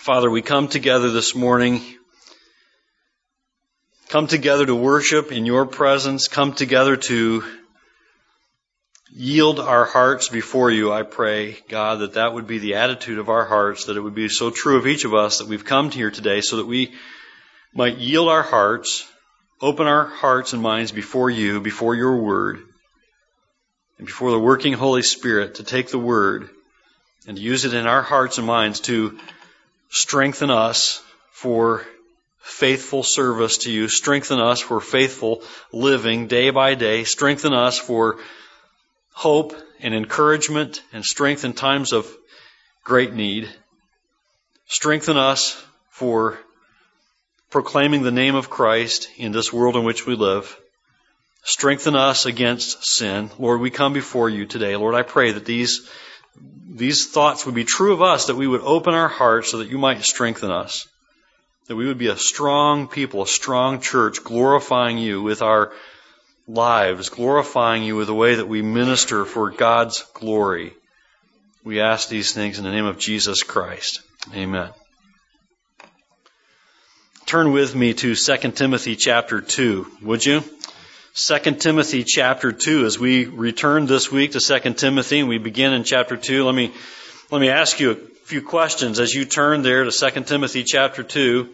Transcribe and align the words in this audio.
Father, 0.00 0.30
we 0.30 0.40
come 0.40 0.66
together 0.66 1.10
this 1.10 1.34
morning, 1.34 1.82
come 4.08 4.28
together 4.28 4.64
to 4.64 4.74
worship 4.74 5.30
in 5.30 5.44
your 5.44 5.66
presence, 5.66 6.26
come 6.26 6.54
together 6.54 6.96
to 6.96 7.44
yield 9.12 9.60
our 9.60 9.84
hearts 9.84 10.30
before 10.30 10.70
you. 10.70 10.90
I 10.90 11.02
pray, 11.02 11.58
God, 11.68 11.98
that 11.98 12.14
that 12.14 12.32
would 12.32 12.46
be 12.46 12.56
the 12.56 12.76
attitude 12.76 13.18
of 13.18 13.28
our 13.28 13.44
hearts, 13.44 13.84
that 13.84 13.98
it 13.98 14.00
would 14.00 14.14
be 14.14 14.30
so 14.30 14.48
true 14.48 14.78
of 14.78 14.86
each 14.86 15.04
of 15.04 15.12
us 15.12 15.36
that 15.36 15.48
we've 15.48 15.66
come 15.66 15.90
here 15.90 16.10
today 16.10 16.40
so 16.40 16.56
that 16.56 16.66
we 16.66 16.94
might 17.74 17.98
yield 17.98 18.30
our 18.30 18.42
hearts, 18.42 19.06
open 19.60 19.86
our 19.86 20.06
hearts 20.06 20.54
and 20.54 20.62
minds 20.62 20.92
before 20.92 21.28
you, 21.28 21.60
before 21.60 21.94
your 21.94 22.16
word, 22.16 22.60
and 23.98 24.06
before 24.06 24.30
the 24.30 24.40
working 24.40 24.72
Holy 24.72 25.02
Spirit 25.02 25.56
to 25.56 25.62
take 25.62 25.90
the 25.90 25.98
word 25.98 26.48
and 27.26 27.38
use 27.38 27.66
it 27.66 27.74
in 27.74 27.86
our 27.86 28.00
hearts 28.00 28.38
and 28.38 28.46
minds 28.46 28.80
to 28.80 29.18
strengthen 29.90 30.50
us 30.50 31.02
for 31.30 31.84
faithful 32.38 33.02
service 33.02 33.58
to 33.58 33.70
you, 33.70 33.88
strengthen 33.88 34.40
us 34.40 34.60
for 34.60 34.80
faithful 34.80 35.42
living 35.72 36.26
day 36.26 36.50
by 36.50 36.74
day, 36.74 37.04
strengthen 37.04 37.52
us 37.52 37.78
for 37.78 38.18
hope 39.12 39.54
and 39.80 39.94
encouragement 39.94 40.82
and 40.92 41.04
strength 41.04 41.44
in 41.44 41.52
times 41.52 41.92
of 41.92 42.06
great 42.84 43.12
need. 43.12 43.48
Strengthen 44.66 45.16
us 45.16 45.62
for 45.90 46.38
proclaiming 47.50 48.02
the 48.02 48.10
name 48.10 48.34
of 48.34 48.48
Christ 48.48 49.08
in 49.16 49.32
this 49.32 49.52
world 49.52 49.76
in 49.76 49.84
which 49.84 50.06
we 50.06 50.14
live. 50.14 50.56
Strengthen 51.42 51.96
us 51.96 52.26
against 52.26 52.86
sin. 52.86 53.30
Lord, 53.38 53.60
we 53.60 53.70
come 53.70 53.92
before 53.92 54.28
you 54.28 54.46
today. 54.46 54.76
Lord, 54.76 54.94
I 54.94 55.02
pray 55.02 55.32
that 55.32 55.44
these, 55.44 55.90
these 56.36 57.10
thoughts 57.10 57.44
would 57.44 57.54
be 57.54 57.64
true 57.64 57.92
of 57.92 58.02
us, 58.02 58.26
that 58.26 58.36
we 58.36 58.46
would 58.46 58.62
open 58.62 58.94
our 58.94 59.08
hearts 59.08 59.50
so 59.50 59.58
that 59.58 59.68
you 59.68 59.78
might 59.78 60.02
strengthen 60.02 60.50
us. 60.50 60.88
That 61.66 61.76
we 61.76 61.86
would 61.86 61.98
be 61.98 62.08
a 62.08 62.16
strong 62.16 62.88
people, 62.88 63.22
a 63.22 63.26
strong 63.26 63.80
church, 63.80 64.24
glorifying 64.24 64.98
you 64.98 65.22
with 65.22 65.42
our 65.42 65.72
lives, 66.48 67.08
glorifying 67.08 67.84
you 67.84 67.96
with 67.96 68.06
the 68.06 68.14
way 68.14 68.36
that 68.36 68.48
we 68.48 68.62
minister 68.62 69.24
for 69.24 69.50
God's 69.50 70.04
glory. 70.14 70.72
We 71.64 71.80
ask 71.80 72.08
these 72.08 72.32
things 72.32 72.58
in 72.58 72.64
the 72.64 72.72
name 72.72 72.86
of 72.86 72.98
Jesus 72.98 73.42
Christ. 73.42 74.00
Amen. 74.34 74.70
Turn 77.26 77.52
with 77.52 77.74
me 77.74 77.94
to 77.94 78.14
2 78.14 78.36
Timothy 78.52 78.96
chapter 78.96 79.40
2, 79.40 79.86
would 80.02 80.24
you? 80.24 80.42
2 81.14 81.38
Timothy 81.56 82.04
chapter 82.04 82.52
2 82.52 82.86
as 82.86 82.96
we 82.96 83.24
return 83.24 83.86
this 83.86 84.12
week 84.12 84.30
to 84.32 84.40
2 84.40 84.74
Timothy 84.74 85.18
and 85.18 85.28
we 85.28 85.38
begin 85.38 85.72
in 85.72 85.82
chapter 85.82 86.16
2. 86.16 86.44
Let 86.44 86.54
me 86.54 86.72
let 87.32 87.40
me 87.40 87.48
ask 87.48 87.80
you 87.80 87.90
a 87.90 87.96
few 88.26 88.42
questions 88.42 89.00
as 89.00 89.12
you 89.12 89.24
turn 89.24 89.62
there 89.62 89.82
to 89.82 89.90
2 89.90 90.20
Timothy 90.22 90.62
chapter 90.62 91.02
2. 91.02 91.48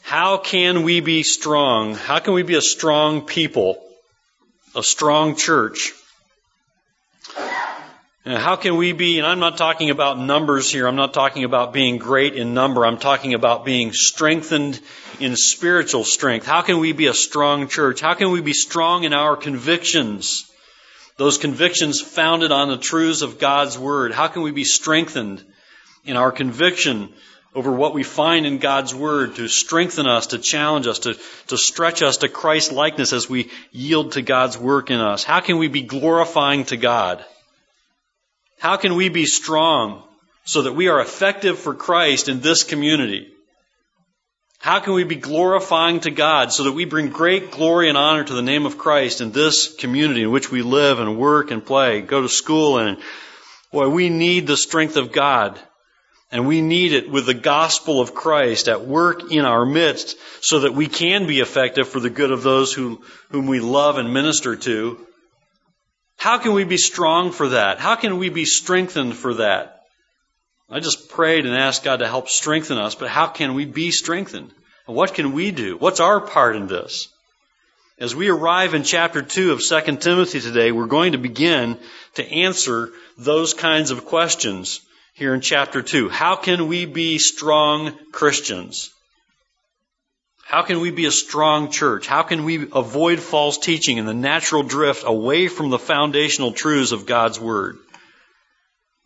How 0.00 0.38
can 0.38 0.84
we 0.84 1.00
be 1.00 1.22
strong? 1.22 1.96
How 1.96 2.18
can 2.18 2.32
we 2.32 2.44
be 2.44 2.54
a 2.54 2.62
strong 2.62 3.26
people? 3.26 3.78
A 4.74 4.82
strong 4.82 5.36
church? 5.36 5.92
How 8.26 8.56
can 8.56 8.76
we 8.76 8.90
be, 8.90 9.18
and 9.18 9.26
I'm 9.26 9.38
not 9.38 9.56
talking 9.56 9.90
about 9.90 10.18
numbers 10.18 10.68
here, 10.68 10.88
I'm 10.88 10.96
not 10.96 11.14
talking 11.14 11.44
about 11.44 11.72
being 11.72 11.98
great 11.98 12.34
in 12.34 12.54
number, 12.54 12.84
I'm 12.84 12.98
talking 12.98 13.34
about 13.34 13.64
being 13.64 13.92
strengthened 13.92 14.80
in 15.20 15.36
spiritual 15.36 16.02
strength. 16.02 16.44
How 16.44 16.62
can 16.62 16.80
we 16.80 16.90
be 16.90 17.06
a 17.06 17.14
strong 17.14 17.68
church? 17.68 18.00
How 18.00 18.14
can 18.14 18.32
we 18.32 18.40
be 18.40 18.52
strong 18.52 19.04
in 19.04 19.12
our 19.12 19.36
convictions? 19.36 20.50
Those 21.18 21.38
convictions 21.38 22.00
founded 22.00 22.50
on 22.50 22.66
the 22.66 22.78
truths 22.78 23.22
of 23.22 23.38
God's 23.38 23.78
Word. 23.78 24.10
How 24.10 24.26
can 24.26 24.42
we 24.42 24.50
be 24.50 24.64
strengthened 24.64 25.44
in 26.04 26.16
our 26.16 26.32
conviction 26.32 27.12
over 27.54 27.70
what 27.70 27.94
we 27.94 28.02
find 28.02 28.44
in 28.44 28.58
God's 28.58 28.92
Word 28.92 29.36
to 29.36 29.46
strengthen 29.46 30.08
us, 30.08 30.28
to 30.28 30.38
challenge 30.38 30.88
us, 30.88 30.98
to, 31.00 31.16
to 31.46 31.56
stretch 31.56 32.02
us 32.02 32.16
to 32.18 32.28
Christ 32.28 32.72
likeness 32.72 33.12
as 33.12 33.30
we 33.30 33.52
yield 33.70 34.12
to 34.12 34.22
God's 34.22 34.58
work 34.58 34.90
in 34.90 34.98
us? 34.98 35.22
How 35.22 35.38
can 35.38 35.58
we 35.58 35.68
be 35.68 35.82
glorifying 35.82 36.64
to 36.64 36.76
God? 36.76 37.24
How 38.58 38.76
can 38.76 38.96
we 38.96 39.08
be 39.08 39.26
strong 39.26 40.02
so 40.44 40.62
that 40.62 40.74
we 40.74 40.88
are 40.88 41.00
effective 41.00 41.58
for 41.58 41.74
Christ 41.74 42.28
in 42.28 42.40
this 42.40 42.62
community? 42.64 43.32
How 44.58 44.80
can 44.80 44.94
we 44.94 45.04
be 45.04 45.16
glorifying 45.16 46.00
to 46.00 46.10
God 46.10 46.52
so 46.52 46.64
that 46.64 46.72
we 46.72 46.86
bring 46.86 47.10
great 47.10 47.50
glory 47.50 47.88
and 47.88 47.98
honor 47.98 48.24
to 48.24 48.34
the 48.34 48.42
name 48.42 48.66
of 48.66 48.78
Christ 48.78 49.20
in 49.20 49.30
this 49.30 49.74
community 49.74 50.22
in 50.22 50.30
which 50.30 50.50
we 50.50 50.62
live 50.62 50.98
and 50.98 51.18
work 51.18 51.50
and 51.50 51.64
play, 51.64 52.00
go 52.00 52.22
to 52.22 52.28
school 52.28 52.78
and 52.78 52.98
boy, 53.70 53.88
we 53.88 54.08
need 54.08 54.46
the 54.46 54.56
strength 54.56 54.96
of 54.96 55.12
God. 55.12 55.60
And 56.32 56.48
we 56.48 56.60
need 56.60 56.92
it 56.92 57.08
with 57.08 57.26
the 57.26 57.34
gospel 57.34 58.00
of 58.00 58.14
Christ 58.14 58.66
at 58.66 58.84
work 58.84 59.30
in 59.30 59.44
our 59.44 59.64
midst 59.64 60.16
so 60.40 60.60
that 60.60 60.74
we 60.74 60.88
can 60.88 61.28
be 61.28 61.38
effective 61.38 61.88
for 61.88 62.00
the 62.00 62.10
good 62.10 62.32
of 62.32 62.42
those 62.42 62.72
who, 62.72 63.00
whom 63.30 63.46
we 63.46 63.60
love 63.60 63.98
and 63.98 64.12
minister 64.12 64.56
to. 64.56 65.06
How 66.26 66.38
can 66.38 66.54
we 66.54 66.64
be 66.64 66.76
strong 66.76 67.30
for 67.30 67.50
that? 67.50 67.78
How 67.78 67.94
can 67.94 68.18
we 68.18 68.30
be 68.30 68.46
strengthened 68.46 69.14
for 69.14 69.34
that? 69.34 69.82
I 70.68 70.80
just 70.80 71.08
prayed 71.08 71.46
and 71.46 71.54
asked 71.54 71.84
God 71.84 71.98
to 71.98 72.08
help 72.08 72.28
strengthen 72.28 72.78
us, 72.78 72.96
but 72.96 73.08
how 73.08 73.28
can 73.28 73.54
we 73.54 73.64
be 73.64 73.92
strengthened? 73.92 74.52
what 74.86 75.14
can 75.14 75.34
we 75.34 75.52
do? 75.52 75.76
What's 75.76 76.00
our 76.00 76.20
part 76.20 76.56
in 76.56 76.66
this? 76.66 77.06
As 78.00 78.16
we 78.16 78.28
arrive 78.28 78.74
in 78.74 78.82
chapter 78.82 79.22
2 79.22 79.52
of 79.52 79.62
2 79.62 79.98
Timothy 79.98 80.40
today, 80.40 80.72
we're 80.72 80.86
going 80.86 81.12
to 81.12 81.18
begin 81.18 81.78
to 82.14 82.28
answer 82.28 82.90
those 83.16 83.54
kinds 83.54 83.92
of 83.92 84.04
questions 84.04 84.80
here 85.14 85.32
in 85.32 85.40
chapter 85.40 85.80
2. 85.80 86.08
How 86.08 86.34
can 86.34 86.66
we 86.66 86.86
be 86.86 87.18
strong 87.18 87.96
Christians? 88.10 88.90
How 90.48 90.62
can 90.62 90.78
we 90.78 90.92
be 90.92 91.06
a 91.06 91.10
strong 91.10 91.72
church? 91.72 92.06
How 92.06 92.22
can 92.22 92.44
we 92.44 92.68
avoid 92.72 93.18
false 93.18 93.58
teaching 93.58 93.98
and 93.98 94.06
the 94.06 94.14
natural 94.14 94.62
drift 94.62 95.02
away 95.04 95.48
from 95.48 95.70
the 95.70 95.78
foundational 95.78 96.52
truths 96.52 96.92
of 96.92 97.04
God's 97.04 97.40
Word? 97.40 97.78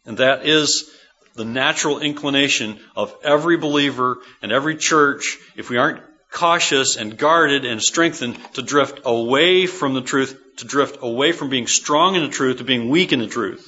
And 0.05 0.19
that 0.19 0.45
is 0.45 0.91
the 1.37 1.47
natural 1.47 2.01
inclination 2.01 2.79
of 2.95 3.15
every 3.25 3.57
believer 3.57 4.19
and 4.43 4.53
every 4.53 4.77
church, 4.77 5.39
if 5.57 5.71
we 5.71 5.79
aren't 5.79 6.03
cautious 6.31 6.97
and 6.97 7.17
guarded 7.17 7.65
and 7.65 7.81
strengthened, 7.83 8.39
to 8.53 8.61
drift 8.61 9.01
away 9.07 9.65
from 9.65 9.95
the 9.95 10.03
truth, 10.03 10.39
to 10.59 10.67
drift 10.67 10.99
away 11.01 11.33
from 11.33 11.49
being 11.49 11.67
strong 11.67 12.17
in 12.17 12.23
the 12.23 12.29
truth 12.29 12.59
to 12.59 12.65
being 12.65 12.91
weak 12.91 13.15
in 13.15 13.19
the 13.19 13.27
truth. 13.27 13.67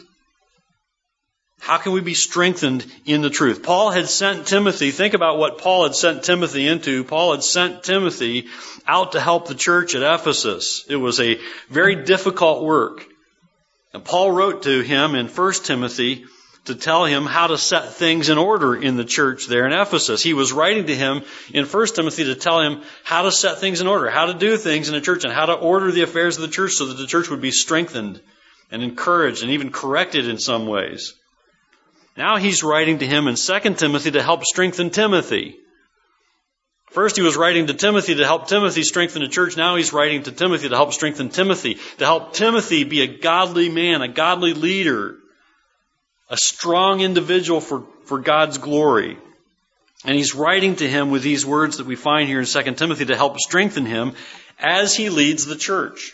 How 1.63 1.79
can 1.79 1.93
we 1.93 2.01
be 2.01 2.15
strengthened 2.15 2.85
in 3.05 3.23
the 3.23 3.31
truth? 3.31 3.63
Paul 3.63 3.93
had 3.93 4.09
sent 4.09 4.49
Timothy, 4.49 4.91
think 4.91 5.15
about 5.15 5.39
what 5.39 5.59
Paul 5.59 5.85
had 5.85 5.95
sent 5.95 6.25
Timothy 6.25 6.67
into. 6.67 7.05
Paul 7.05 7.35
had 7.35 7.45
sent 7.45 7.85
Timothy 7.85 8.49
out 8.85 9.13
to 9.13 9.21
help 9.21 9.47
the 9.47 9.55
church 9.55 9.95
at 9.95 10.03
Ephesus. 10.03 10.85
It 10.89 10.97
was 10.97 11.21
a 11.21 11.39
very 11.71 12.05
difficult 12.05 12.65
work. 12.65 13.07
And 13.95 14.05
Paul 14.05 14.33
wrote 14.33 14.65
to 14.65 14.81
him 14.81 15.15
in 15.15 15.29
1 15.29 15.53
Timothy 15.63 16.25
to 16.65 16.75
tell 16.75 17.05
him 17.05 17.27
how 17.27 17.47
to 17.47 17.57
set 17.57 17.93
things 17.93 18.29
in 18.29 18.39
order 18.39 18.75
in 18.75 18.97
the 18.97 19.05
church 19.05 19.47
there 19.47 19.65
in 19.65 19.73
Ephesus. 19.73 20.21
He 20.21 20.35
was 20.35 20.53
writing 20.53 20.87
to 20.87 20.97
him 20.97 21.23
in 21.55 21.67
1 21.67 21.87
Timothy 21.95 22.25
to 22.25 22.35
tell 22.35 22.61
him 22.61 22.83
how 23.05 23.23
to 23.23 23.31
set 23.31 23.61
things 23.61 23.81
in 23.81 23.87
order, 23.87 24.11
how 24.11 24.27
to 24.27 24.35
do 24.35 24.57
things 24.57 24.89
in 24.89 24.95
the 24.95 25.01
church, 25.01 25.23
and 25.23 25.33
how 25.33 25.47
to 25.47 25.55
order 25.55 25.93
the 25.93 26.03
affairs 26.03 26.35
of 26.39 26.43
the 26.43 26.49
church 26.49 26.73
so 26.73 26.87
that 26.87 26.95
the 26.95 27.07
church 27.07 27.31
would 27.31 27.41
be 27.41 27.53
strengthened 27.53 28.21
and 28.73 28.83
encouraged 28.83 29.45
and 29.45 29.53
even 29.53 29.71
corrected 29.71 30.27
in 30.27 30.39
some 30.39 30.67
ways. 30.67 31.15
Now 32.17 32.37
he's 32.37 32.63
writing 32.63 32.99
to 32.99 33.07
him 33.07 33.27
in 33.27 33.37
2 33.37 33.75
Timothy 33.75 34.11
to 34.13 34.23
help 34.23 34.45
strengthen 34.45 34.91
Timothy. 34.91 35.57
First, 36.91 37.17
he 37.17 37.23
was 37.23 37.39
writing 37.39 37.69
to 37.69 37.75
Timothy 37.75 38.17
to 38.17 38.27
help 38.27 38.49
Timothy 38.49 38.83
strengthen 38.83 39.23
the 39.23 39.29
church. 39.29 39.57
Now 39.57 39.77
he's 39.77 39.95
writing 39.95 40.25
to 40.25 40.33
Timothy 40.33 40.69
to 40.69 40.77
help 40.77 40.93
strengthen 40.93 41.31
Timothy, 41.31 41.79
to 41.99 42.05
help 42.05 42.35
Timothy 42.35 42.85
be 42.85 43.01
a 43.01 43.07
godly 43.07 43.71
man, 43.71 44.03
a 44.03 44.09
godly 44.09 44.53
leader, 44.53 45.17
a 46.29 46.37
strong 46.37 47.01
individual 47.01 47.63
for, 47.63 47.87
for 48.05 48.19
God's 48.19 48.59
glory. 48.59 49.17
And 50.05 50.15
he's 50.15 50.35
writing 50.35 50.77
to 50.77 50.89
him 50.89 51.11
with 51.11 51.23
these 51.23 51.47
words 51.47 51.79
that 51.79 51.87
we 51.87 51.97
find 51.97 52.29
here 52.29 52.41
in 52.41 52.47
2 52.47 52.75
Timothy 52.75 53.07
to 53.07 53.17
help 53.17 53.39
strengthen 53.39 53.87
him 53.87 54.13
as 54.59 54.95
he 54.95 55.09
leads 55.09 55.47
the 55.47 55.57
church. 55.57 56.13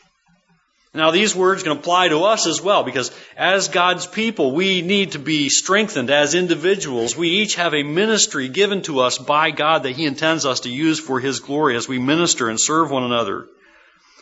Now, 0.95 1.11
these 1.11 1.37
words 1.37 1.63
can 1.63 1.73
apply 1.73 2.09
to 2.09 2.25
us 2.25 2.47
as 2.47 2.63
well 2.63 2.83
because 2.83 3.11
as 3.37 3.69
God's 3.69 4.07
people, 4.07 4.53
we 4.53 4.81
need 4.81 5.13
to 5.13 5.19
be 5.19 5.51
strengthened 5.51 6.11
as 6.11 6.35
individuals. 6.35 7.17
We 7.17 7.29
each 7.29 7.57
have 7.57 7.75
a 7.75 7.83
ministry 7.83 8.49
given 8.49 8.83
to 8.83 9.01
us 9.01 9.19
by 9.19 9.51
God 9.51 9.83
that 9.83 9.97
He 9.97 10.07
intends 10.07 10.47
us 10.47 10.61
to 10.61 10.71
use 10.71 10.99
for 10.99 11.21
His 11.21 11.41
glory 11.41 11.77
as 11.77 11.89
we 11.89 11.99
minister 11.99 12.49
and 12.49 12.59
serve 12.59 12.91
one 12.91 13.05
another 13.05 13.47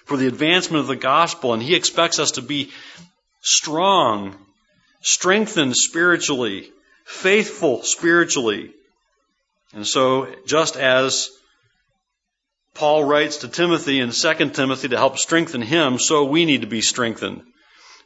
for 0.06 0.16
the 0.16 0.26
advancement 0.26 0.80
of 0.80 0.88
the 0.88 0.96
gospel. 0.96 1.54
And 1.54 1.62
He 1.62 1.76
expects 1.76 2.18
us 2.18 2.32
to 2.32 2.42
be 2.42 2.72
strong, 3.42 4.34
strengthened 5.02 5.76
spiritually, 5.76 6.72
faithful 7.04 7.84
spiritually. 7.84 8.72
And 9.72 9.86
so, 9.86 10.34
just 10.46 10.76
as 10.76 11.30
Paul 12.76 13.04
writes 13.04 13.38
to 13.38 13.48
Timothy 13.48 14.00
in 14.00 14.10
2 14.10 14.50
Timothy 14.50 14.88
to 14.88 14.98
help 14.98 15.18
strengthen 15.18 15.62
him, 15.62 15.98
so 15.98 16.24
we 16.24 16.44
need 16.44 16.60
to 16.60 16.66
be 16.66 16.82
strengthened. 16.82 17.42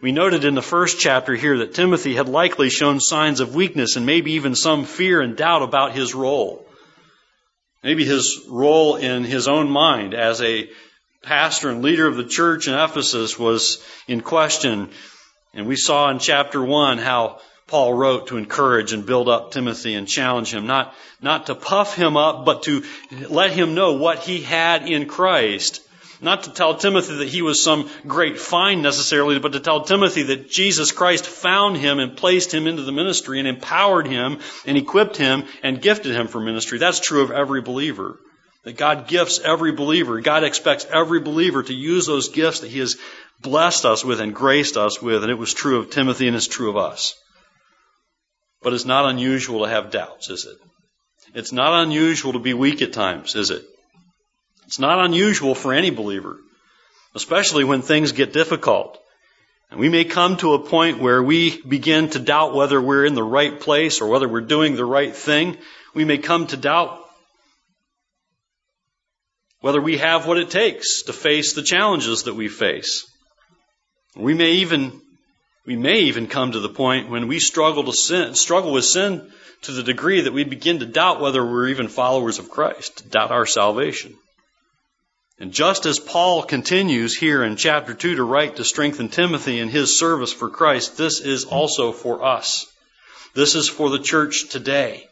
We 0.00 0.12
noted 0.12 0.44
in 0.44 0.55
the 0.55 0.62
first 0.62 1.00
chapter 1.00 1.34
here 1.34 1.58
that 1.58 1.75
Timothy 1.75 2.14
had 2.14 2.28
likely 2.28 2.70
shown 2.70 3.00
signs 3.00 3.40
of 3.40 3.55
weakness 3.55 3.96
and 3.96 4.06
maybe 4.06 4.32
even 4.32 4.55
some 4.55 4.84
fear 4.84 5.20
and 5.20 5.37
doubt 5.37 5.62
about 5.62 5.93
his 5.93 6.14
role. 6.14 6.64
Maybe 7.82 8.05
his 8.05 8.40
role 8.49 8.96
in 8.96 9.25
his 9.25 9.49
own 9.49 9.69
mind 9.69 10.14
as 10.14 10.40
a 10.40 10.70
pastor 11.22 11.69
and 11.69 11.82
leader 11.82 12.06
of 12.06 12.17
the 12.17 12.25
church 12.25 12.69
in 12.69 12.75
Ephesus 12.75 13.38
was 13.38 13.84
in 14.06 14.20
question. 14.20 14.90
And 15.52 15.67
we 15.67 15.76
saw 15.76 16.11
in 16.11 16.20
chapter 16.20 16.62
1 16.62 16.99
how 16.99 17.40
Paul 17.70 17.94
wrote 17.94 18.26
to 18.26 18.37
encourage 18.37 18.93
and 18.93 19.06
build 19.06 19.28
up 19.28 19.52
Timothy 19.52 19.94
and 19.94 20.06
challenge 20.06 20.52
him, 20.52 20.67
not, 20.67 20.94
not 21.22 21.46
to 21.46 21.55
puff 21.55 21.94
him 21.94 22.17
up, 22.17 22.44
but 22.44 22.64
to 22.64 22.84
let 23.28 23.52
him 23.52 23.75
know 23.75 23.94
what 23.94 24.19
he 24.19 24.43
had 24.43 24.88
in 24.88 25.06
Christ 25.06 25.81
not 26.22 26.44
to 26.44 26.52
tell 26.52 26.75
Timothy 26.75 27.17
that 27.17 27.28
he 27.28 27.43
was 27.43 27.62
some 27.62 27.88
great 28.06 28.38
find 28.38 28.82
necessarily, 28.82 29.38
but 29.38 29.52
to 29.52 29.61
tell 29.61 29.84
Timothy 29.84 30.25
that 30.25 30.50
Jesus 30.50 30.93
Christ 30.93 31.26
found 31.26 31.76
him 31.76 31.99
and 31.99 32.17
placed 32.17 32.52
him 32.52 32.67
into 32.67 32.82
the 32.82 32.93
ministry 32.93 33.38
and 33.38 33.49
empowered 33.49 34.06
him 34.06 34.40
and 34.67 34.76
equipped 34.76 35.17
him 35.17 35.44
and 35.62 35.81
gifted 35.81 36.14
him 36.14 36.28
for 36.28 36.40
ministry. 36.40 36.78
That's 36.78 37.00
true 37.00 37.22
of 37.22 37.31
every 37.31 37.62
believer. 37.62 38.19
That 38.64 38.76
God 38.76 39.08
gifts 39.08 39.40
every 39.43 39.72
believer. 39.72 40.20
God 40.20 40.44
expects 40.44 40.87
every 40.93 41.20
believer 41.20 41.62
to 41.62 41.72
use 41.72 42.06
those 42.06 42.28
gifts 42.28 42.61
that 42.61 42.70
he 42.70 42.81
has 42.81 42.99
blessed 43.40 43.87
us 43.87 44.05
with 44.05 44.20
and 44.20 44.34
graced 44.34 44.76
us 44.76 45.00
with. 45.00 45.22
And 45.22 45.32
it 45.32 45.38
was 45.38 45.55
true 45.55 45.78
of 45.78 45.90
Timothy 45.90 46.26
and 46.28 46.37
it's 46.37 46.46
true 46.46 46.69
of 46.69 46.76
us. 46.76 47.14
But 48.62 48.75
it's 48.75 48.85
not 48.85 49.09
unusual 49.09 49.65
to 49.65 49.71
have 49.71 49.91
doubts, 49.91 50.29
is 50.29 50.45
it? 50.45 50.57
It's 51.35 51.53
not 51.53 51.83
unusual 51.83 52.35
to 52.35 52.39
be 52.39 52.55
weak 52.55 52.83
at 52.83 52.93
times, 52.93 53.35
is 53.35 53.51
it? 53.51 53.65
It's 54.67 54.79
not 54.79 55.05
unusual 55.05 55.55
for 55.55 55.73
any 55.73 55.91
believer, 55.91 56.39
especially 57.15 57.65
when 57.65 57.83
things 57.83 58.12
get 58.12 58.33
difficult. 58.33 58.99
And 59.71 59.79
we 59.79 59.89
may 59.89 60.05
come 60.05 60.37
to 60.39 60.55
a 60.55 60.59
point 60.67 60.99
where 60.99 61.23
we 61.23 61.61
begin 61.62 62.11
to 62.11 62.19
doubt 62.19 62.55
whether 62.55 62.81
we're 62.81 63.05
in 63.05 63.15
the 63.15 63.23
right 63.23 63.59
place 63.61 64.01
or 64.01 64.09
whether 64.09 64.29
we're 64.29 64.41
doing 64.41 64.75
the 64.75 64.85
right 64.85 65.15
thing. 65.15 65.56
We 65.95 66.05
may 66.05 66.19
come 66.19 66.49
to 66.49 66.56
doubt 66.56 67.05
whether 69.61 69.81
we 69.81 69.99
have 69.99 70.27
what 70.27 70.39
it 70.39 70.51
takes 70.51 71.03
to 71.03 71.13
face 71.13 71.53
the 71.53 71.63
challenges 71.63 72.25
that 72.25 72.35
we 72.35 72.49
face. 72.49 73.06
We 74.17 74.35
may 74.35 74.53
even 74.53 75.01
we 75.70 75.76
may 75.76 76.00
even 76.00 76.26
come 76.26 76.50
to 76.50 76.58
the 76.58 76.69
point 76.69 77.11
when 77.11 77.28
we 77.28 77.38
struggle 77.38 77.84
to 77.84 77.93
sin, 77.93 78.34
struggle 78.34 78.72
with 78.72 78.84
sin 78.84 79.31
to 79.62 79.70
the 79.70 79.84
degree 79.84 80.22
that 80.22 80.32
we 80.32 80.43
begin 80.43 80.81
to 80.81 80.84
doubt 80.84 81.20
whether 81.20 81.46
we're 81.46 81.69
even 81.69 81.87
followers 81.87 82.40
of 82.40 82.50
Christ, 82.50 83.08
doubt 83.08 83.31
our 83.31 83.46
salvation. 83.46 84.17
And 85.38 85.52
just 85.52 85.87
as 85.87 86.00
Paul 86.00 86.43
continues 86.43 87.17
here 87.17 87.44
in 87.44 87.55
chapter 87.55 87.94
2 87.94 88.17
to 88.17 88.25
write 88.25 88.56
to 88.56 88.64
strengthen 88.64 89.11
Timothy 89.11 89.61
in 89.61 89.69
his 89.69 89.96
service 89.96 90.32
for 90.32 90.50
Christ, 90.50 90.99
this 90.99 91.20
is 91.20 91.44
also 91.44 91.93
for 91.93 92.25
us. 92.25 92.67
This 93.34 93.55
is 93.55 93.69
for 93.69 93.90
the 93.90 94.00
church 94.00 94.49
today, 94.49 95.06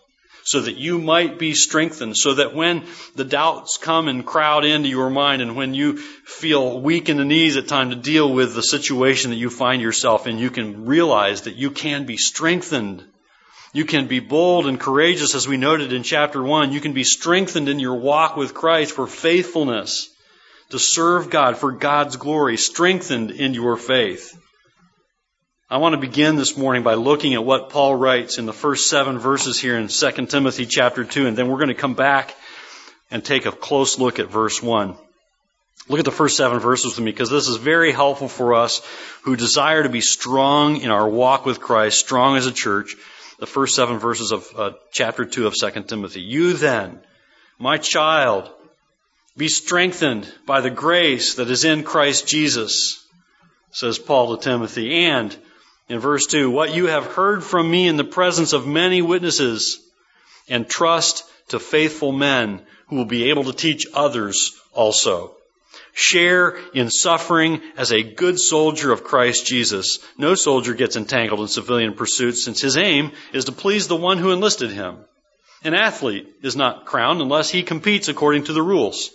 so 0.48 0.62
that 0.62 0.78
you 0.78 0.98
might 0.98 1.38
be 1.38 1.52
strengthened, 1.52 2.16
so 2.16 2.32
that 2.32 2.54
when 2.54 2.86
the 3.14 3.24
doubts 3.24 3.76
come 3.76 4.08
and 4.08 4.24
crowd 4.24 4.64
into 4.64 4.88
your 4.88 5.10
mind, 5.10 5.42
and 5.42 5.56
when 5.56 5.74
you 5.74 5.98
feel 5.98 6.80
weak 6.80 7.10
in 7.10 7.18
the 7.18 7.24
knees 7.26 7.58
at 7.58 7.68
time 7.68 7.90
to 7.90 7.96
deal 7.96 8.32
with 8.32 8.54
the 8.54 8.62
situation 8.62 9.30
that 9.30 9.36
you 9.36 9.50
find 9.50 9.82
yourself 9.82 10.26
in, 10.26 10.38
you 10.38 10.48
can 10.48 10.86
realize 10.86 11.42
that 11.42 11.56
you 11.56 11.70
can 11.70 12.06
be 12.06 12.16
strengthened. 12.16 13.04
You 13.74 13.84
can 13.84 14.06
be 14.06 14.20
bold 14.20 14.66
and 14.66 14.80
courageous, 14.80 15.34
as 15.34 15.46
we 15.46 15.58
noted 15.58 15.92
in 15.92 16.02
chapter 16.02 16.42
1. 16.42 16.72
You 16.72 16.80
can 16.80 16.94
be 16.94 17.04
strengthened 17.04 17.68
in 17.68 17.78
your 17.78 17.96
walk 17.96 18.38
with 18.38 18.54
Christ 18.54 18.92
for 18.92 19.06
faithfulness 19.06 20.08
to 20.70 20.78
serve 20.78 21.28
God 21.28 21.58
for 21.58 21.72
God's 21.72 22.16
glory, 22.16 22.56
strengthened 22.56 23.32
in 23.32 23.52
your 23.52 23.76
faith. 23.76 24.34
I 25.70 25.76
want 25.76 25.92
to 25.92 26.00
begin 26.00 26.36
this 26.36 26.56
morning 26.56 26.82
by 26.82 26.94
looking 26.94 27.34
at 27.34 27.44
what 27.44 27.68
Paul 27.68 27.94
writes 27.94 28.38
in 28.38 28.46
the 28.46 28.54
first 28.54 28.88
seven 28.88 29.18
verses 29.18 29.60
here 29.60 29.76
in 29.76 29.88
2 29.88 30.10
Timothy 30.24 30.64
chapter 30.64 31.04
2, 31.04 31.26
and 31.26 31.36
then 31.36 31.48
we're 31.48 31.58
going 31.58 31.68
to 31.68 31.74
come 31.74 31.92
back 31.92 32.34
and 33.10 33.22
take 33.22 33.44
a 33.44 33.52
close 33.52 33.98
look 33.98 34.18
at 34.18 34.30
verse 34.30 34.62
1. 34.62 34.96
Look 35.90 35.98
at 35.98 36.06
the 36.06 36.10
first 36.10 36.38
seven 36.38 36.58
verses 36.58 36.96
with 36.96 37.04
me 37.04 37.12
because 37.12 37.28
this 37.28 37.48
is 37.48 37.58
very 37.58 37.92
helpful 37.92 38.28
for 38.28 38.54
us 38.54 38.80
who 39.24 39.36
desire 39.36 39.82
to 39.82 39.90
be 39.90 40.00
strong 40.00 40.80
in 40.80 40.90
our 40.90 41.06
walk 41.06 41.44
with 41.44 41.60
Christ, 41.60 42.00
strong 42.00 42.38
as 42.38 42.46
a 42.46 42.52
church. 42.52 42.96
The 43.38 43.46
first 43.46 43.74
seven 43.74 43.98
verses 43.98 44.32
of 44.32 44.48
uh, 44.56 44.70
chapter 44.90 45.26
2 45.26 45.48
of 45.48 45.54
2 45.54 45.82
Timothy. 45.82 46.22
You 46.22 46.54
then, 46.54 46.98
my 47.58 47.76
child, 47.76 48.50
be 49.36 49.48
strengthened 49.48 50.32
by 50.46 50.62
the 50.62 50.70
grace 50.70 51.34
that 51.34 51.50
is 51.50 51.66
in 51.66 51.82
Christ 51.82 52.26
Jesus, 52.26 53.04
says 53.70 53.98
Paul 53.98 54.34
to 54.34 54.42
Timothy. 54.42 55.04
And 55.04 55.36
in 55.88 55.98
verse 55.98 56.26
2, 56.26 56.50
what 56.50 56.74
you 56.74 56.86
have 56.86 57.06
heard 57.06 57.42
from 57.42 57.70
me 57.70 57.88
in 57.88 57.96
the 57.96 58.04
presence 58.04 58.52
of 58.52 58.66
many 58.66 59.02
witnesses, 59.02 59.80
and 60.48 60.68
trust 60.68 61.24
to 61.48 61.58
faithful 61.58 62.12
men 62.12 62.60
who 62.88 62.96
will 62.96 63.04
be 63.04 63.30
able 63.30 63.44
to 63.44 63.52
teach 63.52 63.86
others 63.94 64.58
also. 64.72 65.34
Share 65.92 66.56
in 66.74 66.90
suffering 66.90 67.60
as 67.76 67.90
a 67.90 68.02
good 68.02 68.38
soldier 68.38 68.92
of 68.92 69.04
Christ 69.04 69.46
Jesus. 69.46 69.98
No 70.16 70.34
soldier 70.34 70.74
gets 70.74 70.96
entangled 70.96 71.40
in 71.40 71.48
civilian 71.48 71.94
pursuits 71.94 72.44
since 72.44 72.60
his 72.60 72.76
aim 72.76 73.12
is 73.32 73.46
to 73.46 73.52
please 73.52 73.88
the 73.88 73.96
one 73.96 74.18
who 74.18 74.32
enlisted 74.32 74.70
him. 74.70 74.98
An 75.64 75.74
athlete 75.74 76.28
is 76.42 76.54
not 76.54 76.86
crowned 76.86 77.20
unless 77.20 77.50
he 77.50 77.62
competes 77.62 78.08
according 78.08 78.44
to 78.44 78.52
the 78.52 78.62
rules. 78.62 79.10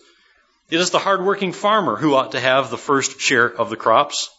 It 0.70 0.80
is 0.80 0.90
the 0.90 1.00
hardworking 1.00 1.54
farmer 1.54 1.96
who 1.96 2.16
ought 2.16 2.34
to 2.34 2.40
have 2.40 2.70
the 2.70 2.78
first 2.78 3.20
share 3.20 3.48
of 3.48 3.70
the 3.70 3.78
crops. 3.78 4.30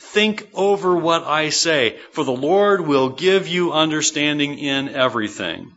Think 0.00 0.48
over 0.54 0.96
what 0.96 1.24
I 1.24 1.50
say, 1.50 1.98
for 2.12 2.24
the 2.24 2.32
Lord 2.32 2.80
will 2.80 3.10
give 3.10 3.46
you 3.46 3.72
understanding 3.72 4.58
in 4.58 4.88
everything. 4.88 5.72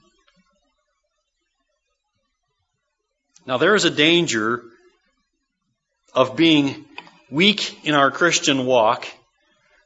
Now, 3.45 3.57
there 3.57 3.75
is 3.75 3.85
a 3.85 3.91
danger 3.91 4.63
of 6.15 6.35
being 6.35 6.85
weak 7.29 7.85
in 7.85 7.93
our 7.93 8.11
Christian 8.11 8.65
walk. 8.65 9.05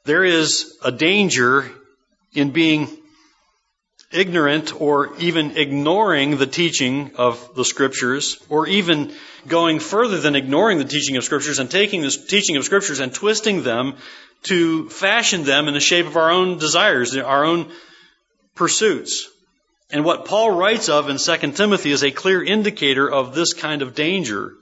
There 0.06 0.24
is 0.24 0.78
a 0.84 0.92
danger 0.92 1.72
in 2.34 2.51
being 2.51 2.97
ignorant 4.12 4.80
or 4.80 5.15
even 5.18 5.57
ignoring 5.57 6.38
the 6.38 6.48
teaching 6.48 7.12
of 7.15 7.56
the 7.56 7.65
scriptures, 7.65 8.38
or 8.50 8.68
even 8.68 9.13
going 9.48 9.80
further 9.80 10.19
than 10.19 10.36
ignoring 10.36 10.77
the 10.77 10.86
teaching 10.86 11.18
of 11.18 11.24
scriptures 11.24 11.59
and 11.59 11.69
taking 11.69 12.01
the 12.01 12.09
teaching 12.09 12.57
of 12.57 12.63
scriptures 12.63 13.00
and 13.00 13.13
twisting 13.13 13.63
them 13.63 13.95
to 14.44 14.89
fashion 14.89 15.44
them 15.44 15.68
in 15.68 15.74
the 15.74 15.80
shape 15.80 16.06
of 16.06 16.15
our 16.15 16.31
own 16.31 16.57
desires, 16.57 17.15
our 17.18 17.44
own 17.44 17.71
pursuits. 18.56 19.30
And 19.89 20.04
what 20.04 20.25
Paul 20.25 20.51
writes 20.51 20.89
of 20.89 21.10
in 21.10 21.18
2 21.18 21.51
Timothy 21.53 21.91
is 21.91 22.03
a 22.03 22.12
clear 22.12 22.43
indicator 22.43 23.10
of 23.10 23.34
this 23.34 23.53
kind 23.53 23.82
of 23.82 23.96
danger. 23.96 24.53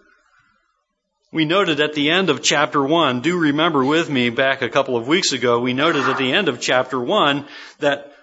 We 1.31 1.46
noted 1.46 1.81
at 1.81 1.93
the 1.93 2.12
end 2.12 2.29
of 2.29 2.41
chapter 2.41 2.81
1, 2.81 3.22
do 3.22 3.38
remember 3.38 3.84
with 3.84 4.10
me 4.10 4.29
back 4.29 4.62
a 4.62 4.70
couple 4.70 4.96
of 4.96 5.08
weeks 5.08 5.34
ago, 5.34 5.60
we 5.60 5.74
noted 5.74 6.03
at 6.03 6.17
the 6.17 6.31
end 6.31 6.48
of 6.48 6.62
chapter 6.62 7.00
1 7.00 7.46
that 7.79 8.14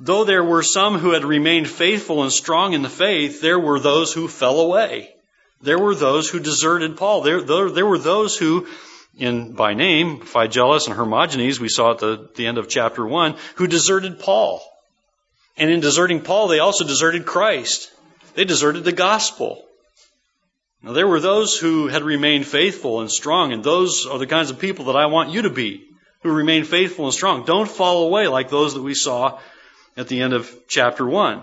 Though 0.00 0.24
there 0.24 0.44
were 0.44 0.62
some 0.62 0.98
who 0.98 1.10
had 1.10 1.24
remained 1.24 1.68
faithful 1.68 2.22
and 2.22 2.32
strong 2.32 2.72
in 2.72 2.82
the 2.82 2.88
faith, 2.88 3.40
there 3.40 3.58
were 3.58 3.80
those 3.80 4.12
who 4.12 4.28
fell 4.28 4.60
away. 4.60 5.14
There 5.60 5.78
were 5.78 5.94
those 5.94 6.28
who 6.28 6.38
deserted 6.38 6.96
Paul. 6.96 7.22
There, 7.22 7.42
there, 7.42 7.70
there 7.70 7.86
were 7.86 7.98
those 7.98 8.36
who, 8.36 8.68
in 9.16 9.54
by 9.54 9.74
name, 9.74 10.20
Phygelus 10.20 10.86
and 10.86 10.96
Hermogenes, 10.96 11.58
we 11.58 11.68
saw 11.68 11.92
at 11.92 11.98
the, 11.98 12.28
the 12.36 12.46
end 12.46 12.58
of 12.58 12.68
chapter 12.68 13.04
1, 13.04 13.34
who 13.56 13.66
deserted 13.66 14.20
Paul. 14.20 14.62
And 15.56 15.68
in 15.68 15.80
deserting 15.80 16.22
Paul, 16.22 16.46
they 16.46 16.60
also 16.60 16.86
deserted 16.86 17.26
Christ. 17.26 17.90
They 18.34 18.44
deserted 18.44 18.84
the 18.84 18.92
gospel. 18.92 19.64
Now, 20.80 20.92
there 20.92 21.08
were 21.08 21.18
those 21.18 21.58
who 21.58 21.88
had 21.88 22.04
remained 22.04 22.46
faithful 22.46 23.00
and 23.00 23.10
strong, 23.10 23.52
and 23.52 23.64
those 23.64 24.06
are 24.06 24.18
the 24.18 24.28
kinds 24.28 24.50
of 24.50 24.60
people 24.60 24.84
that 24.84 24.96
I 24.96 25.06
want 25.06 25.30
you 25.30 25.42
to 25.42 25.50
be, 25.50 25.88
who 26.22 26.30
remain 26.30 26.62
faithful 26.62 27.06
and 27.06 27.14
strong. 27.14 27.44
Don't 27.44 27.68
fall 27.68 28.06
away 28.06 28.28
like 28.28 28.48
those 28.48 28.74
that 28.74 28.82
we 28.82 28.94
saw 28.94 29.40
at 29.96 30.08
the 30.08 30.20
end 30.20 30.32
of 30.32 30.50
chapter 30.68 31.06
1. 31.06 31.42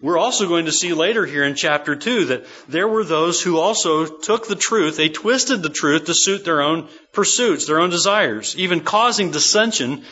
We're 0.00 0.18
also 0.18 0.46
going 0.46 0.66
to 0.66 0.72
see 0.72 0.92
later 0.92 1.26
here 1.26 1.42
in 1.42 1.56
chapter 1.56 1.96
2 1.96 2.26
that 2.26 2.46
there 2.68 2.86
were 2.86 3.02
those 3.02 3.42
who 3.42 3.58
also 3.58 4.06
took 4.06 4.46
the 4.46 4.54
truth, 4.54 4.96
they 4.96 5.08
twisted 5.08 5.60
the 5.60 5.68
truth 5.68 6.04
to 6.04 6.14
suit 6.14 6.44
their 6.44 6.62
own 6.62 6.88
pursuits, 7.12 7.66
their 7.66 7.80
own 7.80 7.90
desires, 7.90 8.56
even 8.56 8.80
causing 8.80 9.32
dissension 9.32 10.04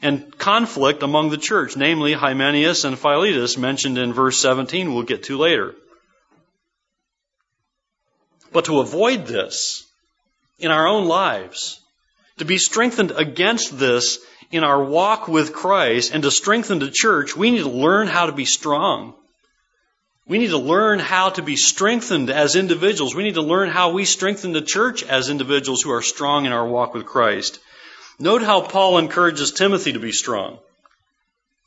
and 0.00 0.38
conflict 0.38 1.02
among 1.02 1.30
the 1.30 1.36
church, 1.36 1.76
namely 1.76 2.12
Hymenaeus 2.12 2.84
and 2.84 2.96
Philetus, 2.96 3.58
mentioned 3.58 3.98
in 3.98 4.12
verse 4.12 4.38
17, 4.38 4.94
we'll 4.94 5.02
get 5.02 5.24
to 5.24 5.38
later. 5.38 5.74
But 8.52 8.66
to 8.66 8.78
avoid 8.78 9.26
this 9.26 9.84
in 10.60 10.70
our 10.70 10.86
own 10.86 11.06
lives, 11.06 11.80
to 12.38 12.44
be 12.44 12.58
strengthened 12.58 13.10
against 13.10 13.78
this 13.78 14.18
in 14.54 14.62
our 14.62 14.82
walk 14.82 15.26
with 15.26 15.52
Christ 15.52 16.14
and 16.14 16.22
to 16.22 16.30
strengthen 16.30 16.78
the 16.78 16.90
church, 16.90 17.36
we 17.36 17.50
need 17.50 17.64
to 17.64 17.68
learn 17.68 18.06
how 18.06 18.26
to 18.26 18.32
be 18.32 18.44
strong. 18.44 19.14
We 20.26 20.38
need 20.38 20.50
to 20.50 20.58
learn 20.58 21.00
how 21.00 21.30
to 21.30 21.42
be 21.42 21.56
strengthened 21.56 22.30
as 22.30 22.54
individuals. 22.54 23.16
We 23.16 23.24
need 23.24 23.34
to 23.34 23.42
learn 23.42 23.68
how 23.68 23.90
we 23.90 24.04
strengthen 24.04 24.52
the 24.52 24.62
church 24.62 25.02
as 25.02 25.28
individuals 25.28 25.82
who 25.82 25.90
are 25.90 26.02
strong 26.02 26.46
in 26.46 26.52
our 26.52 26.66
walk 26.66 26.94
with 26.94 27.04
Christ. 27.04 27.58
Note 28.20 28.42
how 28.42 28.60
Paul 28.60 28.98
encourages 28.98 29.50
Timothy 29.50 29.92
to 29.94 29.98
be 29.98 30.12
strong. 30.12 30.60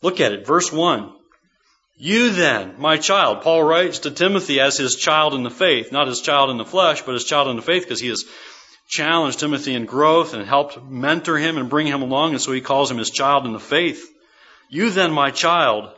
Look 0.01 0.21
at 0.21 0.31
it, 0.31 0.47
verse 0.47 0.71
1. 0.71 1.11
You 1.97 2.29
then, 2.29 2.75
my 2.77 2.97
child, 2.97 3.41
Paul 3.41 3.63
writes 3.63 3.99
to 3.99 4.11
Timothy 4.11 4.61
as 4.61 4.77
his 4.77 4.95
child 4.95 5.33
in 5.33 5.43
the 5.43 5.49
faith, 5.49 5.91
not 5.91 6.07
his 6.07 6.21
child 6.21 6.51
in 6.51 6.57
the 6.57 6.63
flesh, 6.63 7.01
but 7.01 7.15
his 7.15 7.25
child 7.25 7.49
in 7.49 7.57
the 7.57 7.61
faith 7.61 7.83
because 7.83 7.99
he 7.99 8.07
has 8.07 8.23
challenged 8.87 9.39
Timothy 9.39 9.75
in 9.75 9.85
growth 9.85 10.33
and 10.33 10.47
helped 10.47 10.81
mentor 10.83 11.37
him 11.37 11.57
and 11.57 11.69
bring 11.69 11.87
him 11.87 12.01
along, 12.01 12.31
and 12.31 12.41
so 12.41 12.51
he 12.51 12.61
calls 12.61 12.89
him 12.89 12.97
his 12.97 13.11
child 13.11 13.45
in 13.45 13.53
the 13.53 13.59
faith. 13.59 14.09
You 14.69 14.89
then, 14.89 15.11
my 15.11 15.31
child, 15.31 15.91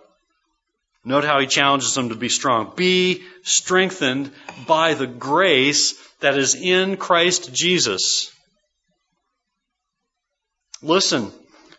note 1.05 1.23
how 1.23 1.39
he 1.39 1.47
challenges 1.47 1.95
him 1.95 2.09
to 2.09 2.15
be 2.15 2.29
strong. 2.29 2.73
Be 2.75 3.23
strengthened 3.43 4.31
by 4.67 4.95
the 4.95 5.07
grace 5.07 5.93
that 6.19 6.37
is 6.37 6.55
in 6.55 6.97
Christ 6.97 7.53
Jesus. 7.53 8.31
Listen, 10.81 11.31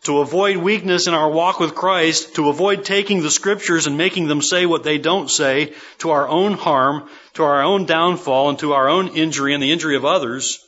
to 0.04 0.18
avoid 0.18 0.56
weakness 0.56 1.06
in 1.06 1.14
our 1.14 1.30
walk 1.30 1.60
with 1.60 1.74
Christ, 1.74 2.36
to 2.36 2.48
avoid 2.48 2.84
taking 2.84 3.20
the 3.20 3.30
scriptures 3.30 3.86
and 3.86 3.98
making 3.98 4.28
them 4.28 4.42
say 4.42 4.64
what 4.64 4.82
they 4.82 4.98
don't 4.98 5.30
say 5.30 5.74
to 5.98 6.10
our 6.10 6.28
own 6.28 6.54
harm, 6.54 7.08
to 7.34 7.44
our 7.44 7.62
own 7.62 7.84
downfall, 7.84 8.50
and 8.50 8.58
to 8.60 8.72
our 8.72 8.88
own 8.88 9.08
injury 9.08 9.52
and 9.54 9.62
the 9.62 9.72
injury 9.72 9.96
of 9.96 10.04
others, 10.04 10.64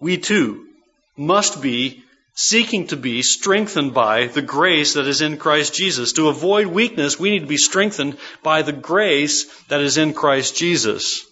we 0.00 0.18
too 0.18 0.66
must 1.16 1.62
be 1.62 2.02
seeking 2.34 2.88
to 2.88 2.96
be 2.96 3.22
strengthened 3.22 3.94
by 3.94 4.26
the 4.26 4.42
grace 4.42 4.94
that 4.94 5.06
is 5.06 5.20
in 5.20 5.36
Christ 5.36 5.74
Jesus. 5.74 6.12
To 6.14 6.28
avoid 6.28 6.66
weakness, 6.66 7.18
we 7.18 7.30
need 7.30 7.40
to 7.40 7.46
be 7.46 7.56
strengthened 7.56 8.18
by 8.42 8.62
the 8.62 8.72
grace 8.72 9.44
that 9.68 9.80
is 9.80 9.98
in 9.98 10.14
Christ 10.14 10.56
Jesus. 10.56 11.24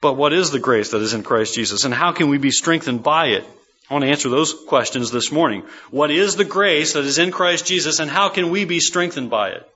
But 0.00 0.14
what 0.14 0.32
is 0.32 0.50
the 0.50 0.58
grace 0.58 0.90
that 0.90 1.02
is 1.02 1.14
in 1.14 1.22
Christ 1.22 1.54
Jesus, 1.54 1.84
and 1.84 1.94
how 1.94 2.12
can 2.12 2.28
we 2.28 2.38
be 2.38 2.50
strengthened 2.50 3.02
by 3.02 3.26
it? 3.28 3.44
I 3.88 3.94
want 3.94 4.04
to 4.04 4.10
answer 4.10 4.28
those 4.28 4.54
questions 4.66 5.10
this 5.10 5.30
morning. 5.30 5.62
What 5.90 6.10
is 6.10 6.34
the 6.34 6.44
grace 6.44 6.94
that 6.94 7.04
is 7.04 7.18
in 7.18 7.30
Christ 7.30 7.66
Jesus, 7.66 8.00
and 8.00 8.10
how 8.10 8.28
can 8.28 8.50
we 8.50 8.64
be 8.64 8.80
strengthened 8.80 9.30
by 9.30 9.50
it? 9.50 9.68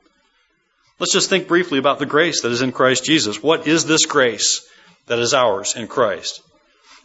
Let's 0.98 1.12
just 1.12 1.28
think 1.28 1.46
briefly 1.46 1.78
about 1.78 1.98
the 1.98 2.06
grace 2.06 2.42
that 2.42 2.50
is 2.50 2.62
in 2.62 2.72
Christ 2.72 3.04
Jesus. 3.04 3.42
What 3.42 3.66
is 3.66 3.84
this 3.84 4.06
grace 4.06 4.66
that 5.06 5.18
is 5.18 5.34
ours 5.34 5.76
in 5.76 5.86
Christ? 5.86 6.40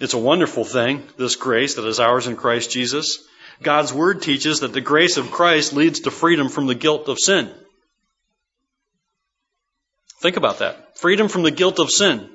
It's 0.02 0.16
a 0.16 0.18
wonderful 0.18 0.66
thing, 0.66 1.04
this 1.18 1.36
grace 1.36 1.76
that 1.76 1.86
is 1.86 2.00
ours 2.00 2.26
in 2.26 2.36
Christ 2.36 2.72
Jesus. 2.72 3.20
God's 3.62 3.94
Word 3.94 4.24
teaches 4.24 4.62
that 4.62 4.74
the 4.74 4.82
grace 4.82 5.18
of 5.18 5.30
Christ 5.30 5.74
leads 5.74 6.00
to 6.02 6.12
freedom 6.12 6.50
from 6.50 6.66
the 6.66 6.74
guilt 6.74 7.08
of 7.08 7.20
sin. 7.20 7.52
Think 10.20 10.38
about 10.38 10.58
that. 10.58 10.98
Freedom 10.98 11.28
from 11.28 11.44
the 11.44 11.52
guilt 11.52 11.78
of 11.78 11.92
sin. 11.92 12.28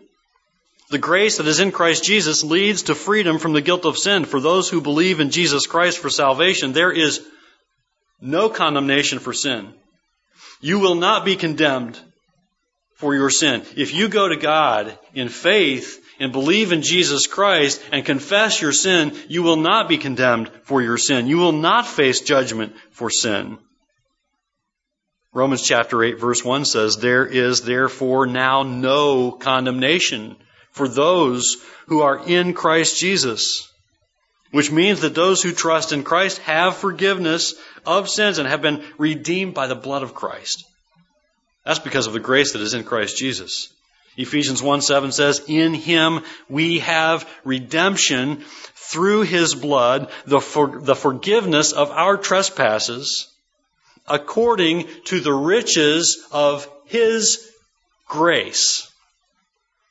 The 0.91 0.99
grace 0.99 1.39
that 1.39 1.49
is 1.49 1.59
in 1.59 1.73
Christ 1.73 2.05
Jesus 2.05 2.45
leads 2.45 2.85
to 2.85 2.95
freedom 2.95 3.41
from 3.41 3.53
the 3.53 3.61
guilt 3.61 3.85
of 3.85 3.99
sin. 3.99 4.27
For 4.27 4.39
those 4.39 4.71
who 4.71 4.81
believe 4.81 5.19
in 5.19 5.33
Jesus 5.33 5.67
Christ 5.67 5.99
for 5.99 6.09
salvation, 6.09 6.73
there 6.73 6.93
is 6.93 7.21
no 8.21 8.49
condemnation 8.49 9.19
for 9.19 9.33
sin. 9.33 9.75
You 10.61 10.79
will 10.79 10.95
not 10.95 11.25
be 11.25 11.35
condemned 11.35 11.99
for 12.95 13.13
your 13.17 13.31
sin. 13.31 13.65
If 13.77 13.93
you 13.93 14.09
go 14.09 14.29
to 14.29 14.37
God 14.37 14.97
in 15.15 15.29
faith 15.29 16.01
and 16.19 16.33
believe 16.33 16.73
in 16.73 16.83
Jesus 16.83 17.27
Christ 17.27 17.83
and 17.93 18.05
confess 18.05 18.61
your 18.61 18.73
sin, 18.73 19.17
you 19.29 19.43
will 19.43 19.57
not 19.57 19.89
be 19.89 19.99
condemned 19.99 20.51
for 20.65 20.83
your 20.83 20.99
sin. 20.99 21.27
You 21.27 21.39
will 21.39 21.53
not 21.53 21.87
face 21.87 22.21
judgment 22.21 22.75
for 22.91 23.11
sin. 23.11 23.59
Romans 25.33 25.63
chapter 25.63 26.03
8 26.03 26.19
verse 26.19 26.43
1 26.43 26.65
says, 26.65 26.97
There 26.97 27.27
is 27.27 27.61
therefore 27.61 28.27
now 28.27 28.63
no 28.63 29.31
condemnation 29.31 30.37
for 30.71 30.89
those 30.89 31.57
who 31.89 32.01
are 32.01 32.27
in 32.27 32.55
Christ 32.55 32.99
Jesus. 32.99 33.71
Which 34.53 34.71
means 34.71 35.01
that 35.01 35.15
those 35.15 35.43
who 35.43 35.53
trust 35.53 35.93
in 35.93 36.05
Christ 36.05 36.39
have 36.39 36.77
forgiveness 36.77 37.55
of 37.85 38.09
sins 38.09 38.39
and 38.39 38.49
have 38.49 38.63
been 38.63 38.83
redeemed 38.97 39.55
by 39.55 39.67
the 39.67 39.75
blood 39.75 40.03
of 40.03 40.15
Christ. 40.15 40.65
That's 41.65 41.81
because 41.81 42.07
of 42.07 42.13
the 42.13 42.21
grace 42.21 42.53
that 42.53 42.63
is 42.63 42.75
in 42.75 42.85
Christ 42.85 43.19
Jesus. 43.19 43.69
Ephesians 44.17 44.63
1 44.63 44.81
7 44.81 45.13
says, 45.13 45.43
In 45.47 45.75
him 45.75 46.21
we 46.49 46.79
have 46.79 47.29
redemption 47.45 48.45
through 48.75 49.23
his 49.23 49.55
blood, 49.55 50.11
the, 50.27 50.41
for, 50.41 50.81
the 50.81 50.95
forgiveness 50.95 51.73
of 51.73 51.91
our 51.91 52.17
trespasses, 52.17 53.29
according 54.07 54.89
to 55.07 55.21
the 55.21 55.33
riches 55.33 56.25
of 56.33 56.69
his 56.87 57.51
grace. 58.07 58.91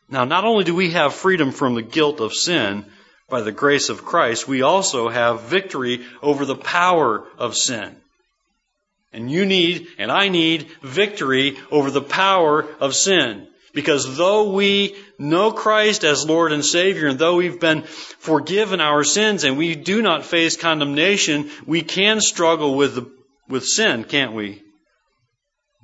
Now, 0.09 0.25
not 0.25 0.45
only 0.45 0.63
do 0.63 0.75
we 0.75 0.91
have 0.91 1.13
freedom 1.13 1.51
from 1.51 1.75
the 1.75 1.81
guilt 1.81 2.19
of 2.19 2.33
sin 2.33 2.85
by 3.29 3.41
the 3.41 3.51
grace 3.51 3.89
of 3.89 4.05
Christ, 4.05 4.47
we 4.47 4.61
also 4.61 5.09
have 5.09 5.41
victory 5.43 6.05
over 6.21 6.45
the 6.45 6.55
power 6.55 7.25
of 7.37 7.57
sin. 7.57 7.95
And 9.11 9.31
you 9.31 9.45
need, 9.45 9.87
and 9.97 10.11
I 10.11 10.29
need, 10.29 10.67
victory 10.81 11.57
over 11.71 11.89
the 11.89 12.01
power 12.01 12.67
of 12.79 12.93
sin. 12.93 13.47
Because 13.75 14.17
though 14.17 14.51
we 14.51 14.95
know 15.19 15.51
Christ 15.51 16.05
as 16.05 16.25
Lord 16.25 16.53
and 16.53 16.63
Savior, 16.65 17.07
and 17.07 17.19
though 17.19 17.35
we've 17.35 17.59
been 17.59 17.83
forgiven 17.83 18.79
our 18.79 19.03
sins 19.03 19.43
and 19.43 19.57
we 19.57 19.75
do 19.75 20.01
not 20.01 20.25
face 20.25 20.55
condemnation, 20.55 21.51
we 21.67 21.81
can 21.81 22.21
struggle 22.21 22.75
with, 22.75 22.95
the, 22.95 23.11
with 23.49 23.65
sin, 23.65 24.05
can't 24.05 24.33
we? 24.33 24.63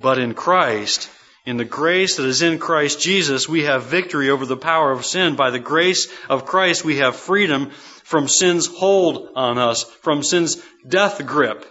But 0.00 0.18
in 0.18 0.32
Christ, 0.32 1.10
in 1.44 1.58
the 1.58 1.66
grace 1.66 2.16
that 2.16 2.24
is 2.24 2.40
in 2.40 2.58
Christ 2.58 2.98
Jesus, 2.98 3.46
we 3.46 3.64
have 3.64 3.84
victory 3.84 4.30
over 4.30 4.46
the 4.46 4.56
power 4.56 4.90
of 4.90 5.04
sin. 5.04 5.36
By 5.36 5.50
the 5.50 5.58
grace 5.58 6.08
of 6.30 6.46
Christ, 6.46 6.86
we 6.86 6.96
have 6.96 7.14
freedom 7.14 7.72
from 8.04 8.26
sin's 8.26 8.66
hold 8.66 9.28
on 9.36 9.58
us, 9.58 9.84
from 9.84 10.22
sin's 10.22 10.56
death 10.88 11.24
grip. 11.26 11.66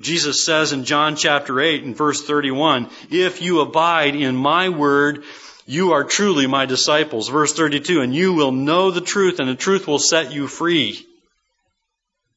Jesus 0.00 0.44
says 0.44 0.72
in 0.72 0.84
John 0.84 1.16
chapter 1.16 1.60
8 1.60 1.84
and 1.84 1.96
verse 1.96 2.22
31, 2.22 2.88
if 3.10 3.42
you 3.42 3.60
abide 3.60 4.14
in 4.14 4.34
my 4.34 4.70
word, 4.70 5.24
you 5.66 5.92
are 5.92 6.04
truly 6.04 6.46
my 6.46 6.66
disciples. 6.66 7.28
Verse 7.28 7.52
32, 7.52 8.00
and 8.00 8.14
you 8.14 8.32
will 8.32 8.52
know 8.52 8.90
the 8.90 9.00
truth 9.00 9.40
and 9.40 9.48
the 9.48 9.54
truth 9.54 9.86
will 9.86 9.98
set 9.98 10.32
you 10.32 10.46
free. 10.46 11.06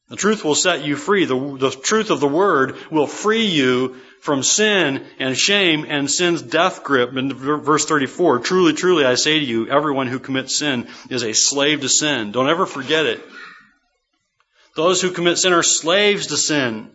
The 0.08 0.16
truth 0.16 0.44
will 0.44 0.54
set 0.54 0.84
you 0.84 0.96
free. 0.96 1.24
The, 1.24 1.56
the 1.56 1.70
truth 1.70 2.10
of 2.10 2.20
the 2.20 2.28
word 2.28 2.76
will 2.90 3.06
free 3.06 3.46
you 3.46 3.96
from 4.20 4.42
sin 4.42 5.04
and 5.18 5.36
shame 5.36 5.86
and 5.88 6.10
sin's 6.10 6.42
death 6.42 6.84
grip. 6.84 7.16
In 7.16 7.32
verse 7.32 7.86
34, 7.86 8.40
truly, 8.40 8.74
truly, 8.74 9.04
I 9.04 9.14
say 9.14 9.40
to 9.40 9.44
you, 9.44 9.68
everyone 9.68 10.08
who 10.08 10.18
commits 10.18 10.58
sin 10.58 10.88
is 11.08 11.22
a 11.22 11.32
slave 11.32 11.80
to 11.80 11.88
sin. 11.88 12.32
Don't 12.32 12.50
ever 12.50 12.66
forget 12.66 13.06
it. 13.06 13.22
Those 14.76 15.00
who 15.00 15.10
commit 15.10 15.38
sin 15.38 15.54
are 15.54 15.62
slaves 15.62 16.26
to 16.28 16.36
sin. 16.36 16.90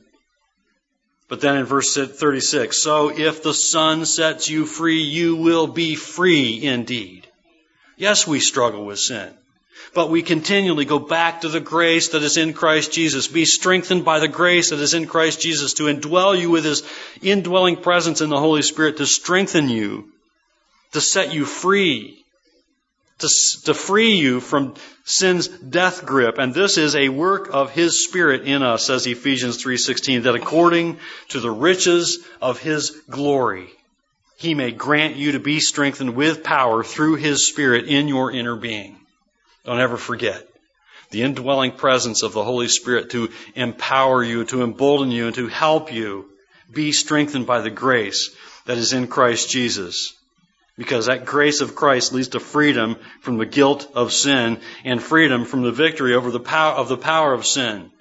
But 1.29 1.41
then 1.41 1.57
in 1.57 1.65
verse 1.65 1.95
36, 1.95 2.81
so 2.81 3.09
if 3.09 3.43
the 3.43 3.53
Son 3.53 4.05
sets 4.05 4.49
you 4.49 4.65
free, 4.65 5.03
you 5.03 5.35
will 5.35 5.67
be 5.67 5.93
free 5.93 6.63
indeed. 6.63 7.27
Yes, 7.97 8.25
we 8.25 8.39
struggle 8.39 8.83
with 8.83 8.97
sin. 8.97 9.29
But 9.93 10.09
we 10.09 10.23
continually 10.23 10.85
go 10.85 10.97
back 10.97 11.41
to 11.41 11.49
the 11.49 11.59
grace 11.59 12.09
that 12.09 12.23
is 12.23 12.37
in 12.37 12.53
Christ 12.53 12.91
Jesus. 12.91 13.27
Be 13.27 13.45
strengthened 13.45 14.03
by 14.03 14.19
the 14.19 14.27
grace 14.27 14.71
that 14.71 14.79
is 14.79 14.95
in 14.95 15.05
Christ 15.05 15.39
Jesus 15.39 15.75
to 15.75 15.83
indwell 15.83 16.39
you 16.39 16.49
with 16.49 16.65
His 16.65 16.83
indwelling 17.21 17.77
presence 17.77 18.21
in 18.21 18.29
the 18.29 18.39
Holy 18.39 18.63
Spirit 18.63 18.97
to 18.97 19.05
strengthen 19.05 19.69
you, 19.69 20.11
to 20.93 21.01
set 21.01 21.33
you 21.33 21.45
free, 21.45 22.25
to, 23.19 23.29
to 23.65 23.73
free 23.73 24.15
you 24.15 24.39
from 24.39 24.75
sin's 25.03 25.47
death 25.47 26.05
grip. 26.05 26.37
And 26.37 26.53
this 26.53 26.77
is 26.77 26.95
a 26.95 27.09
work 27.09 27.49
of 27.53 27.71
His 27.71 28.03
Spirit 28.03 28.43
in 28.43 28.63
us, 28.63 28.85
says 28.85 29.05
Ephesians 29.07 29.63
3.16, 29.63 30.23
that 30.23 30.35
according 30.35 30.97
to 31.29 31.39
the 31.39 31.51
riches 31.51 32.19
of 32.41 32.59
His 32.59 32.91
glory, 33.09 33.69
He 34.37 34.55
may 34.55 34.71
grant 34.71 35.15
you 35.15 35.33
to 35.33 35.39
be 35.39 35.59
strengthened 35.59 36.15
with 36.15 36.43
power 36.43 36.83
through 36.83 37.15
His 37.15 37.47
Spirit 37.47 37.85
in 37.85 38.07
your 38.07 38.31
inner 38.31 38.55
being. 38.55 38.97
Don't 39.65 39.79
ever 39.79 39.97
forget 39.97 40.45
the 41.11 41.23
indwelling 41.23 41.71
presence 41.71 42.21
of 42.21 42.33
the 42.33 42.43
Holy 42.43 42.67
Spirit 42.67 43.09
to 43.11 43.29
empower 43.55 44.23
you, 44.23 44.45
to 44.45 44.63
embolden 44.63 45.09
you, 45.11 45.25
and 45.25 45.35
to 45.35 45.47
help 45.47 45.91
you 45.91 46.29
be 46.71 46.91
strengthened 46.91 47.47
by 47.47 47.61
the 47.61 47.71
grace 47.71 48.29
that 48.65 48.77
is 48.77 48.93
in 48.93 49.07
Christ 49.07 49.49
Jesus 49.49 50.13
because 50.79 51.07
that 51.07 51.25
grace 51.25 51.59
of 51.59 51.75
Christ 51.75 52.13
leads 52.13 52.29
to 52.29 52.39
freedom 52.39 52.95
from 53.19 53.37
the 53.37 53.45
guilt 53.45 53.91
of 53.95 54.13
sin 54.13 54.61
and 54.85 55.03
freedom 55.03 55.43
from 55.43 55.61
the 55.61 55.73
victory 55.73 56.15
over 56.15 56.31
the 56.31 56.39
power 56.39 56.73
of 56.73 56.87
the 56.87 56.95
power 56.95 57.33
of 57.33 57.45
sin. 57.45 57.91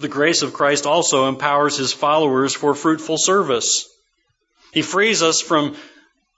The 0.00 0.08
grace 0.08 0.42
of 0.42 0.52
Christ 0.52 0.84
also 0.84 1.28
empowers 1.28 1.76
his 1.76 1.92
followers 1.92 2.56
for 2.56 2.74
fruitful 2.74 3.18
service. 3.18 3.88
He 4.72 4.82
frees 4.82 5.22
us 5.22 5.40
from 5.40 5.76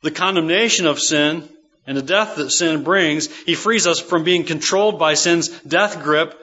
the 0.02 0.10
condemnation 0.10 0.86
of 0.86 1.00
sin 1.00 1.48
and 1.86 1.96
the 1.96 2.02
death 2.02 2.36
that 2.36 2.50
sin 2.50 2.84
brings. 2.84 3.34
He 3.44 3.54
frees 3.54 3.86
us 3.86 4.00
from 4.00 4.22
being 4.22 4.44
controlled 4.44 4.98
by 4.98 5.14
sin's 5.14 5.48
death 5.62 6.02
grip. 6.02 6.38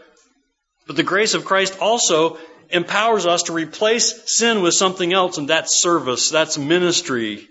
But 0.87 0.95
the 0.95 1.03
grace 1.03 1.35
of 1.35 1.45
Christ 1.45 1.77
also 1.79 2.39
empowers 2.69 3.25
us 3.25 3.43
to 3.43 3.53
replace 3.53 4.23
sin 4.25 4.61
with 4.61 4.73
something 4.73 5.13
else, 5.13 5.37
and 5.37 5.49
that's 5.49 5.81
service, 5.81 6.29
that's 6.29 6.57
ministry. 6.57 7.47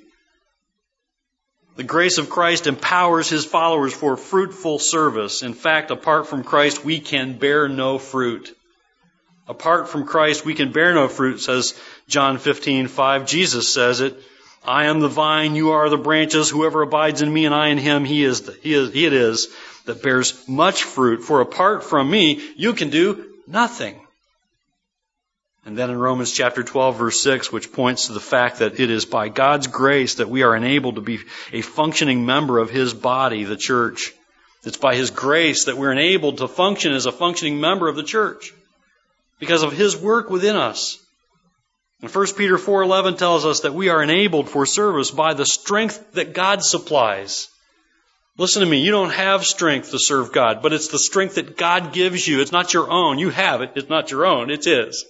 The 1.76 1.83
grace 1.83 2.18
of 2.18 2.30
Christ 2.30 2.66
empowers 2.66 3.28
his 3.28 3.44
followers 3.44 3.92
for 3.92 4.16
fruitful 4.16 4.78
service. 4.78 5.42
In 5.42 5.54
fact, 5.54 5.90
apart 5.90 6.28
from 6.28 6.44
Christ, 6.44 6.85
we 6.85 7.00
can 7.00 7.37
bear 7.38 7.68
no 7.68 7.99
fruit. 7.99 8.56
Apart 9.49 9.88
from 9.88 10.06
Christ, 10.06 10.44
we 10.44 10.54
can 10.54 10.73
bear 10.73 10.94
no 10.94 11.09
fruit, 11.09 11.40
says 11.40 11.78
John 12.09 12.38
15, 12.38 12.87
5. 12.87 13.26
Jesus 13.26 13.73
says 13.73 14.00
it. 14.00 14.16
I 14.66 14.87
am 14.87 15.00
the 15.00 15.09
vine, 15.09 15.56
you 15.56 15.73
are 15.73 15.90
the 15.90 15.99
branches. 15.99 16.49
Whoever 16.49 16.83
abides 16.83 17.21
in 17.21 17.33
me 17.33 17.44
and 17.44 17.54
I 17.54 17.68
in 17.68 17.76
him, 17.76 18.04
he 18.04 18.25
is, 18.25 18.42
the, 18.42 18.52
he 18.62 18.73
is, 18.73 18.92
he 18.92 19.04
it 19.04 19.12
is 19.12 19.49
that 19.85 20.02
bears 20.02 20.49
much 20.49 20.85
fruit. 20.85 21.23
For 21.23 21.40
apart 21.40 21.85
from 21.85 22.11
me, 22.11 22.40
you 22.56 22.73
can 22.73 22.88
do 22.88 23.35
nothing. 23.47 24.00
And 25.66 25.78
then 25.78 25.88
in 25.88 25.99
Romans 25.99 26.30
chapter 26.30 26.62
12 26.62 26.99
verse 26.99 27.21
6, 27.21 27.50
which 27.50 27.73
points 27.73 28.06
to 28.06 28.12
the 28.12 28.21
fact 28.21 28.59
that 28.59 28.78
it 28.78 28.90
is 28.90 29.06
by 29.06 29.30
God's 29.30 29.66
grace 29.66 30.16
that 30.16 30.28
we 30.28 30.42
are 30.42 30.54
enabled 30.54 30.97
to 30.97 31.00
be 31.00 31.21
a 31.52 31.62
functioning 31.62 32.26
member 32.26 32.59
of 32.59 32.68
His 32.68 32.92
body, 32.92 33.44
the 33.44 33.56
church. 33.56 34.12
It's 34.64 34.76
by 34.76 34.94
His 34.94 35.11
grace 35.11 35.64
that 35.64 35.78
we're 35.78 35.92
enabled 35.92 36.38
to 36.38 36.49
function 36.49 36.92
as 36.92 37.06
a 37.06 37.12
functioning 37.12 37.61
member 37.61 37.88
of 37.88 37.97
the 37.97 38.02
church. 38.02 38.52
Because 39.38 39.62
of 39.62 39.73
His 39.73 39.97
work 39.97 40.28
within 40.28 40.56
us. 40.56 40.99
And 42.02 42.14
1 42.14 42.26
Peter 42.35 42.59
4.11 42.59 43.16
tells 43.16 43.47
us 43.47 43.61
that 43.61 43.73
we 43.73 43.88
are 43.88 44.02
enabled 44.02 44.50
for 44.50 44.66
service 44.66 45.11
by 45.11 45.33
the 45.33 45.47
strength 45.47 46.12
that 46.12 46.35
God 46.35 46.62
supplies. 46.62 47.49
Listen 48.37 48.61
to 48.61 48.68
me, 48.68 48.80
you 48.80 48.90
don't 48.90 49.12
have 49.12 49.47
strength 49.47 49.92
to 49.92 49.99
serve 49.99 50.33
God, 50.33 50.61
but 50.61 50.75
it's 50.75 50.88
the 50.88 50.99
strength 50.99 51.37
that 51.37 51.56
God 51.56 51.94
gives 51.94 52.26
you. 52.26 52.40
It's 52.40 52.52
not 52.52 52.75
your 52.75 52.90
own. 52.90 53.18
You 53.18 53.30
have 53.30 53.62
it. 53.62 53.73
It's 53.76 53.88
not 53.88 54.11
your 54.11 54.26
own. 54.26 54.50
It's 54.50 54.66
His. 54.66 55.04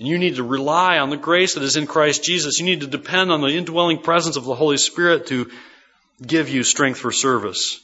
And 0.00 0.08
you 0.08 0.16
need 0.16 0.36
to 0.36 0.42
rely 0.42 0.98
on 0.98 1.10
the 1.10 1.18
grace 1.18 1.54
that 1.54 1.62
is 1.62 1.76
in 1.76 1.86
Christ 1.86 2.24
Jesus. 2.24 2.58
You 2.58 2.64
need 2.64 2.80
to 2.80 2.86
depend 2.86 3.30
on 3.30 3.42
the 3.42 3.48
indwelling 3.48 3.98
presence 3.98 4.36
of 4.36 4.44
the 4.44 4.54
Holy 4.54 4.78
Spirit 4.78 5.26
to 5.26 5.50
give 6.26 6.48
you 6.48 6.64
strength 6.64 6.98
for 6.98 7.12
service, 7.12 7.78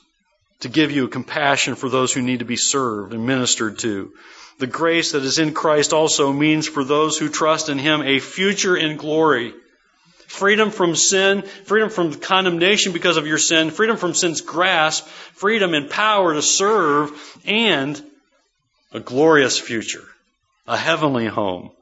to 0.60 0.70
give 0.70 0.90
you 0.90 1.08
compassion 1.08 1.74
for 1.74 1.90
those 1.90 2.14
who 2.14 2.22
need 2.22 2.38
to 2.38 2.46
be 2.46 2.56
served 2.56 3.12
and 3.12 3.26
ministered 3.26 3.80
to. 3.80 4.14
The 4.58 4.66
grace 4.66 5.12
that 5.12 5.24
is 5.24 5.38
in 5.38 5.52
Christ 5.52 5.92
also 5.92 6.32
means 6.32 6.66
for 6.66 6.84
those 6.84 7.18
who 7.18 7.28
trust 7.28 7.68
in 7.68 7.78
Him 7.78 8.00
a 8.00 8.18
future 8.18 8.78
in 8.78 8.96
glory. 8.96 9.52
Freedom 10.26 10.70
from 10.70 10.96
sin, 10.96 11.42
freedom 11.42 11.90
from 11.90 12.14
condemnation 12.14 12.94
because 12.94 13.18
of 13.18 13.26
your 13.26 13.36
sin, 13.36 13.70
freedom 13.70 13.98
from 13.98 14.14
sin's 14.14 14.40
grasp, 14.40 15.06
freedom 15.06 15.74
and 15.74 15.90
power 15.90 16.32
to 16.32 16.40
serve, 16.40 17.12
and 17.44 18.02
a 18.92 19.00
glorious 19.00 19.58
future, 19.60 20.04
a 20.66 20.78
heavenly 20.78 21.26
home. 21.26 21.72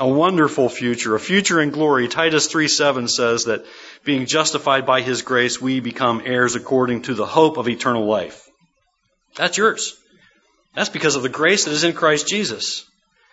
A 0.00 0.08
wonderful 0.08 0.68
future, 0.68 1.14
a 1.16 1.20
future 1.20 1.60
in 1.60 1.70
glory. 1.70 2.08
Titus 2.08 2.46
3 2.46 2.68
7 2.68 3.08
says 3.08 3.44
that 3.44 3.64
being 4.04 4.26
justified 4.26 4.86
by 4.86 5.00
his 5.00 5.22
grace, 5.22 5.60
we 5.60 5.80
become 5.80 6.22
heirs 6.24 6.54
according 6.54 7.02
to 7.02 7.14
the 7.14 7.26
hope 7.26 7.56
of 7.56 7.68
eternal 7.68 8.06
life. 8.06 8.48
That's 9.34 9.58
yours. 9.58 9.96
That's 10.74 10.88
because 10.88 11.16
of 11.16 11.22
the 11.22 11.28
grace 11.28 11.64
that 11.64 11.72
is 11.72 11.84
in 11.84 11.94
Christ 11.94 12.28
Jesus. 12.28 12.84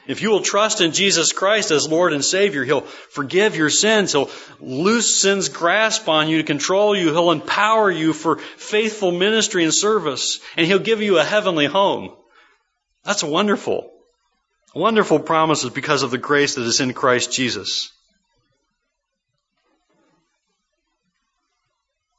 If 0.07 0.22
you 0.22 0.29
will 0.29 0.41
trust 0.41 0.81
in 0.81 0.91
Jesus 0.91 1.31
Christ 1.31 1.72
as 1.72 1.88
Lord 1.88 2.13
and 2.13 2.24
Savior, 2.24 2.63
He'll 2.63 2.81
forgive 2.81 3.55
your 3.55 3.72
sins. 3.72 4.12
He'll 4.12 4.29
loose 4.60 5.19
sin's 5.19 5.50
grasp 5.50 6.07
on 6.07 6.29
you 6.29 6.38
to 6.38 6.43
control 6.43 6.95
you. 6.95 7.12
He'll 7.12 7.31
empower 7.31 7.89
you 7.89 8.13
for 8.13 8.38
faithful 8.38 9.12
ministry 9.12 9.63
and 9.63 9.74
service. 9.74 10.39
And 10.57 10.67
He'll 10.67 10.79
give 10.79 11.01
you 11.01 11.17
a 11.17 11.24
heavenly 11.24 11.65
home. 11.65 12.15
That's 13.03 13.24
wonderful. 13.24 13.91
Wonderful 14.75 15.20
promises 15.20 15.70
because 15.70 16.03
of 16.03 16.12
the 16.12 16.17
grace 16.17 16.55
that 16.55 16.63
is 16.63 16.82
in 16.82 16.94
Christ 16.94 17.32
Jesus. 17.32 17.94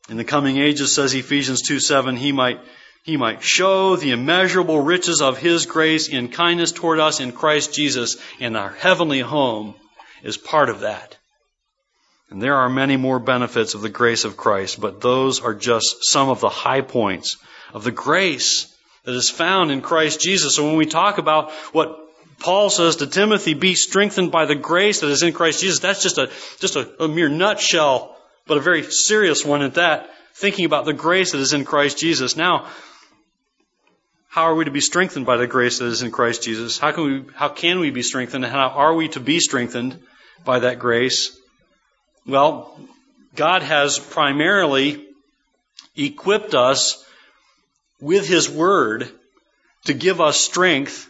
In 0.09 0.17
the 0.17 0.25
coming 0.25 0.57
ages, 0.57 0.95
says 0.95 1.13
Ephesians 1.13 1.61
2 1.61 1.81
7, 1.81 2.17
he 2.17 2.33
might, 2.33 2.59
he 3.03 3.19
might 3.19 3.43
show 3.43 3.97
the 3.97 4.13
immeasurable 4.13 4.81
riches 4.81 5.21
of 5.21 5.37
his 5.37 5.67
grace 5.67 6.09
in 6.09 6.29
kindness 6.29 6.73
toward 6.73 6.99
us 6.99 7.21
in 7.21 7.33
Christ 7.33 7.75
Jesus, 7.75 8.17
and 8.41 8.57
our 8.57 8.71
heavenly 8.71 9.21
home 9.21 9.75
is 10.23 10.39
part 10.39 10.71
of 10.71 10.81
that. 10.81 11.15
And 12.31 12.41
there 12.41 12.57
are 12.57 12.71
many 12.71 12.97
more 12.97 13.19
benefits 13.19 13.75
of 13.75 13.83
the 13.83 13.91
grace 13.91 14.25
of 14.25 14.39
Christ, 14.39 14.81
but 14.81 15.03
those 15.03 15.41
are 15.43 15.55
just 15.55 16.07
some 16.07 16.31
of 16.31 16.41
the 16.41 16.49
high 16.49 16.81
points 16.81 17.37
of 17.75 17.85
the 17.85 17.93
grace 17.93 18.75
that 19.05 19.15
is 19.15 19.29
found 19.29 19.71
in 19.71 19.83
Christ 19.83 20.23
Jesus. 20.23 20.57
So 20.57 20.65
when 20.65 20.77
we 20.77 20.87
talk 20.87 21.19
about 21.19 21.53
what 21.73 22.06
Paul 22.39 22.71
says 22.71 22.97
to 22.97 23.07
Timothy, 23.07 23.55
be 23.55 23.75
strengthened 23.75 24.31
by 24.31 24.45
the 24.45 24.55
grace 24.55 25.01
that 25.01 25.11
is 25.11 25.23
in 25.23 25.33
Christ 25.33 25.61
Jesus. 25.61 25.81
That's 25.81 26.03
just 26.03 26.19
a, 26.19 26.31
just 26.59 26.77
a, 26.77 27.05
a 27.05 27.09
mere 27.09 27.29
nutshell, 27.29 28.17
but 28.47 28.59
a 28.59 28.61
very 28.61 28.83
serious 28.83 29.45
one 29.45 29.63
at 29.63 29.75
that, 29.75 30.11
thinking 30.35 30.65
about 30.65 30.85
the 30.85 30.93
grace 30.93 31.33
that 31.33 31.41
is 31.41 31.53
in 31.53 31.65
Christ 31.65 31.99
Jesus. 31.99 32.37
Now, 32.37 32.69
how 34.29 34.43
are 34.43 34.55
we 34.55 34.67
to 34.67 34.71
be 34.71 34.83
strengthened 34.83 35.25
by 35.25 35.39
the 35.39 35.47
grace 35.47 35.79
that 35.79 35.87
is 35.87 36.03
in 36.03 36.11
Christ 36.11 36.43
Jesus? 36.43 36.79
How 36.79 36.93
can 36.93 37.05
we, 37.05 37.25
how 37.35 37.49
can 37.49 37.81
we 37.81 37.91
be 37.91 38.03
strengthened? 38.03 38.45
How 38.45 38.69
are 38.69 38.95
we 38.95 39.09
to 39.09 39.21
be 39.21 39.41
strengthened 39.41 39.99
by 40.45 40.59
that 40.59 40.79
grace? 40.79 41.35
Well, 42.27 42.79
God 43.35 43.63
has 43.63 43.99
primarily 43.99 45.07
equipped 45.97 46.55
us 46.55 47.03
with 47.99 48.29
His 48.29 48.51
Word 48.51 49.09
to 49.85 49.95
give 49.95 50.21
us 50.21 50.39
strength 50.39 51.09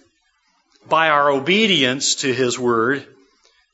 by 0.89 1.09
our 1.09 1.31
obedience 1.31 2.17
to 2.17 2.33
His 2.33 2.59
Word 2.59 3.07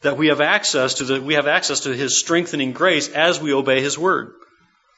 that 0.02 0.16
we 0.16 0.28
have 0.28 0.40
access 0.40 0.94
to 0.94 1.04
the, 1.04 1.20
we 1.20 1.34
have 1.34 1.46
access 1.46 1.80
to 1.80 1.94
His 1.94 2.18
strengthening 2.18 2.72
grace 2.72 3.08
as 3.08 3.40
we 3.40 3.52
obey 3.52 3.80
His 3.80 3.98
Word. 3.98 4.32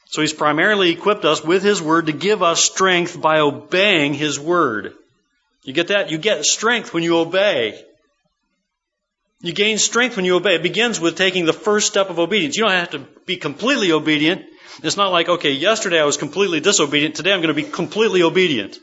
So 0.07 0.21
He's 0.21 0.33
primarily 0.33 0.91
equipped 0.91 1.25
us 1.25 1.43
with 1.43 1.63
His 1.63 1.81
Word 1.81 2.07
to 2.07 2.13
give 2.13 2.43
us 2.43 2.63
strength 2.63 3.19
by 3.19 3.39
obeying 3.39 4.13
His 4.13 4.39
Word. 4.39 4.93
You 5.63 5.73
get 5.73 5.87
that? 5.87 6.11
You 6.11 6.17
get 6.17 6.45
strength 6.45 6.93
when 6.93 7.03
you 7.03 7.17
obey. 7.17 7.83
You 9.41 9.53
gain 9.53 9.77
strength 9.77 10.15
when 10.15 10.25
you 10.25 10.35
obey. 10.35 10.55
It 10.55 10.63
begins 10.63 10.99
with 10.99 11.17
taking 11.17 11.45
the 11.45 11.53
first 11.53 11.87
step 11.87 12.09
of 12.09 12.19
obedience. 12.19 12.55
You 12.55 12.63
don't 12.63 12.71
have 12.71 12.91
to 12.91 12.99
be 13.25 13.37
completely 13.37 13.91
obedient. 13.91 14.43
It's 14.83 14.97
not 14.97 15.11
like, 15.11 15.29
okay, 15.29 15.51
yesterday 15.51 15.99
I 15.99 16.05
was 16.05 16.17
completely 16.17 16.59
disobedient. 16.59 17.15
Today 17.15 17.33
I'm 17.33 17.41
going 17.41 17.55
to 17.55 17.61
be 17.61 17.69
completely 17.69 18.23
obedient. 18.23 18.79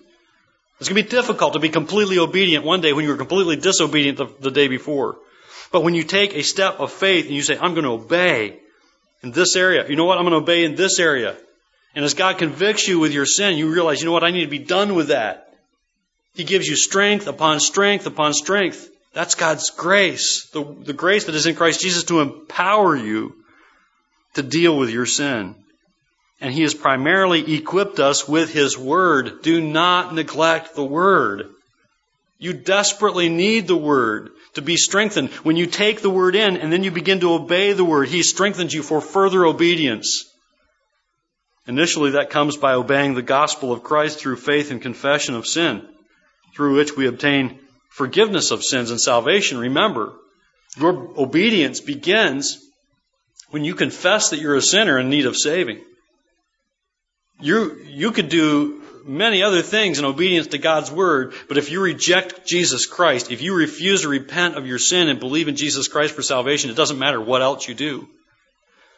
It's 0.82 0.88
going 0.88 1.00
to 1.00 1.08
be 1.08 1.16
difficult 1.16 1.52
to 1.52 1.60
be 1.60 1.68
completely 1.68 2.18
obedient 2.18 2.64
one 2.64 2.80
day 2.80 2.92
when 2.92 3.04
you 3.04 3.12
were 3.12 3.16
completely 3.16 3.54
disobedient 3.54 4.18
the, 4.18 4.26
the 4.40 4.50
day 4.50 4.66
before. 4.66 5.16
But 5.70 5.84
when 5.84 5.94
you 5.94 6.02
take 6.02 6.34
a 6.34 6.42
step 6.42 6.80
of 6.80 6.90
faith 6.90 7.26
and 7.26 7.34
you 7.36 7.42
say, 7.42 7.56
I'm 7.56 7.74
going 7.74 7.84
to 7.84 7.92
obey 7.92 8.58
in 9.22 9.30
this 9.30 9.54
area, 9.54 9.88
you 9.88 9.94
know 9.94 10.06
what? 10.06 10.18
I'm 10.18 10.24
going 10.24 10.32
to 10.32 10.38
obey 10.38 10.64
in 10.64 10.74
this 10.74 10.98
area. 10.98 11.36
And 11.94 12.04
as 12.04 12.14
God 12.14 12.38
convicts 12.38 12.88
you 12.88 12.98
with 12.98 13.12
your 13.12 13.26
sin, 13.26 13.56
you 13.56 13.72
realize, 13.72 14.00
you 14.00 14.06
know 14.06 14.12
what? 14.12 14.24
I 14.24 14.32
need 14.32 14.42
to 14.42 14.50
be 14.50 14.58
done 14.58 14.96
with 14.96 15.08
that. 15.08 15.54
He 16.34 16.42
gives 16.42 16.66
you 16.66 16.74
strength 16.74 17.28
upon 17.28 17.60
strength 17.60 18.06
upon 18.06 18.34
strength. 18.34 18.90
That's 19.12 19.36
God's 19.36 19.70
grace. 19.70 20.46
The, 20.46 20.64
the 20.64 20.94
grace 20.94 21.26
that 21.26 21.36
is 21.36 21.46
in 21.46 21.54
Christ 21.54 21.80
Jesus 21.80 22.02
to 22.04 22.22
empower 22.22 22.96
you 22.96 23.36
to 24.34 24.42
deal 24.42 24.76
with 24.76 24.90
your 24.90 25.06
sin 25.06 25.54
and 26.42 26.52
He 26.52 26.62
has 26.62 26.74
primarily 26.74 27.54
equipped 27.54 28.00
us 28.00 28.28
with 28.28 28.52
His 28.52 28.76
Word. 28.76 29.42
Do 29.42 29.60
not 29.60 30.12
neglect 30.12 30.74
the 30.74 30.84
Word. 30.84 31.44
You 32.38 32.52
desperately 32.52 33.28
need 33.28 33.68
the 33.68 33.76
Word 33.76 34.30
to 34.54 34.60
be 34.60 34.76
strengthened. 34.76 35.30
When 35.44 35.56
you 35.56 35.66
take 35.66 36.02
the 36.02 36.10
Word 36.10 36.34
in 36.34 36.56
and 36.56 36.72
then 36.72 36.82
you 36.82 36.90
begin 36.90 37.20
to 37.20 37.34
obey 37.34 37.72
the 37.72 37.84
Word, 37.84 38.08
He 38.08 38.24
strengthens 38.24 38.74
you 38.74 38.82
for 38.82 39.00
further 39.00 39.46
obedience. 39.46 40.28
Initially, 41.68 42.10
that 42.10 42.30
comes 42.30 42.56
by 42.56 42.74
obeying 42.74 43.14
the 43.14 43.22
gospel 43.22 43.72
of 43.72 43.84
Christ 43.84 44.18
through 44.18 44.34
faith 44.34 44.72
and 44.72 44.82
confession 44.82 45.36
of 45.36 45.46
sin, 45.46 45.86
through 46.56 46.76
which 46.76 46.96
we 46.96 47.06
obtain 47.06 47.60
forgiveness 47.88 48.50
of 48.50 48.64
sins 48.64 48.90
and 48.90 49.00
salvation. 49.00 49.58
Remember, 49.58 50.12
your 50.76 51.08
obedience 51.16 51.78
begins 51.78 52.58
when 53.50 53.62
you 53.62 53.76
confess 53.76 54.30
that 54.30 54.40
you're 54.40 54.56
a 54.56 54.62
sinner 54.62 54.98
in 54.98 55.08
need 55.08 55.26
of 55.26 55.36
saving. 55.36 55.84
You, 57.40 57.80
you 57.86 58.12
could 58.12 58.28
do 58.28 58.82
many 59.04 59.42
other 59.42 59.62
things 59.62 59.98
in 59.98 60.04
obedience 60.04 60.48
to 60.48 60.58
God's 60.58 60.90
word, 60.90 61.34
but 61.48 61.58
if 61.58 61.70
you 61.70 61.80
reject 61.80 62.46
Jesus 62.46 62.86
Christ, 62.86 63.30
if 63.30 63.42
you 63.42 63.54
refuse 63.54 64.02
to 64.02 64.08
repent 64.08 64.56
of 64.56 64.66
your 64.66 64.78
sin 64.78 65.08
and 65.08 65.18
believe 65.18 65.48
in 65.48 65.56
Jesus 65.56 65.88
Christ 65.88 66.14
for 66.14 66.22
salvation, 66.22 66.70
it 66.70 66.76
doesn't 66.76 66.98
matter 66.98 67.20
what 67.20 67.42
else 67.42 67.66
you 67.66 67.74
do. 67.74 68.08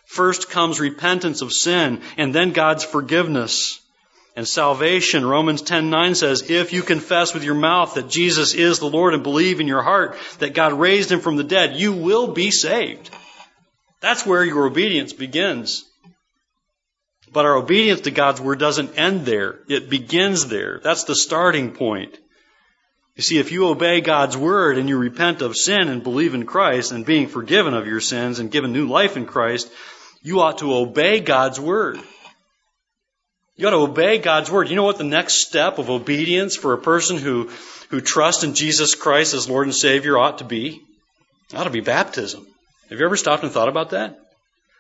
First 0.07 0.51
comes 0.51 0.81
repentance 0.81 1.41
of 1.41 1.53
sin, 1.53 2.03
and 2.17 2.35
then 2.35 2.53
God's 2.53 2.85
forgiveness 2.85 3.81
and 4.37 4.47
salvation. 4.47 5.25
Romans 5.25 5.63
10:9 5.63 6.15
says, 6.15 6.51
"If 6.51 6.73
you 6.73 6.83
confess 6.83 7.33
with 7.33 7.45
your 7.45 7.55
mouth 7.55 7.95
that 7.95 8.11
Jesus 8.11 8.53
is 8.53 8.79
the 8.79 8.91
Lord 8.91 9.15
and 9.15 9.23
believe 9.23 9.61
in 9.61 9.69
your 9.69 9.83
heart 9.83 10.19
that 10.41 10.55
God 10.55 10.73
raised 10.75 11.11
him 11.11 11.21
from 11.21 11.37
the 11.37 11.45
dead, 11.45 11.77
you 11.77 11.93
will 11.93 12.29
be 12.29 12.51
saved." 12.51 13.11
That's 14.01 14.27
where 14.27 14.45
your 14.45 14.67
obedience 14.67 15.13
begins. 15.13 15.85
But 17.35 17.47
our 17.47 17.57
obedience 17.57 18.03
to 18.03 18.13
God's 18.13 18.41
word 18.41 18.61
doesn't 18.61 18.97
end 18.97 19.27
there. 19.27 19.59
It 19.69 19.91
begins 19.91 20.47
there. 20.47 20.81
That's 20.85 21.03
the 21.03 21.17
starting 21.17 21.73
point. 21.73 22.17
You 23.17 23.25
see, 23.25 23.39
if 23.39 23.51
you 23.51 23.67
obey 23.67 24.01
God's 24.01 24.37
word 24.37 24.79
and 24.79 24.89
you 24.89 24.97
repent 24.97 25.43
of 25.43 25.57
sin 25.57 25.89
and 25.89 26.05
believe 26.05 26.35
in 26.35 26.47
Christ 26.47 26.93
and 26.93 27.05
being 27.05 27.27
forgiven 27.27 27.75
of 27.75 27.89
your 27.89 28.01
sins 28.01 28.39
and 28.39 28.53
given 28.53 28.73
new 28.73 28.87
life 28.87 29.17
in 29.17 29.27
Christ, 29.27 29.69
You 30.23 30.41
ought 30.41 30.59
to 30.59 30.75
obey 30.75 31.21
God's 31.21 31.59
word. 31.61 31.99
You 33.57 33.67
ought 33.67 33.73
to 33.73 33.91
obey 33.91 34.19
God's 34.19 34.51
word. 34.51 34.71
You 34.71 34.77
know 34.77 34.85
what 34.85 34.99
the 34.99 35.05
next 35.05 35.47
step 35.47 35.79
of 35.79 35.91
obedience 35.91 36.57
for 36.57 36.73
a 36.73 36.79
person 36.79 37.19
who, 37.19 37.51
who 37.91 38.01
trusts 38.01 38.45
in 38.45 38.55
Jesus 38.55 38.95
Christ 38.95 39.35
as 39.35 39.49
Lord 39.49 39.67
and 39.67 39.75
Savior 39.75 40.17
ought 40.17 40.39
to 40.39 40.45
be? 40.45 40.81
It 41.53 41.57
ought 41.57 41.65
to 41.65 41.71
be 41.71 41.81
baptism. 41.81 42.47
Have 42.91 42.99
you 42.99 43.05
ever 43.05 43.17
stopped 43.17 43.43
and 43.43 43.53
thought 43.53 43.69
about 43.69 43.91
that? 43.91 44.19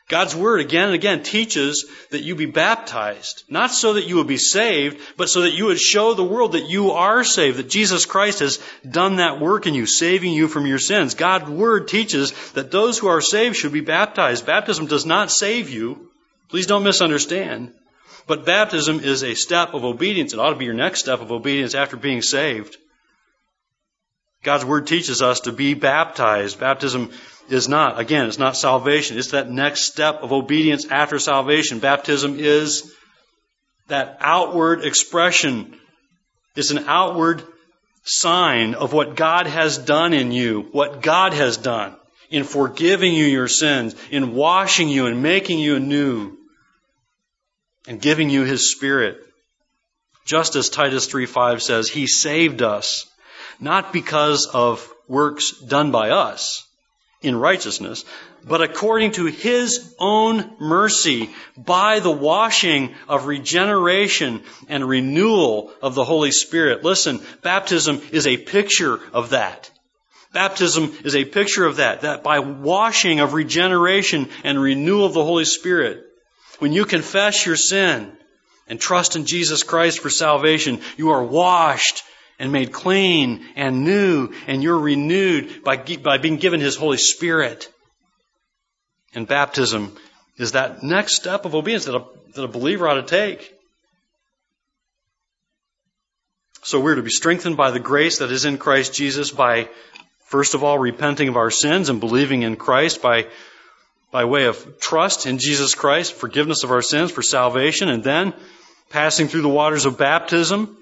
God's 0.08 0.36
Word 0.36 0.60
again 0.60 0.86
and 0.86 0.94
again 0.94 1.22
teaches 1.22 1.86
that 2.10 2.22
you 2.22 2.34
be 2.34 2.44
baptized, 2.44 3.44
not 3.48 3.70
so 3.70 3.94
that 3.94 4.06
you 4.06 4.16
would 4.16 4.26
be 4.26 4.36
saved, 4.36 5.00
but 5.16 5.30
so 5.30 5.42
that 5.42 5.54
you 5.54 5.66
would 5.66 5.80
show 5.80 6.12
the 6.12 6.22
world 6.22 6.52
that 6.52 6.68
you 6.68 6.90
are 6.90 7.24
saved, 7.24 7.56
that 7.56 7.70
Jesus 7.70 8.04
Christ 8.04 8.40
has 8.40 8.58
done 8.88 9.16
that 9.16 9.40
work 9.40 9.66
in 9.66 9.72
you, 9.72 9.86
saving 9.86 10.34
you 10.34 10.46
from 10.46 10.66
your 10.66 10.78
sins. 10.78 11.14
God's 11.14 11.48
Word 11.48 11.88
teaches 11.88 12.32
that 12.52 12.70
those 12.70 12.98
who 12.98 13.08
are 13.08 13.22
saved 13.22 13.56
should 13.56 13.72
be 13.72 13.80
baptized. 13.80 14.44
Baptism 14.44 14.86
does 14.86 15.06
not 15.06 15.30
save 15.30 15.70
you. 15.70 16.10
Please 16.50 16.66
don't 16.66 16.84
misunderstand. 16.84 17.72
But 18.26 18.44
baptism 18.44 19.00
is 19.00 19.22
a 19.22 19.34
step 19.34 19.72
of 19.72 19.84
obedience. 19.84 20.34
It 20.34 20.38
ought 20.38 20.50
to 20.50 20.56
be 20.56 20.66
your 20.66 20.74
next 20.74 21.00
step 21.00 21.20
of 21.20 21.32
obedience 21.32 21.74
after 21.74 21.96
being 21.96 22.20
saved. 22.20 22.76
God's 24.42 24.66
Word 24.66 24.86
teaches 24.86 25.22
us 25.22 25.40
to 25.40 25.52
be 25.52 25.72
baptized. 25.72 26.60
Baptism 26.60 27.10
is 27.48 27.68
not. 27.68 27.98
Again, 27.98 28.26
it's 28.26 28.38
not 28.38 28.56
salvation. 28.56 29.18
It's 29.18 29.32
that 29.32 29.50
next 29.50 29.82
step 29.82 30.22
of 30.22 30.32
obedience 30.32 30.86
after 30.86 31.18
salvation. 31.18 31.78
Baptism 31.78 32.38
is 32.38 32.92
that 33.88 34.18
outward 34.20 34.84
expression. 34.84 35.78
It's 36.56 36.70
an 36.70 36.84
outward 36.86 37.42
sign 38.04 38.74
of 38.74 38.92
what 38.92 39.16
God 39.16 39.46
has 39.46 39.78
done 39.78 40.12
in 40.12 40.32
you, 40.32 40.68
what 40.72 41.02
God 41.02 41.32
has 41.32 41.56
done 41.56 41.96
in 42.30 42.44
forgiving 42.44 43.14
you 43.14 43.26
your 43.26 43.48
sins, 43.48 43.94
in 44.10 44.34
washing 44.34 44.88
you 44.88 45.06
and 45.06 45.22
making 45.22 45.58
you 45.58 45.76
anew, 45.76 46.36
and 47.86 48.00
giving 48.00 48.30
you 48.30 48.42
His 48.42 48.72
Spirit. 48.72 49.18
Just 50.24 50.56
as 50.56 50.68
Titus 50.68 51.06
3:5 51.06 51.60
says, 51.60 51.88
He 51.88 52.06
saved 52.06 52.62
us, 52.62 53.06
not 53.60 53.92
because 53.92 54.46
of 54.46 54.90
works 55.06 55.52
done 55.60 55.90
by 55.90 56.10
us, 56.10 56.66
in 57.24 57.36
righteousness, 57.36 58.04
but 58.44 58.60
according 58.60 59.12
to 59.12 59.26
his 59.26 59.94
own 59.98 60.56
mercy 60.60 61.30
by 61.56 62.00
the 62.00 62.10
washing 62.10 62.94
of 63.08 63.26
regeneration 63.26 64.42
and 64.68 64.86
renewal 64.86 65.72
of 65.80 65.94
the 65.94 66.04
Holy 66.04 66.30
Spirit. 66.30 66.84
Listen, 66.84 67.20
baptism 67.42 68.02
is 68.12 68.26
a 68.26 68.36
picture 68.36 69.00
of 69.12 69.30
that. 69.30 69.70
Baptism 70.32 70.92
is 71.04 71.14
a 71.14 71.24
picture 71.24 71.64
of 71.64 71.76
that, 71.76 72.02
that 72.02 72.22
by 72.22 72.40
washing 72.40 73.20
of 73.20 73.34
regeneration 73.34 74.28
and 74.42 74.60
renewal 74.60 75.06
of 75.06 75.14
the 75.14 75.24
Holy 75.24 75.44
Spirit, 75.44 76.04
when 76.58 76.72
you 76.72 76.84
confess 76.84 77.46
your 77.46 77.56
sin 77.56 78.12
and 78.68 78.80
trust 78.80 79.16
in 79.16 79.26
Jesus 79.26 79.62
Christ 79.62 80.00
for 80.00 80.10
salvation, 80.10 80.80
you 80.96 81.10
are 81.10 81.24
washed 81.24 82.02
and 82.38 82.52
made 82.52 82.72
clean 82.72 83.44
and 83.56 83.84
new, 83.84 84.32
and 84.46 84.62
you're 84.62 84.78
renewed 84.78 85.62
by, 85.62 85.76
by 85.76 86.18
being 86.18 86.36
given 86.36 86.60
His 86.60 86.76
Holy 86.76 86.98
Spirit. 86.98 87.70
And 89.14 89.26
baptism 89.28 89.96
is 90.36 90.52
that 90.52 90.82
next 90.82 91.16
step 91.16 91.44
of 91.44 91.54
obedience 91.54 91.84
that 91.84 91.94
a, 91.94 92.04
that 92.34 92.44
a 92.44 92.48
believer 92.48 92.88
ought 92.88 92.94
to 92.94 93.02
take. 93.02 93.52
So 96.62 96.80
we're 96.80 96.96
to 96.96 97.02
be 97.02 97.10
strengthened 97.10 97.56
by 97.56 97.70
the 97.70 97.78
grace 97.78 98.18
that 98.18 98.32
is 98.32 98.46
in 98.46 98.58
Christ 98.58 98.94
Jesus 98.94 99.30
by, 99.30 99.68
first 100.24 100.54
of 100.54 100.64
all, 100.64 100.78
repenting 100.78 101.28
of 101.28 101.36
our 101.36 101.50
sins 101.50 101.88
and 101.88 102.00
believing 102.00 102.42
in 102.42 102.56
Christ 102.56 103.02
by, 103.02 103.26
by 104.10 104.24
way 104.24 104.46
of 104.46 104.80
trust 104.80 105.26
in 105.26 105.38
Jesus 105.38 105.74
Christ, 105.74 106.14
forgiveness 106.14 106.64
of 106.64 106.70
our 106.70 106.82
sins 106.82 107.12
for 107.12 107.22
salvation, 107.22 107.88
and 107.90 108.02
then 108.02 108.32
passing 108.88 109.28
through 109.28 109.42
the 109.42 109.48
waters 109.48 109.84
of 109.84 109.98
baptism 109.98 110.76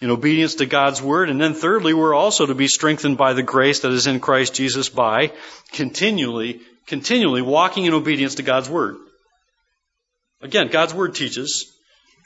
in 0.00 0.10
obedience 0.10 0.56
to 0.56 0.66
God's 0.66 1.02
word. 1.02 1.30
And 1.30 1.40
then 1.40 1.54
thirdly, 1.54 1.92
we're 1.92 2.14
also 2.14 2.46
to 2.46 2.54
be 2.54 2.68
strengthened 2.68 3.18
by 3.18 3.34
the 3.34 3.42
grace 3.42 3.80
that 3.80 3.92
is 3.92 4.06
in 4.06 4.20
Christ 4.20 4.54
Jesus 4.54 4.88
by 4.88 5.32
continually, 5.72 6.60
continually 6.86 7.42
walking 7.42 7.84
in 7.84 7.94
obedience 7.94 8.36
to 8.36 8.42
God's 8.42 8.68
word. 8.68 8.96
Again, 10.40 10.68
God's 10.68 10.94
word 10.94 11.14
teaches 11.14 11.70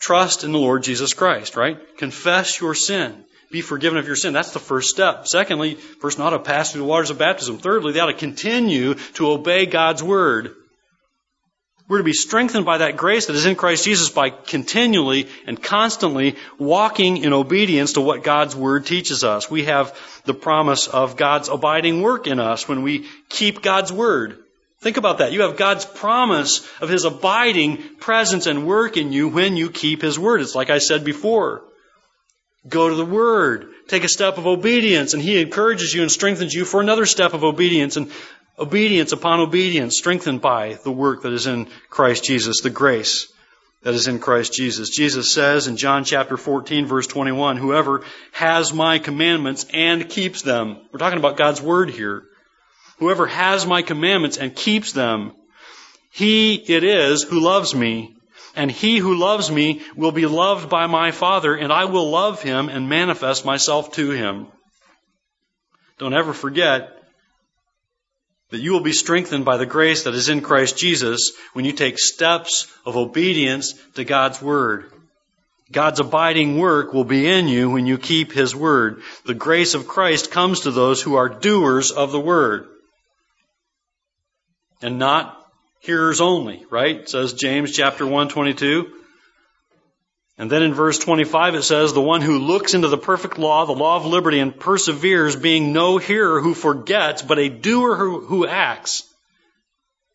trust 0.00 0.44
in 0.44 0.52
the 0.52 0.58
Lord 0.58 0.82
Jesus 0.82 1.14
Christ, 1.14 1.56
right? 1.56 1.78
Confess 1.96 2.60
your 2.60 2.74
sin. 2.74 3.24
Be 3.50 3.60
forgiven 3.60 3.98
of 3.98 4.06
your 4.06 4.16
sin. 4.16 4.32
That's 4.32 4.52
the 4.52 4.58
first 4.58 4.90
step. 4.90 5.26
Secondly, 5.26 5.74
first 5.74 6.18
not 6.18 6.30
to 6.30 6.38
pass 6.38 6.72
through 6.72 6.82
the 6.82 6.88
waters 6.88 7.10
of 7.10 7.18
baptism. 7.18 7.58
Thirdly, 7.58 7.92
they 7.92 8.00
ought 8.00 8.06
to 8.06 8.14
continue 8.14 8.94
to 9.14 9.30
obey 9.30 9.66
God's 9.66 10.02
word. 10.02 10.54
We're 11.86 11.98
to 11.98 12.04
be 12.04 12.14
strengthened 12.14 12.64
by 12.64 12.78
that 12.78 12.96
grace 12.96 13.26
that 13.26 13.36
is 13.36 13.44
in 13.44 13.56
Christ 13.56 13.84
Jesus 13.84 14.08
by 14.08 14.30
continually 14.30 15.28
and 15.46 15.62
constantly 15.62 16.36
walking 16.58 17.18
in 17.18 17.34
obedience 17.34 17.92
to 17.94 18.00
what 18.00 18.24
God's 18.24 18.56
Word 18.56 18.86
teaches 18.86 19.22
us. 19.22 19.50
We 19.50 19.64
have 19.64 19.94
the 20.24 20.32
promise 20.32 20.86
of 20.86 21.16
God's 21.16 21.50
abiding 21.50 22.00
work 22.00 22.26
in 22.26 22.40
us 22.40 22.66
when 22.66 22.82
we 22.82 23.06
keep 23.28 23.60
God's 23.60 23.92
Word. 23.92 24.38
Think 24.80 24.96
about 24.96 25.18
that. 25.18 25.32
You 25.32 25.42
have 25.42 25.58
God's 25.58 25.84
promise 25.84 26.66
of 26.80 26.88
His 26.88 27.04
abiding 27.04 27.96
presence 28.00 28.46
and 28.46 28.66
work 28.66 28.96
in 28.96 29.12
you 29.12 29.28
when 29.28 29.58
you 29.58 29.68
keep 29.68 30.00
His 30.00 30.18
Word. 30.18 30.40
It's 30.40 30.54
like 30.54 30.70
I 30.70 30.78
said 30.78 31.04
before. 31.04 31.64
Go 32.66 32.88
to 32.88 32.94
the 32.94 33.04
Word. 33.04 33.70
Take 33.88 34.04
a 34.04 34.08
step 34.08 34.38
of 34.38 34.46
obedience, 34.46 35.12
and 35.12 35.22
He 35.22 35.38
encourages 35.40 35.92
you 35.92 36.00
and 36.00 36.10
strengthens 36.10 36.54
you 36.54 36.64
for 36.64 36.80
another 36.80 37.04
step 37.04 37.34
of 37.34 37.44
obedience. 37.44 37.98
And 37.98 38.10
obedience 38.58 39.12
upon 39.12 39.40
obedience, 39.40 39.96
strengthened 39.96 40.40
by 40.40 40.74
the 40.84 40.92
work 40.92 41.22
that 41.22 41.32
is 41.32 41.46
in 41.46 41.68
Christ 41.90 42.24
Jesus, 42.24 42.60
the 42.60 42.70
grace 42.70 43.32
that 43.82 43.94
is 43.94 44.08
in 44.08 44.18
Christ 44.18 44.52
Jesus. 44.52 44.90
Jesus 44.90 45.32
says 45.32 45.66
in 45.66 45.76
John 45.76 46.04
chapter 46.04 46.36
14 46.36 46.86
verse 46.86 47.06
21, 47.06 47.58
whoever 47.58 48.02
has 48.32 48.72
my 48.72 48.98
commandments 48.98 49.66
and 49.72 50.08
keeps 50.08 50.42
them. 50.42 50.78
We're 50.92 50.98
talking 50.98 51.18
about 51.18 51.36
God's 51.36 51.60
word 51.60 51.90
here. 51.90 52.24
Whoever 52.98 53.26
has 53.26 53.66
my 53.66 53.82
commandments 53.82 54.38
and 54.38 54.54
keeps 54.54 54.92
them, 54.92 55.32
he 56.10 56.54
it 56.54 56.84
is 56.84 57.22
who 57.22 57.40
loves 57.40 57.74
me. 57.74 58.16
And 58.56 58.70
he 58.70 58.98
who 58.98 59.16
loves 59.16 59.50
me 59.50 59.82
will 59.96 60.12
be 60.12 60.26
loved 60.26 60.70
by 60.70 60.86
my 60.86 61.10
Father, 61.10 61.56
and 61.56 61.72
I 61.72 61.86
will 61.86 62.10
love 62.10 62.40
him 62.40 62.68
and 62.68 62.88
manifest 62.88 63.44
myself 63.44 63.90
to 63.94 64.10
him. 64.10 64.46
Don't 65.98 66.14
ever 66.14 66.32
forget, 66.32 67.03
that 68.54 68.60
you 68.60 68.70
will 68.70 68.78
be 68.78 68.92
strengthened 68.92 69.44
by 69.44 69.56
the 69.56 69.66
grace 69.66 70.04
that 70.04 70.14
is 70.14 70.28
in 70.28 70.40
Christ 70.40 70.78
Jesus 70.78 71.32
when 71.54 71.64
you 71.64 71.72
take 71.72 71.98
steps 71.98 72.72
of 72.86 72.96
obedience 72.96 73.74
to 73.96 74.04
God's 74.04 74.40
Word. 74.40 74.92
God's 75.72 75.98
abiding 75.98 76.56
work 76.56 76.92
will 76.92 77.02
be 77.02 77.28
in 77.28 77.48
you 77.48 77.68
when 77.68 77.84
you 77.84 77.98
keep 77.98 78.30
His 78.30 78.54
Word. 78.54 79.02
The 79.26 79.34
grace 79.34 79.74
of 79.74 79.88
Christ 79.88 80.30
comes 80.30 80.60
to 80.60 80.70
those 80.70 81.02
who 81.02 81.16
are 81.16 81.28
doers 81.28 81.90
of 81.90 82.12
the 82.12 82.20
Word. 82.20 82.68
And 84.80 85.00
not 85.00 85.44
hearers 85.80 86.20
only, 86.20 86.64
right? 86.70 87.08
says 87.08 87.32
James 87.32 87.72
chapter 87.72 88.06
1, 88.06 88.28
22. 88.28 88.88
And 90.36 90.50
then 90.50 90.62
in 90.62 90.74
verse 90.74 90.98
25 90.98 91.54
it 91.54 91.62
says, 91.62 91.92
the 91.92 92.00
one 92.00 92.20
who 92.20 92.38
looks 92.38 92.74
into 92.74 92.88
the 92.88 92.98
perfect 92.98 93.38
law, 93.38 93.66
the 93.66 93.72
law 93.72 93.96
of 93.96 94.06
liberty, 94.06 94.40
and 94.40 94.58
perseveres, 94.58 95.36
being 95.36 95.72
no 95.72 95.98
hearer 95.98 96.40
who 96.40 96.54
forgets, 96.54 97.22
but 97.22 97.38
a 97.38 97.48
doer 97.48 97.96
who, 97.96 98.20
who 98.20 98.46
acts. 98.46 99.04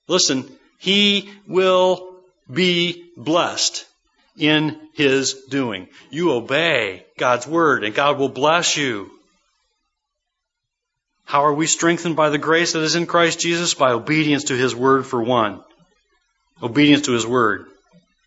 Listen, 0.08 0.50
he 0.78 1.30
will 1.48 2.16
be 2.52 3.06
blessed 3.16 3.86
in 4.38 4.80
his 4.94 5.46
doing. 5.50 5.88
You 6.10 6.32
obey 6.32 7.06
God's 7.18 7.48
word 7.48 7.84
and 7.84 7.96
God 7.96 8.18
will 8.18 8.30
bless 8.30 8.76
you. 8.76 9.12
How 11.24 11.46
are 11.46 11.54
we 11.54 11.68
strengthened 11.68 12.16
by 12.16 12.30
the 12.30 12.40
grace 12.40 12.74
that 12.74 12.82
is 12.82 12.96
in 12.96 13.06
Christ 13.06 13.40
Jesus? 13.40 13.76
By 13.76 13.92
obedience 13.92 14.46
to 14.46 14.58
his 14.58 14.76
word 14.76 15.06
for 15.06 15.22
one. 15.22 15.64
Obedience 16.62 17.04
to 17.04 17.12
his 17.12 17.26
word. 17.26 17.68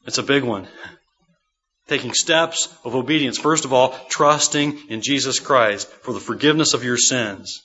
It's 0.07 0.19
a 0.19 0.23
big 0.23 0.45
one 0.45 0.69
taking 1.93 2.15
steps 2.15 2.75
of 2.85 2.95
obedience. 2.95 3.37
First 3.37 3.67
of 3.67 3.75
all, 3.75 3.95
trusting 4.09 4.89
in 4.89 5.03
Jesus 5.03 5.39
Christ 5.41 5.89
for 5.89 6.15
the 6.15 6.21
forgiveness 6.21 6.73
of 6.73 6.85
your 6.85 6.97
sins. 6.97 7.63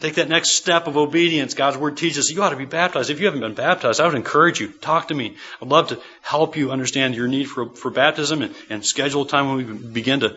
Take 0.00 0.14
that 0.14 0.28
next 0.28 0.52
step 0.52 0.88
of 0.88 0.96
obedience. 0.96 1.54
God's 1.54 1.76
Word 1.76 1.96
teaches 1.96 2.30
you 2.30 2.42
ought 2.42 2.50
to 2.50 2.56
be 2.56 2.64
baptized. 2.64 3.10
If 3.10 3.20
you 3.20 3.26
haven't 3.26 3.42
been 3.42 3.54
baptized, 3.54 4.00
I 4.00 4.06
would 4.06 4.16
encourage 4.16 4.58
you. 4.58 4.68
Talk 4.68 5.08
to 5.08 5.14
me. 5.14 5.36
I'd 5.62 5.68
love 5.68 5.88
to 5.88 6.00
help 6.20 6.56
you 6.56 6.72
understand 6.72 7.14
your 7.14 7.28
need 7.28 7.44
for, 7.44 7.68
for 7.76 7.90
baptism 7.90 8.42
and, 8.42 8.54
and 8.70 8.84
schedule 8.84 9.22
a 9.22 9.28
time 9.28 9.48
when 9.48 9.56
we 9.58 9.88
begin 9.90 10.20
to 10.20 10.36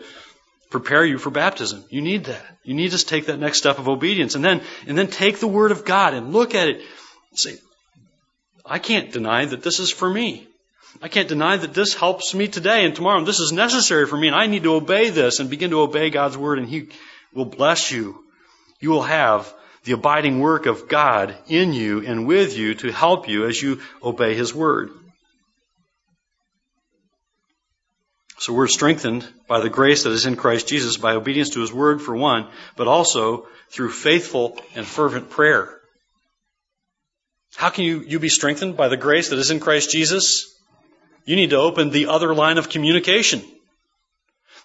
prepare 0.70 1.04
you 1.04 1.18
for 1.18 1.30
baptism. 1.30 1.82
You 1.88 2.02
need 2.02 2.26
that. 2.26 2.44
You 2.62 2.74
need 2.74 2.92
to 2.92 3.04
take 3.04 3.26
that 3.26 3.40
next 3.40 3.58
step 3.58 3.78
of 3.80 3.88
obedience. 3.88 4.36
And 4.36 4.44
then, 4.44 4.60
and 4.86 4.96
then 4.96 5.08
take 5.08 5.40
the 5.40 5.48
Word 5.48 5.72
of 5.72 5.84
God 5.84 6.14
and 6.14 6.32
look 6.32 6.54
at 6.54 6.68
it 6.68 6.82
say, 7.32 7.56
I 8.64 8.78
can't 8.78 9.10
deny 9.10 9.46
that 9.46 9.62
this 9.62 9.80
is 9.80 9.90
for 9.90 10.08
me. 10.08 10.46
I 11.02 11.08
can't 11.08 11.28
deny 11.28 11.56
that 11.56 11.74
this 11.74 11.94
helps 11.94 12.34
me 12.34 12.48
today 12.48 12.84
and 12.84 12.94
tomorrow. 12.94 13.18
And 13.18 13.26
this 13.26 13.40
is 13.40 13.52
necessary 13.52 14.06
for 14.06 14.16
me, 14.16 14.28
and 14.28 14.36
I 14.36 14.46
need 14.46 14.62
to 14.62 14.74
obey 14.74 15.10
this 15.10 15.40
and 15.40 15.50
begin 15.50 15.70
to 15.70 15.80
obey 15.80 16.10
God's 16.10 16.36
word, 16.36 16.58
and 16.58 16.68
He 16.68 16.88
will 17.34 17.44
bless 17.44 17.90
you. 17.90 18.24
You 18.80 18.90
will 18.90 19.02
have 19.02 19.52
the 19.84 19.92
abiding 19.92 20.40
work 20.40 20.66
of 20.66 20.88
God 20.88 21.36
in 21.46 21.72
you 21.72 22.04
and 22.04 22.26
with 22.26 22.56
you 22.56 22.74
to 22.76 22.90
help 22.90 23.28
you 23.28 23.46
as 23.46 23.60
you 23.60 23.80
obey 24.02 24.34
His 24.34 24.54
Word. 24.54 24.90
So 28.38 28.52
we're 28.52 28.66
strengthened 28.66 29.26
by 29.46 29.60
the 29.60 29.70
grace 29.70 30.04
that 30.04 30.12
is 30.12 30.26
in 30.26 30.36
Christ 30.36 30.68
Jesus 30.68 30.96
by 30.96 31.14
obedience 31.14 31.50
to 31.50 31.60
His 31.60 31.72
Word 31.72 32.02
for 32.02 32.16
one, 32.16 32.48
but 32.76 32.88
also 32.88 33.46
through 33.70 33.90
faithful 33.90 34.58
and 34.74 34.86
fervent 34.86 35.30
prayer. 35.30 35.80
How 37.56 37.70
can 37.70 37.84
you, 37.84 38.00
you 38.00 38.18
be 38.18 38.28
strengthened 38.28 38.76
by 38.76 38.88
the 38.88 38.96
grace 38.96 39.30
that 39.30 39.38
is 39.38 39.50
in 39.50 39.60
Christ 39.60 39.90
Jesus? 39.90 40.53
You 41.24 41.36
need 41.36 41.50
to 41.50 41.56
open 41.56 41.90
the 41.90 42.06
other 42.06 42.34
line 42.34 42.58
of 42.58 42.68
communication. 42.68 43.42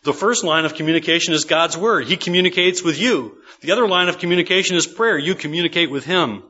The 0.03 0.13
first 0.13 0.43
line 0.43 0.65
of 0.65 0.75
communication 0.75 1.33
is 1.33 1.45
God's 1.45 1.77
Word. 1.77 2.07
He 2.07 2.17
communicates 2.17 2.81
with 2.81 2.99
you. 2.99 3.37
The 3.61 3.71
other 3.71 3.87
line 3.87 4.07
of 4.07 4.17
communication 4.17 4.77
is 4.77 4.87
prayer. 4.87 5.17
You 5.17 5.35
communicate 5.35 5.91
with 5.91 6.05
Him. 6.05 6.43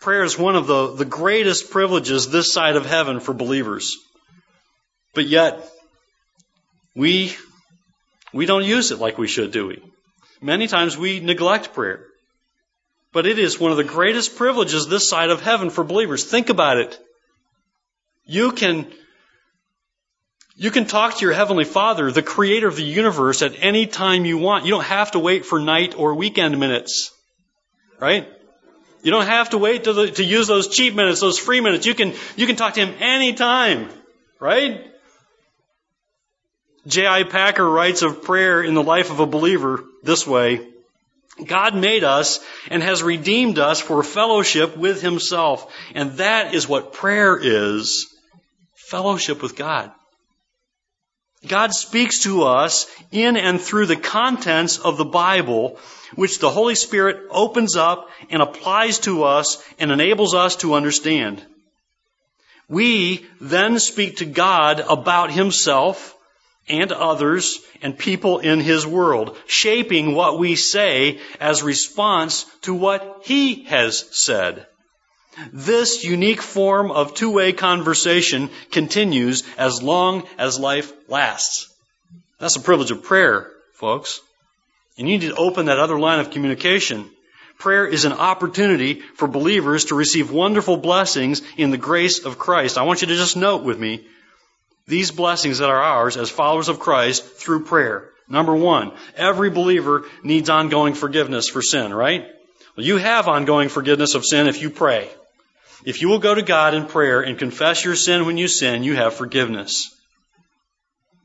Prayer 0.00 0.22
is 0.22 0.38
one 0.38 0.54
of 0.54 0.68
the, 0.68 0.94
the 0.94 1.04
greatest 1.04 1.70
privileges 1.70 2.30
this 2.30 2.52
side 2.52 2.76
of 2.76 2.86
heaven 2.86 3.18
for 3.18 3.34
believers. 3.34 3.96
But 5.14 5.26
yet, 5.26 5.68
we, 6.94 7.34
we 8.32 8.46
don't 8.46 8.64
use 8.64 8.92
it 8.92 9.00
like 9.00 9.18
we 9.18 9.26
should, 9.26 9.50
do 9.50 9.66
we? 9.66 9.82
Many 10.40 10.68
times 10.68 10.96
we 10.96 11.18
neglect 11.18 11.74
prayer. 11.74 12.04
But 13.12 13.26
it 13.26 13.40
is 13.40 13.58
one 13.58 13.72
of 13.72 13.76
the 13.76 13.84
greatest 13.84 14.36
privileges 14.36 14.86
this 14.86 15.08
side 15.08 15.30
of 15.30 15.42
heaven 15.42 15.70
for 15.70 15.82
believers. 15.82 16.24
Think 16.24 16.50
about 16.50 16.76
it. 16.76 16.98
You 18.30 18.52
can, 18.52 18.86
you 20.54 20.70
can 20.70 20.84
talk 20.84 21.16
to 21.16 21.24
your 21.24 21.32
Heavenly 21.32 21.64
Father, 21.64 22.12
the 22.12 22.22
creator 22.22 22.68
of 22.68 22.76
the 22.76 22.84
universe, 22.84 23.40
at 23.40 23.54
any 23.58 23.86
time 23.86 24.26
you 24.26 24.36
want. 24.36 24.66
You 24.66 24.72
don't 24.72 24.84
have 24.84 25.12
to 25.12 25.18
wait 25.18 25.46
for 25.46 25.58
night 25.58 25.94
or 25.96 26.14
weekend 26.14 26.60
minutes. 26.60 27.10
Right? 27.98 28.28
You 29.02 29.10
don't 29.10 29.24
have 29.24 29.50
to 29.50 29.58
wait 29.58 29.84
to, 29.84 29.94
the, 29.94 30.10
to 30.10 30.22
use 30.22 30.46
those 30.46 30.68
cheap 30.68 30.94
minutes, 30.94 31.22
those 31.22 31.38
free 31.38 31.62
minutes. 31.62 31.86
You 31.86 31.94
can, 31.94 32.12
you 32.36 32.46
can 32.46 32.56
talk 32.56 32.74
to 32.74 32.84
Him 32.84 32.94
anytime. 33.00 33.88
Right? 34.38 34.84
J.I. 36.86 37.22
Packer 37.22 37.66
writes 37.66 38.02
of 38.02 38.24
prayer 38.24 38.62
in 38.62 38.74
the 38.74 38.82
life 38.82 39.10
of 39.10 39.20
a 39.20 39.26
believer 39.26 39.84
this 40.02 40.26
way. 40.26 40.68
God 41.42 41.74
made 41.74 42.04
us 42.04 42.40
and 42.68 42.82
has 42.82 43.02
redeemed 43.02 43.58
us 43.58 43.80
for 43.80 44.02
fellowship 44.02 44.76
with 44.76 45.00
Himself. 45.00 45.72
And 45.94 46.18
that 46.18 46.54
is 46.54 46.68
what 46.68 46.92
prayer 46.92 47.38
is. 47.40 48.14
Fellowship 48.88 49.42
with 49.42 49.54
God. 49.54 49.92
God 51.46 51.74
speaks 51.74 52.20
to 52.20 52.44
us 52.44 52.86
in 53.12 53.36
and 53.36 53.60
through 53.60 53.84
the 53.84 53.96
contents 53.96 54.78
of 54.78 54.96
the 54.96 55.04
Bible, 55.04 55.78
which 56.14 56.38
the 56.38 56.48
Holy 56.48 56.74
Spirit 56.74 57.26
opens 57.30 57.76
up 57.76 58.08
and 58.30 58.40
applies 58.40 58.98
to 59.00 59.24
us 59.24 59.62
and 59.78 59.92
enables 59.92 60.34
us 60.34 60.56
to 60.56 60.72
understand. 60.72 61.44
We 62.66 63.26
then 63.42 63.78
speak 63.78 64.16
to 64.16 64.24
God 64.24 64.80
about 64.80 65.30
Himself 65.30 66.16
and 66.66 66.90
others 66.90 67.58
and 67.82 67.96
people 67.96 68.38
in 68.38 68.60
His 68.60 68.86
world, 68.86 69.36
shaping 69.46 70.14
what 70.14 70.38
we 70.38 70.56
say 70.56 71.20
as 71.40 71.62
response 71.62 72.46
to 72.62 72.72
what 72.72 73.20
He 73.24 73.64
has 73.64 74.04
said. 74.18 74.66
This 75.52 76.04
unique 76.04 76.42
form 76.42 76.90
of 76.90 77.14
two-way 77.14 77.52
conversation 77.52 78.50
continues 78.70 79.44
as 79.56 79.82
long 79.82 80.26
as 80.38 80.58
life 80.58 80.92
lasts. 81.08 81.72
That's 82.38 82.54
the 82.54 82.62
privilege 82.62 82.90
of 82.90 83.02
prayer, 83.02 83.50
folks. 83.74 84.20
And 84.96 85.08
you 85.08 85.18
need 85.18 85.28
to 85.28 85.36
open 85.36 85.66
that 85.66 85.78
other 85.78 85.98
line 85.98 86.20
of 86.20 86.30
communication. 86.30 87.10
Prayer 87.58 87.86
is 87.86 88.04
an 88.04 88.12
opportunity 88.12 89.00
for 89.16 89.26
believers 89.26 89.86
to 89.86 89.96
receive 89.96 90.30
wonderful 90.30 90.76
blessings 90.76 91.42
in 91.56 91.70
the 91.70 91.76
grace 91.76 92.24
of 92.24 92.38
Christ. 92.38 92.78
I 92.78 92.82
want 92.82 93.02
you 93.02 93.08
to 93.08 93.16
just 93.16 93.36
note 93.36 93.64
with 93.64 93.78
me 93.78 94.06
these 94.86 95.10
blessings 95.10 95.58
that 95.58 95.68
are 95.68 95.82
ours 95.82 96.16
as 96.16 96.30
followers 96.30 96.68
of 96.68 96.78
Christ 96.78 97.24
through 97.24 97.64
prayer. 97.64 98.10
Number 98.28 98.54
one, 98.54 98.92
every 99.16 99.50
believer 99.50 100.04
needs 100.22 100.50
ongoing 100.50 100.94
forgiveness 100.94 101.48
for 101.48 101.62
sin, 101.62 101.92
right? 101.92 102.26
Well, 102.76 102.86
you 102.86 102.96
have 102.96 103.26
ongoing 103.26 103.68
forgiveness 103.68 104.14
of 104.14 104.24
sin 104.24 104.46
if 104.46 104.62
you 104.62 104.70
pray. 104.70 105.10
If 105.84 106.02
you 106.02 106.08
will 106.08 106.18
go 106.18 106.34
to 106.34 106.42
God 106.42 106.74
in 106.74 106.86
prayer 106.86 107.20
and 107.20 107.38
confess 107.38 107.84
your 107.84 107.94
sin 107.94 108.26
when 108.26 108.36
you 108.36 108.48
sin, 108.48 108.82
you 108.82 108.96
have 108.96 109.14
forgiveness. 109.14 109.94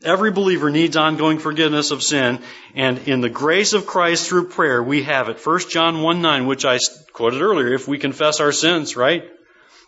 Every 0.04 0.32
believer 0.32 0.70
needs 0.70 0.98
ongoing 0.98 1.40
forgiveness 1.40 1.92
of 1.92 2.04
sin, 2.04 2.40
and 2.76 3.08
in 3.08 3.22
the 3.22 3.30
grace 3.30 3.72
of 3.74 3.86
Christ 3.86 4.28
through 4.28 4.50
prayer, 4.50 4.84
we 4.84 5.04
have 5.04 5.30
it. 5.30 5.40
1 5.44 5.60
John 5.70 6.02
1 6.02 6.22
9, 6.22 6.46
which 6.46 6.66
I 6.66 6.78
quoted 7.14 7.42
earlier, 7.42 7.74
if 7.74 7.88
we 7.88 7.98
confess 7.98 8.42
our 8.42 8.52
sins, 8.52 8.98
right? 8.98 9.24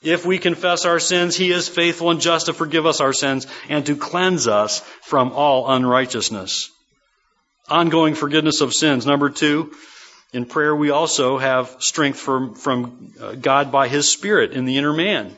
If 0.02 0.26
we 0.26 0.38
confess 0.38 0.86
our 0.86 1.00
sins, 1.00 1.36
He 1.36 1.52
is 1.52 1.68
faithful 1.68 2.12
and 2.12 2.22
just 2.22 2.46
to 2.46 2.54
forgive 2.54 2.86
us 2.86 3.02
our 3.02 3.14
sins 3.14 3.46
and 3.68 3.86
to 3.88 3.96
cleanse 3.96 4.48
us 4.48 4.80
from 5.02 5.34
all 5.34 5.70
unrighteousness. 5.70 6.72
Ongoing 7.68 8.16
forgiveness 8.16 8.62
of 8.62 8.74
sins. 8.74 9.06
Number 9.06 9.30
two, 9.30 9.74
in 10.34 10.46
prayer 10.46 10.76
we 10.76 10.90
also 10.90 11.38
have 11.38 11.76
strength 11.80 12.20
from, 12.20 12.56
from 12.56 13.14
uh, 13.20 13.34
God 13.34 13.72
by 13.72 13.88
His 13.88 14.12
Spirit 14.12 14.52
in 14.52 14.66
the 14.66 14.78
inner 14.78 14.94
man. 14.94 15.36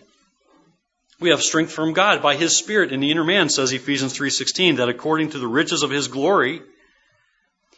We 1.20 1.30
have 1.30 1.42
strength 1.42 1.72
from 1.72 1.94
God 1.94 2.22
by 2.22 2.36
His 2.36 2.56
Spirit 2.56 2.92
in 2.92 3.00
the 3.00 3.12
inner 3.12 3.24
man, 3.24 3.50
says 3.50 3.72
Ephesians 3.72 4.18
3.16, 4.18 4.78
that 4.78 4.90
according 4.90 5.32
to 5.32 5.40
the 5.40 5.48
riches 5.48 5.84
of 5.84 5.90
His 5.90 6.08
glory, 6.08 6.62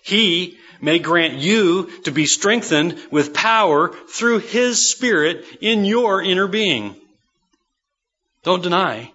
He 0.01 0.57
may 0.81 0.99
grant 0.99 1.35
you 1.35 1.89
to 2.03 2.11
be 2.11 2.25
strengthened 2.25 2.99
with 3.11 3.33
power 3.33 3.93
through 4.09 4.39
His 4.39 4.89
Spirit 4.89 5.45
in 5.61 5.85
your 5.85 6.21
inner 6.21 6.47
being. 6.47 6.95
Don't 8.43 8.63
deny. 8.63 9.11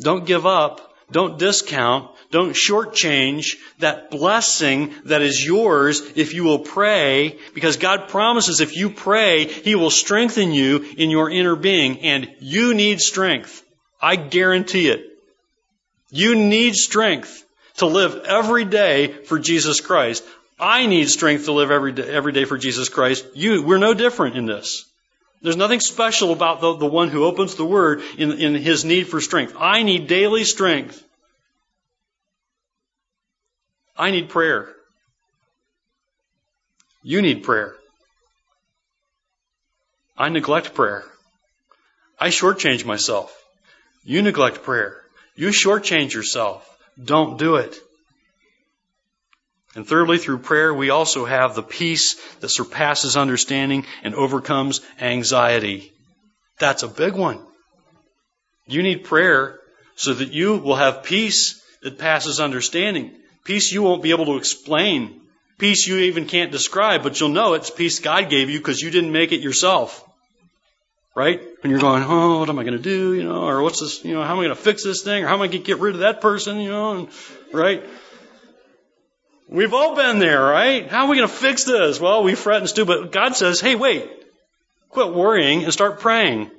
Don't 0.00 0.26
give 0.26 0.46
up. 0.46 0.94
Don't 1.10 1.38
discount. 1.38 2.10
Don't 2.34 2.56
shortchange 2.56 3.58
that 3.78 4.10
blessing 4.10 4.92
that 5.04 5.22
is 5.22 5.46
yours 5.46 6.02
if 6.16 6.34
you 6.34 6.42
will 6.42 6.58
pray, 6.58 7.38
because 7.54 7.76
God 7.76 8.08
promises 8.08 8.60
if 8.60 8.76
you 8.76 8.90
pray, 8.90 9.44
He 9.46 9.76
will 9.76 9.88
strengthen 9.88 10.52
you 10.52 10.78
in 10.98 11.10
your 11.10 11.30
inner 11.30 11.54
being, 11.54 12.00
and 12.00 12.28
you 12.40 12.74
need 12.74 13.00
strength. 13.00 13.62
I 14.02 14.16
guarantee 14.16 14.88
it. 14.88 15.06
You 16.10 16.34
need 16.34 16.74
strength 16.74 17.44
to 17.76 17.86
live 17.86 18.24
every 18.24 18.64
day 18.64 19.12
for 19.12 19.38
Jesus 19.38 19.80
Christ. 19.80 20.24
I 20.58 20.86
need 20.86 21.10
strength 21.10 21.44
to 21.44 21.52
live 21.52 21.70
every 21.70 21.92
day, 21.92 22.08
every 22.08 22.32
day 22.32 22.46
for 22.46 22.58
Jesus 22.58 22.88
Christ. 22.88 23.24
You, 23.34 23.62
we're 23.62 23.78
no 23.78 23.94
different 23.94 24.36
in 24.36 24.46
this. 24.46 24.84
There's 25.40 25.56
nothing 25.56 25.78
special 25.78 26.32
about 26.32 26.60
the, 26.60 26.74
the 26.74 26.86
one 26.86 27.10
who 27.10 27.26
opens 27.26 27.54
the 27.54 27.64
Word 27.64 28.02
in, 28.18 28.32
in 28.32 28.54
his 28.56 28.84
need 28.84 29.06
for 29.06 29.20
strength. 29.20 29.54
I 29.56 29.84
need 29.84 30.08
daily 30.08 30.42
strength. 30.42 31.00
I 33.96 34.10
need 34.10 34.28
prayer. 34.28 34.68
You 37.02 37.22
need 37.22 37.42
prayer. 37.44 37.74
I 40.16 40.28
neglect 40.28 40.74
prayer. 40.74 41.04
I 42.18 42.28
shortchange 42.28 42.84
myself. 42.84 43.34
You 44.04 44.22
neglect 44.22 44.62
prayer. 44.62 45.00
You 45.36 45.48
shortchange 45.48 46.14
yourself. 46.14 46.68
Don't 47.02 47.38
do 47.38 47.56
it. 47.56 47.76
And 49.74 49.86
thirdly, 49.86 50.18
through 50.18 50.38
prayer, 50.38 50.72
we 50.72 50.90
also 50.90 51.24
have 51.24 51.54
the 51.54 51.62
peace 51.62 52.14
that 52.40 52.48
surpasses 52.48 53.16
understanding 53.16 53.86
and 54.04 54.14
overcomes 54.14 54.80
anxiety. 55.00 55.92
That's 56.58 56.84
a 56.84 56.88
big 56.88 57.14
one. 57.14 57.40
You 58.66 58.82
need 58.82 59.04
prayer 59.04 59.58
so 59.96 60.14
that 60.14 60.32
you 60.32 60.56
will 60.58 60.76
have 60.76 61.02
peace 61.02 61.60
that 61.82 61.98
passes 61.98 62.38
understanding. 62.38 63.12
Peace 63.44 63.72
you 63.72 63.82
won't 63.82 64.02
be 64.02 64.10
able 64.10 64.26
to 64.26 64.36
explain. 64.36 65.20
Peace 65.58 65.86
you 65.86 65.98
even 65.98 66.26
can't 66.26 66.50
describe, 66.50 67.02
but 67.02 67.20
you'll 67.20 67.28
know 67.28 67.54
it's 67.54 67.70
peace 67.70 68.00
God 68.00 68.28
gave 68.28 68.50
you 68.50 68.58
because 68.58 68.80
you 68.80 68.90
didn't 68.90 69.12
make 69.12 69.32
it 69.32 69.40
yourself. 69.40 70.00
Right? 71.14 71.40
And 71.62 71.70
you're 71.70 71.80
going, 71.80 72.02
oh, 72.02 72.40
what 72.40 72.48
am 72.48 72.58
I 72.58 72.64
going 72.64 72.76
to 72.76 72.82
do? 72.82 73.14
You 73.14 73.22
know, 73.22 73.44
or 73.44 73.62
what's 73.62 73.80
this, 73.80 74.04
you 74.04 74.14
know, 74.14 74.24
how 74.24 74.32
am 74.32 74.40
I 74.40 74.44
going 74.44 74.56
to 74.56 74.60
fix 74.60 74.82
this 74.82 75.02
thing? 75.02 75.22
Or 75.22 75.28
how 75.28 75.34
am 75.34 75.42
I 75.42 75.46
going 75.46 75.62
to 75.62 75.66
get 75.66 75.78
rid 75.78 75.94
of 75.94 76.00
that 76.00 76.20
person? 76.20 76.58
You 76.58 76.70
know, 76.70 76.96
and, 76.96 77.08
right? 77.52 77.84
We've 79.46 79.74
all 79.74 79.94
been 79.94 80.18
there, 80.18 80.42
right? 80.42 80.88
How 80.88 81.04
are 81.04 81.10
we 81.10 81.16
going 81.16 81.28
to 81.28 81.34
fix 81.34 81.64
this? 81.64 82.00
Well, 82.00 82.24
we 82.24 82.34
fret 82.34 82.60
and 82.60 82.68
stew, 82.68 82.86
but 82.86 83.12
God 83.12 83.36
says, 83.36 83.60
hey, 83.60 83.76
wait, 83.76 84.10
quit 84.88 85.12
worrying 85.12 85.62
and 85.62 85.72
start 85.72 86.00
praying. 86.00 86.50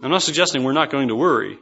I'm 0.00 0.10
not 0.10 0.22
suggesting 0.22 0.64
we're 0.64 0.72
not 0.72 0.90
going 0.90 1.08
to 1.08 1.14
worry. 1.14 1.58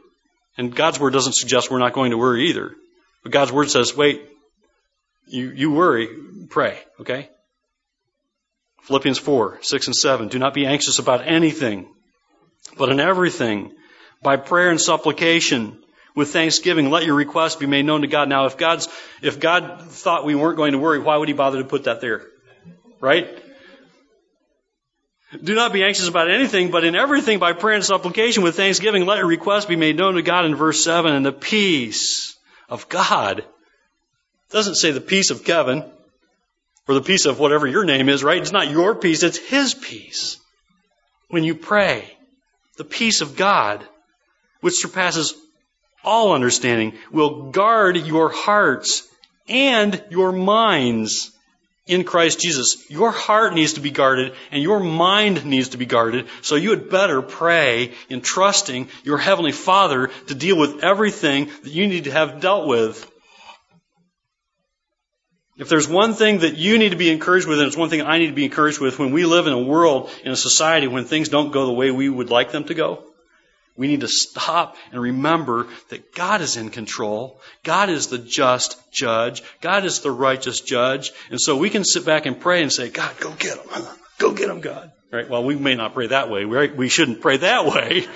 And 0.57 0.73
God's 0.73 0.99
word 0.99 1.13
doesn't 1.13 1.35
suggest 1.35 1.71
we're 1.71 1.79
not 1.79 1.93
going 1.93 2.11
to 2.11 2.17
worry 2.17 2.49
either. 2.49 2.75
But 3.23 3.31
God's 3.31 3.51
word 3.51 3.69
says, 3.69 3.95
wait, 3.95 4.27
you, 5.27 5.51
you 5.51 5.71
worry, 5.71 6.09
pray, 6.49 6.79
okay? 6.99 7.29
Philippians 8.83 9.19
4, 9.19 9.59
6 9.61 9.87
and 9.87 9.95
7. 9.95 10.27
Do 10.27 10.39
not 10.39 10.53
be 10.53 10.65
anxious 10.65 10.99
about 10.99 11.27
anything, 11.27 11.93
but 12.77 12.89
in 12.89 12.99
everything, 12.99 13.73
by 14.23 14.37
prayer 14.37 14.69
and 14.69 14.81
supplication, 14.81 15.77
with 16.15 16.33
thanksgiving, 16.33 16.89
let 16.89 17.05
your 17.05 17.15
requests 17.15 17.55
be 17.55 17.67
made 17.67 17.85
known 17.85 18.01
to 18.01 18.07
God. 18.07 18.27
Now, 18.27 18.45
if 18.45 18.57
God's, 18.57 18.89
if 19.21 19.39
God 19.39 19.83
thought 19.83 20.25
we 20.25 20.35
weren't 20.35 20.57
going 20.57 20.73
to 20.73 20.77
worry, 20.77 20.99
why 20.99 21.15
would 21.15 21.29
He 21.29 21.33
bother 21.33 21.59
to 21.59 21.67
put 21.67 21.85
that 21.85 22.01
there? 22.01 22.23
Right? 22.99 23.29
Do 25.41 25.55
not 25.55 25.71
be 25.71 25.83
anxious 25.83 26.09
about 26.09 26.29
anything, 26.29 26.71
but 26.71 26.83
in 26.83 26.95
everything 26.95 27.39
by 27.39 27.53
prayer 27.53 27.75
and 27.75 27.85
supplication 27.85 28.43
with 28.43 28.57
thanksgiving, 28.57 29.05
let 29.05 29.19
your 29.19 29.27
requests 29.27 29.65
be 29.65 29.77
made 29.77 29.95
known 29.95 30.15
to 30.15 30.21
God 30.21 30.45
in 30.45 30.55
verse 30.55 30.83
7, 30.83 31.13
and 31.13 31.25
the 31.25 31.31
peace 31.31 32.35
of 32.71 32.89
God. 32.89 33.39
It 33.39 33.45
doesn't 34.51 34.75
say 34.75 34.91
the 34.91 35.01
peace 35.01 35.29
of 35.29 35.43
Kevin, 35.43 35.83
or 36.87 36.95
the 36.95 37.01
peace 37.01 37.25
of 37.25 37.37
whatever 37.37 37.67
your 37.67 37.83
name 37.83 38.09
is, 38.09 38.23
right? 38.23 38.41
It's 38.41 38.51
not 38.51 38.71
your 38.71 38.95
peace, 38.95 39.21
it's 39.21 39.37
His 39.37 39.75
peace. 39.75 40.37
When 41.29 41.43
you 41.43 41.53
pray, 41.53 42.17
the 42.77 42.83
peace 42.83 43.21
of 43.21 43.35
God, 43.35 43.85
which 44.61 44.81
surpasses 44.81 45.35
all 46.03 46.33
understanding, 46.33 46.93
will 47.11 47.51
guard 47.51 47.97
your 47.97 48.29
hearts 48.29 49.07
and 49.47 50.03
your 50.09 50.31
minds 50.31 51.30
in 51.91 52.05
Christ 52.05 52.39
Jesus. 52.39 52.89
Your 52.89 53.11
heart 53.11 53.53
needs 53.53 53.73
to 53.73 53.81
be 53.81 53.91
guarded 53.91 54.33
and 54.49 54.63
your 54.63 54.79
mind 54.79 55.45
needs 55.45 55.69
to 55.69 55.77
be 55.77 55.85
guarded. 55.85 56.27
So 56.41 56.55
you 56.55 56.69
had 56.69 56.89
better 56.89 57.21
pray 57.21 57.91
in 58.09 58.21
trusting 58.21 58.87
your 59.03 59.17
Heavenly 59.17 59.51
Father 59.51 60.07
to 60.27 60.33
deal 60.33 60.57
with 60.57 60.85
everything 60.85 61.49
that 61.63 61.71
you 61.71 61.87
need 61.87 62.05
to 62.05 62.11
have 62.11 62.39
dealt 62.39 62.65
with. 62.65 63.05
If 65.57 65.67
there's 65.67 65.87
one 65.87 66.13
thing 66.13 66.39
that 66.39 66.55
you 66.55 66.77
need 66.79 66.89
to 66.89 66.95
be 66.95 67.11
encouraged 67.11 67.45
with, 67.45 67.59
and 67.59 67.67
it's 67.67 67.77
one 67.77 67.89
thing 67.89 68.01
I 68.01 68.19
need 68.19 68.27
to 68.27 68.33
be 68.33 68.45
encouraged 68.45 68.79
with, 68.79 68.97
when 68.97 69.11
we 69.11 69.25
live 69.25 69.45
in 69.45 69.53
a 69.53 69.61
world, 69.61 70.09
in 70.23 70.31
a 70.31 70.37
society, 70.37 70.87
when 70.87 71.03
things 71.03 71.27
don't 71.27 71.51
go 71.51 71.65
the 71.65 71.73
way 71.73 71.91
we 71.91 72.07
would 72.07 72.29
like 72.29 72.53
them 72.53 72.63
to 72.63 72.73
go, 72.73 73.03
we 73.77 73.87
need 73.87 74.01
to 74.01 74.07
stop 74.07 74.75
and 74.91 75.01
remember 75.01 75.67
that 75.89 76.13
God 76.13 76.41
is 76.41 76.57
in 76.57 76.69
control. 76.69 77.39
God 77.63 77.89
is 77.89 78.07
the 78.07 78.17
just 78.17 78.91
judge. 78.91 79.43
God 79.61 79.85
is 79.85 80.01
the 80.01 80.11
righteous 80.11 80.61
judge. 80.61 81.11
And 81.29 81.39
so 81.39 81.57
we 81.57 81.69
can 81.69 81.83
sit 81.83 82.05
back 82.05 82.25
and 82.25 82.39
pray 82.39 82.61
and 82.61 82.71
say, 82.71 82.89
God, 82.89 83.17
go 83.19 83.31
get 83.31 83.57
him. 83.57 83.83
Go 84.17 84.33
get 84.33 84.49
him, 84.49 84.61
God. 84.61 84.91
Right? 85.11 85.29
Well, 85.29 85.43
we 85.43 85.55
may 85.55 85.75
not 85.75 85.93
pray 85.93 86.07
that 86.07 86.29
way. 86.29 86.43
Right? 86.43 86.75
We 86.75 86.89
shouldn't 86.89 87.21
pray 87.21 87.37
that 87.37 87.65
way. 87.65 88.07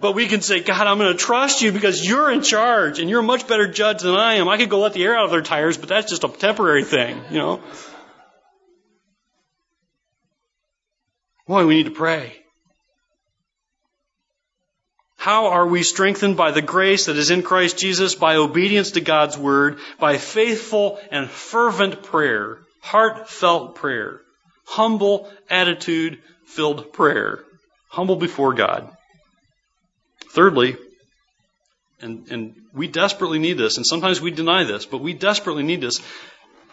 But 0.00 0.16
we 0.16 0.26
can 0.26 0.40
say, 0.40 0.60
God, 0.60 0.84
I'm 0.84 0.98
going 0.98 1.12
to 1.12 1.18
trust 1.18 1.62
you 1.62 1.70
because 1.70 2.04
you're 2.04 2.30
in 2.32 2.42
charge 2.42 2.98
and 2.98 3.08
you're 3.08 3.20
a 3.20 3.22
much 3.22 3.46
better 3.46 3.70
judge 3.70 4.02
than 4.02 4.16
I 4.16 4.34
am. 4.34 4.48
I 4.48 4.56
could 4.56 4.68
go 4.68 4.80
let 4.80 4.94
the 4.94 5.04
air 5.04 5.16
out 5.16 5.26
of 5.26 5.30
their 5.30 5.42
tires, 5.42 5.78
but 5.78 5.88
that's 5.88 6.10
just 6.10 6.24
a 6.24 6.28
temporary 6.28 6.82
thing, 6.82 7.20
you 7.30 7.38
know? 7.38 7.60
Boy, 11.46 11.66
we 11.66 11.74
need 11.74 11.84
to 11.84 11.92
pray. 11.92 12.41
How 15.22 15.50
are 15.50 15.68
we 15.68 15.84
strengthened 15.84 16.36
by 16.36 16.50
the 16.50 16.62
grace 16.62 17.06
that 17.06 17.16
is 17.16 17.30
in 17.30 17.44
Christ 17.44 17.78
Jesus? 17.78 18.16
By 18.16 18.34
obedience 18.34 18.90
to 18.92 19.00
God's 19.00 19.38
word, 19.38 19.78
by 20.00 20.18
faithful 20.18 20.98
and 21.12 21.30
fervent 21.30 22.02
prayer, 22.02 22.58
heartfelt 22.80 23.76
prayer, 23.76 24.20
humble 24.64 25.30
attitude 25.48 26.18
filled 26.46 26.92
prayer, 26.92 27.44
humble 27.88 28.16
before 28.16 28.52
God. 28.52 28.90
Thirdly, 30.32 30.76
and, 32.00 32.26
and 32.32 32.54
we 32.74 32.88
desperately 32.88 33.38
need 33.38 33.58
this, 33.58 33.76
and 33.76 33.86
sometimes 33.86 34.20
we 34.20 34.32
deny 34.32 34.64
this, 34.64 34.86
but 34.86 35.02
we 35.02 35.12
desperately 35.12 35.62
need 35.62 35.82
this. 35.82 36.00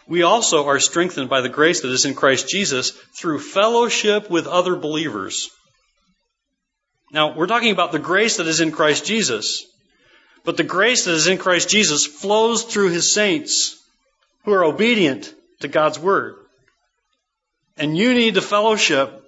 We 0.08 0.24
also 0.24 0.66
are 0.66 0.80
strengthened 0.80 1.30
by 1.30 1.42
the 1.42 1.50
grace 1.50 1.82
that 1.82 1.92
is 1.92 2.06
in 2.06 2.16
Christ 2.16 2.50
Jesus 2.50 2.94
through 3.16 3.42
fellowship 3.42 4.28
with 4.28 4.48
other 4.48 4.76
believers. 4.76 5.52
Now, 7.12 7.36
we're 7.36 7.48
talking 7.48 7.72
about 7.72 7.92
the 7.92 8.00
grace 8.00 8.38
that 8.38 8.48
is 8.48 8.62
in 8.62 8.72
Christ 8.72 9.06
Jesus, 9.06 9.66
but 10.46 10.58
the 10.58 10.64
grace 10.64 11.06
that 11.06 11.14
is 11.14 11.28
in 11.28 11.38
Christ 11.38 11.70
Jesus 11.70 12.06
flows 12.06 12.64
through 12.64 12.90
his 12.90 13.14
saints 13.14 13.82
who 14.46 14.54
are 14.54 14.64
obedient 14.64 15.34
to 15.62 15.68
God's 15.68 16.00
word. 16.00 16.36
And 17.78 17.98
you 17.98 18.14
need 18.14 18.34
the 18.34 18.42
fellowship 18.42 19.24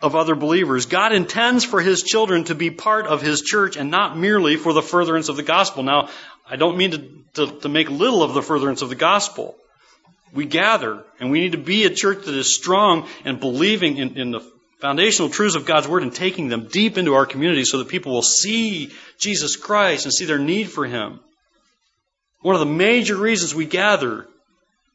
of 0.00 0.14
other 0.14 0.34
believers. 0.34 0.86
God 0.86 1.12
intends 1.12 1.64
for 1.64 1.80
His 1.80 2.02
children 2.02 2.44
to 2.44 2.54
be 2.54 2.70
part 2.70 3.06
of 3.06 3.22
His 3.22 3.42
church 3.42 3.76
and 3.76 3.90
not 3.90 4.16
merely 4.16 4.56
for 4.56 4.72
the 4.72 4.82
furtherance 4.82 5.28
of 5.28 5.36
the 5.36 5.42
gospel. 5.42 5.82
Now, 5.82 6.08
I 6.48 6.56
don't 6.56 6.76
mean 6.76 6.90
to, 6.92 7.08
to, 7.34 7.60
to, 7.60 7.68
make 7.68 7.90
little 7.90 8.22
of 8.22 8.34
the 8.34 8.42
furtherance 8.42 8.82
of 8.82 8.88
the 8.88 8.94
gospel. 8.94 9.56
We 10.32 10.44
gather, 10.44 11.04
and 11.18 11.30
we 11.30 11.40
need 11.40 11.52
to 11.52 11.58
be 11.58 11.84
a 11.84 11.90
church 11.90 12.26
that 12.26 12.34
is 12.34 12.54
strong 12.54 13.08
and 13.24 13.40
believing 13.40 13.96
in, 13.96 14.16
in 14.16 14.30
the 14.32 14.40
foundational 14.80 15.30
truths 15.30 15.54
of 15.54 15.66
God's 15.66 15.88
Word 15.88 16.02
and 16.02 16.14
taking 16.14 16.48
them 16.48 16.68
deep 16.68 16.98
into 16.98 17.14
our 17.14 17.26
community 17.26 17.64
so 17.64 17.78
that 17.78 17.88
people 17.88 18.12
will 18.12 18.22
see 18.22 18.92
Jesus 19.18 19.56
Christ 19.56 20.04
and 20.04 20.12
see 20.12 20.24
their 20.24 20.38
need 20.38 20.70
for 20.70 20.86
Him. 20.86 21.20
One 22.42 22.54
of 22.54 22.60
the 22.60 22.66
major 22.66 23.16
reasons 23.16 23.54
we 23.54 23.66
gather, 23.66 24.26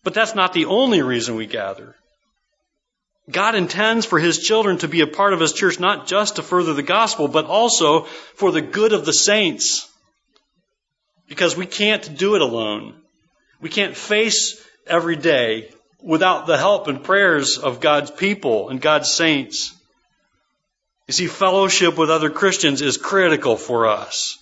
but 0.03 0.13
that's 0.13 0.35
not 0.35 0.53
the 0.53 0.65
only 0.65 1.01
reason 1.01 1.35
we 1.35 1.47
gather. 1.47 1.95
God 3.29 3.55
intends 3.55 4.05
for 4.05 4.19
His 4.19 4.39
children 4.39 4.77
to 4.79 4.87
be 4.87 5.01
a 5.01 5.07
part 5.07 5.33
of 5.33 5.39
His 5.39 5.53
church 5.53 5.79
not 5.79 6.07
just 6.07 6.35
to 6.35 6.43
further 6.43 6.73
the 6.73 6.83
gospel, 6.83 7.27
but 7.27 7.45
also 7.45 8.03
for 8.35 8.51
the 8.51 8.61
good 8.61 8.93
of 8.93 9.05
the 9.05 9.13
saints. 9.13 9.87
Because 11.27 11.55
we 11.55 11.65
can't 11.65 12.17
do 12.17 12.35
it 12.35 12.41
alone. 12.41 12.95
We 13.61 13.69
can't 13.69 13.95
face 13.95 14.61
every 14.85 15.15
day 15.15 15.69
without 16.01 16.47
the 16.47 16.57
help 16.57 16.87
and 16.87 17.03
prayers 17.03 17.57
of 17.57 17.79
God's 17.79 18.11
people 18.11 18.69
and 18.69 18.81
God's 18.81 19.13
saints. 19.13 19.73
You 21.07 21.13
see, 21.13 21.27
fellowship 21.27 21.97
with 21.97 22.09
other 22.09 22.29
Christians 22.29 22.81
is 22.81 22.97
critical 22.97 23.57
for 23.57 23.87
us. 23.87 24.37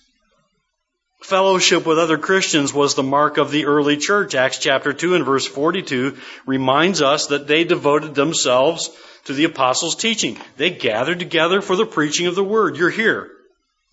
Fellowship 1.22 1.84
with 1.84 1.98
other 1.98 2.16
Christians 2.16 2.72
was 2.72 2.94
the 2.94 3.02
mark 3.02 3.36
of 3.36 3.50
the 3.50 3.66
early 3.66 3.98
church. 3.98 4.34
Acts 4.34 4.58
chapter 4.58 4.92
2 4.92 5.14
and 5.14 5.24
verse 5.24 5.46
42 5.46 6.16
reminds 6.46 7.02
us 7.02 7.26
that 7.26 7.46
they 7.46 7.64
devoted 7.64 8.14
themselves 8.14 8.90
to 9.26 9.34
the 9.34 9.44
apostles' 9.44 9.96
teaching. 9.96 10.38
They 10.56 10.70
gathered 10.70 11.18
together 11.18 11.60
for 11.60 11.76
the 11.76 11.84
preaching 11.84 12.26
of 12.26 12.34
the 12.34 12.44
word. 12.44 12.76
You're 12.76 12.90
here. 12.90 13.30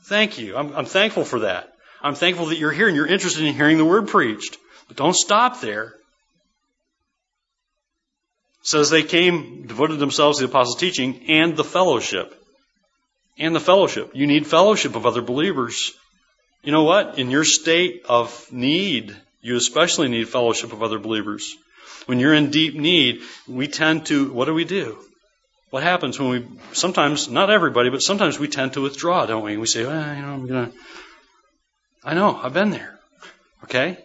Thank 0.04 0.40
you. 0.40 0.56
I'm, 0.56 0.74
I'm 0.74 0.86
thankful 0.86 1.26
for 1.26 1.40
that. 1.40 1.74
I'm 2.02 2.16
thankful 2.16 2.48
that 2.48 2.58
you're 2.58 2.72
here 2.72 2.88
and 2.88 2.96
you're 2.96 3.08
interested 3.08 3.44
in 3.44 3.54
hearing 3.56 3.78
the 3.78 3.86
word 3.86 4.08
preached. 4.08 4.58
But 4.88 4.96
don't 4.96 5.16
stop 5.16 5.60
there. 5.60 5.96
Says 8.68 8.90
they 8.90 9.04
came, 9.04 9.66
devoted 9.66 9.98
themselves 9.98 10.40
to 10.40 10.46
the 10.46 10.50
apostles' 10.50 10.76
teaching 10.76 11.30
and 11.30 11.56
the 11.56 11.64
fellowship. 11.64 12.36
And 13.38 13.56
the 13.56 13.62
fellowship. 13.62 14.12
You 14.14 14.28
need 14.28 14.46
fellowship 14.46 14.98
of 14.98 15.06
other 15.06 15.22
believers. 15.22 15.94
You 16.64 16.74
know 16.74 16.84
what? 16.84 17.18
In 17.18 17.32
your 17.32 17.46
state 17.46 18.04
of 18.10 18.52
need, 18.52 19.16
you 19.40 19.56
especially 19.56 20.10
need 20.10 20.28
fellowship 20.28 20.74
of 20.74 20.84
other 20.84 21.00
believers. 21.00 21.56
When 22.08 22.20
you're 22.20 22.34
in 22.34 22.52
deep 22.52 22.76
need, 22.76 23.22
we 23.48 23.70
tend 23.70 24.08
to, 24.08 24.34
what 24.34 24.46
do 24.46 24.54
we 24.54 24.66
do? 24.66 24.98
What 25.70 25.84
happens 25.84 26.20
when 26.20 26.28
we, 26.28 26.46
sometimes, 26.74 27.30
not 27.30 27.50
everybody, 27.50 27.90
but 27.90 28.02
sometimes 28.02 28.38
we 28.38 28.50
tend 28.50 28.74
to 28.74 28.82
withdraw, 28.82 29.26
don't 29.26 29.46
we? 29.46 29.56
We 29.56 29.68
say, 29.68 29.86
well, 29.86 30.14
you 30.14 30.22
know, 30.22 30.34
I'm 30.34 30.46
gonna, 30.46 30.72
I 32.04 32.16
know, 32.16 32.36
I've 32.36 32.54
been 32.54 32.72
there. 32.72 33.00
Okay? 33.64 33.98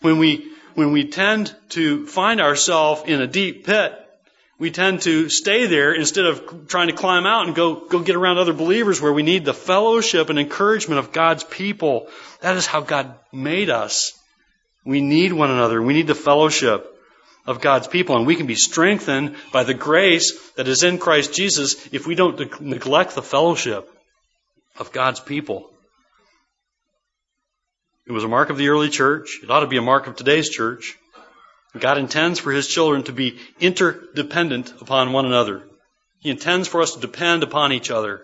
When 0.00 0.18
we, 0.18 0.57
when 0.74 0.92
we 0.92 1.08
tend 1.08 1.54
to 1.70 2.06
find 2.06 2.40
ourselves 2.40 3.02
in 3.06 3.20
a 3.20 3.26
deep 3.26 3.66
pit, 3.66 3.94
we 4.58 4.72
tend 4.72 5.02
to 5.02 5.28
stay 5.28 5.66
there 5.66 5.92
instead 5.92 6.26
of 6.26 6.66
trying 6.66 6.88
to 6.88 6.94
climb 6.94 7.26
out 7.26 7.46
and 7.46 7.54
go, 7.54 7.86
go 7.86 8.00
get 8.00 8.16
around 8.16 8.38
other 8.38 8.52
believers 8.52 9.00
where 9.00 9.12
we 9.12 9.22
need 9.22 9.44
the 9.44 9.54
fellowship 9.54 10.30
and 10.30 10.38
encouragement 10.38 10.98
of 10.98 11.12
God's 11.12 11.44
people. 11.44 12.08
That 12.40 12.56
is 12.56 12.66
how 12.66 12.80
God 12.80 13.14
made 13.32 13.70
us. 13.70 14.18
We 14.84 15.00
need 15.00 15.32
one 15.32 15.50
another. 15.50 15.80
We 15.80 15.92
need 15.92 16.08
the 16.08 16.14
fellowship 16.16 16.92
of 17.46 17.60
God's 17.60 17.86
people 17.86 18.16
and 18.16 18.26
we 18.26 18.36
can 18.36 18.46
be 18.46 18.56
strengthened 18.56 19.36
by 19.52 19.64
the 19.64 19.74
grace 19.74 20.38
that 20.56 20.68
is 20.68 20.82
in 20.82 20.98
Christ 20.98 21.32
Jesus 21.32 21.88
if 21.92 22.06
we 22.06 22.14
don't 22.14 22.60
neglect 22.60 23.14
the 23.14 23.22
fellowship 23.22 23.88
of 24.76 24.92
God's 24.92 25.20
people. 25.20 25.70
It 28.08 28.12
was 28.12 28.24
a 28.24 28.28
mark 28.28 28.48
of 28.48 28.56
the 28.56 28.70
early 28.70 28.88
church. 28.88 29.40
It 29.42 29.50
ought 29.50 29.60
to 29.60 29.66
be 29.66 29.76
a 29.76 29.82
mark 29.82 30.06
of 30.06 30.16
today's 30.16 30.48
church. 30.48 30.96
God 31.78 31.98
intends 31.98 32.38
for 32.38 32.50
His 32.50 32.66
children 32.66 33.02
to 33.02 33.12
be 33.12 33.38
interdependent 33.60 34.72
upon 34.80 35.12
one 35.12 35.26
another. 35.26 35.62
He 36.20 36.30
intends 36.30 36.66
for 36.66 36.80
us 36.80 36.94
to 36.94 37.00
depend 37.00 37.42
upon 37.42 37.74
each 37.74 37.90
other. 37.90 38.22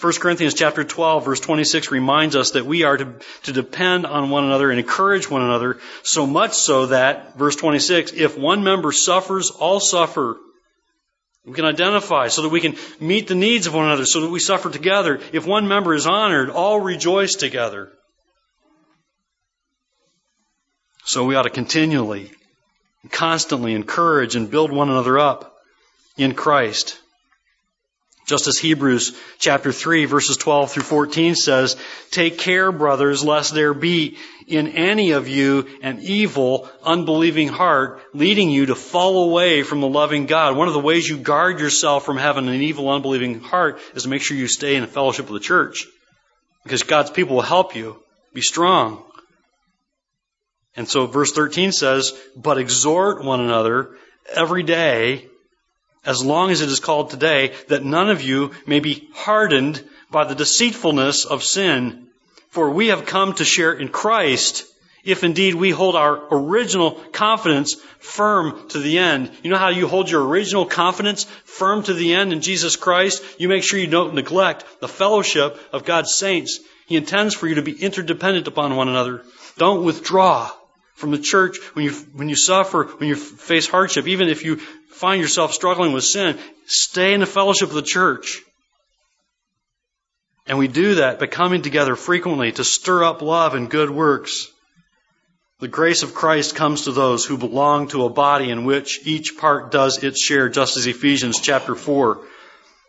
1 0.00 0.12
Corinthians 0.14 0.54
chapter 0.54 0.82
12 0.82 1.24
verse 1.26 1.40
26 1.40 1.90
reminds 1.90 2.36
us 2.36 2.52
that 2.52 2.64
we 2.64 2.84
are 2.84 2.96
to, 2.96 3.14
to 3.44 3.52
depend 3.52 4.06
on 4.06 4.30
one 4.30 4.44
another 4.44 4.70
and 4.70 4.80
encourage 4.80 5.30
one 5.30 5.42
another 5.42 5.78
so 6.02 6.26
much 6.26 6.54
so 6.54 6.86
that, 6.86 7.36
verse 7.36 7.56
26, 7.56 8.12
if 8.12 8.38
one 8.38 8.64
member 8.64 8.92
suffers, 8.92 9.50
all 9.50 9.78
suffer. 9.78 10.38
We 11.44 11.52
can 11.52 11.66
identify 11.66 12.28
so 12.28 12.42
that 12.42 12.48
we 12.48 12.62
can 12.62 12.76
meet 12.98 13.28
the 13.28 13.34
needs 13.34 13.66
of 13.66 13.74
one 13.74 13.84
another, 13.84 14.06
so 14.06 14.22
that 14.22 14.30
we 14.30 14.40
suffer 14.40 14.70
together. 14.70 15.20
If 15.32 15.46
one 15.46 15.68
member 15.68 15.94
is 15.94 16.06
honored, 16.06 16.48
all 16.48 16.80
rejoice 16.80 17.34
together. 17.34 17.92
So 21.06 21.24
we 21.24 21.36
ought 21.36 21.42
to 21.42 21.50
continually 21.50 22.32
constantly 23.10 23.74
encourage 23.74 24.34
and 24.34 24.50
build 24.50 24.72
one 24.72 24.90
another 24.90 25.20
up 25.20 25.56
in 26.16 26.34
Christ. 26.34 26.98
Just 28.26 28.48
as 28.48 28.58
Hebrews 28.58 29.16
chapter 29.38 29.70
3 29.70 30.06
verses 30.06 30.36
12 30.36 30.72
through 30.72 30.82
14 30.82 31.36
says, 31.36 31.76
Take 32.10 32.38
care, 32.38 32.72
brothers, 32.72 33.22
lest 33.22 33.54
there 33.54 33.72
be 33.72 34.16
in 34.48 34.66
any 34.66 35.12
of 35.12 35.28
you 35.28 35.68
an 35.80 36.00
evil, 36.02 36.68
unbelieving 36.82 37.46
heart, 37.46 38.00
leading 38.12 38.50
you 38.50 38.66
to 38.66 38.74
fall 38.74 39.30
away 39.30 39.62
from 39.62 39.80
the 39.80 39.88
loving 39.88 40.26
God. 40.26 40.56
One 40.56 40.66
of 40.66 40.74
the 40.74 40.80
ways 40.80 41.08
you 41.08 41.18
guard 41.18 41.60
yourself 41.60 42.04
from 42.04 42.16
having 42.16 42.48
an 42.48 42.54
evil, 42.54 42.90
unbelieving 42.90 43.38
heart 43.38 43.78
is 43.94 44.02
to 44.02 44.08
make 44.08 44.22
sure 44.22 44.36
you 44.36 44.48
stay 44.48 44.74
in 44.74 44.84
fellowship 44.88 45.26
of 45.26 45.34
the 45.34 45.38
church. 45.38 45.86
Because 46.64 46.82
God's 46.82 47.12
people 47.12 47.36
will 47.36 47.42
help 47.42 47.76
you. 47.76 48.02
Be 48.34 48.42
strong. 48.42 49.04
And 50.76 50.86
so 50.86 51.06
verse 51.06 51.32
13 51.32 51.72
says, 51.72 52.12
But 52.36 52.58
exhort 52.58 53.24
one 53.24 53.40
another 53.40 53.96
every 54.32 54.62
day, 54.62 55.26
as 56.04 56.24
long 56.24 56.50
as 56.50 56.60
it 56.60 56.68
is 56.68 56.80
called 56.80 57.10
today, 57.10 57.54
that 57.68 57.84
none 57.84 58.10
of 58.10 58.22
you 58.22 58.52
may 58.66 58.80
be 58.80 59.08
hardened 59.14 59.82
by 60.10 60.24
the 60.24 60.34
deceitfulness 60.34 61.24
of 61.24 61.42
sin. 61.42 62.06
For 62.50 62.70
we 62.70 62.88
have 62.88 63.06
come 63.06 63.32
to 63.34 63.44
share 63.44 63.72
in 63.72 63.88
Christ, 63.88 64.64
if 65.02 65.24
indeed 65.24 65.54
we 65.54 65.70
hold 65.70 65.96
our 65.96 66.22
original 66.30 66.92
confidence 66.92 67.74
firm 67.98 68.68
to 68.68 68.78
the 68.78 68.98
end. 68.98 69.30
You 69.42 69.50
know 69.50 69.58
how 69.58 69.70
you 69.70 69.88
hold 69.88 70.10
your 70.10 70.26
original 70.26 70.66
confidence 70.66 71.24
firm 71.44 71.82
to 71.84 71.94
the 71.94 72.14
end 72.14 72.32
in 72.32 72.40
Jesus 72.40 72.76
Christ? 72.76 73.22
You 73.38 73.48
make 73.48 73.64
sure 73.64 73.78
you 73.78 73.86
don't 73.86 74.14
neglect 74.14 74.64
the 74.80 74.88
fellowship 74.88 75.58
of 75.72 75.84
God's 75.84 76.14
saints. 76.14 76.60
He 76.86 76.96
intends 76.96 77.34
for 77.34 77.48
you 77.48 77.56
to 77.56 77.62
be 77.62 77.72
interdependent 77.72 78.46
upon 78.46 78.76
one 78.76 78.88
another. 78.88 79.24
Don't 79.58 79.84
withdraw 79.84 80.50
from 80.96 81.10
the 81.10 81.18
church 81.18 81.58
when 81.74 81.84
you, 81.84 81.92
when 82.14 82.28
you 82.28 82.36
suffer, 82.36 82.84
when 82.84 83.08
you 83.08 83.14
face 83.14 83.68
hardship, 83.68 84.08
even 84.08 84.28
if 84.28 84.44
you 84.44 84.56
find 84.56 85.20
yourself 85.20 85.52
struggling 85.52 85.92
with 85.92 86.04
sin, 86.04 86.38
stay 86.66 87.12
in 87.12 87.20
the 87.20 87.26
fellowship 87.26 87.68
of 87.68 87.74
the 87.74 87.82
church. 87.82 88.40
And 90.46 90.58
we 90.58 90.68
do 90.68 90.96
that 90.96 91.18
by 91.18 91.26
coming 91.26 91.62
together 91.62 91.96
frequently 91.96 92.52
to 92.52 92.64
stir 92.64 93.04
up 93.04 93.20
love 93.20 93.54
and 93.54 93.70
good 93.70 93.90
works. 93.90 94.48
The 95.60 95.68
grace 95.68 96.02
of 96.02 96.14
Christ 96.14 96.54
comes 96.54 96.82
to 96.82 96.92
those 96.92 97.24
who 97.24 97.36
belong 97.36 97.88
to 97.88 98.04
a 98.04 98.10
body 98.10 98.50
in 98.50 98.64
which 98.64 99.06
each 99.06 99.36
part 99.36 99.70
does 99.70 100.02
its 100.02 100.22
share, 100.22 100.48
just 100.48 100.76
as 100.76 100.86
Ephesians 100.86 101.40
chapter 101.40 101.74
4 101.74 102.20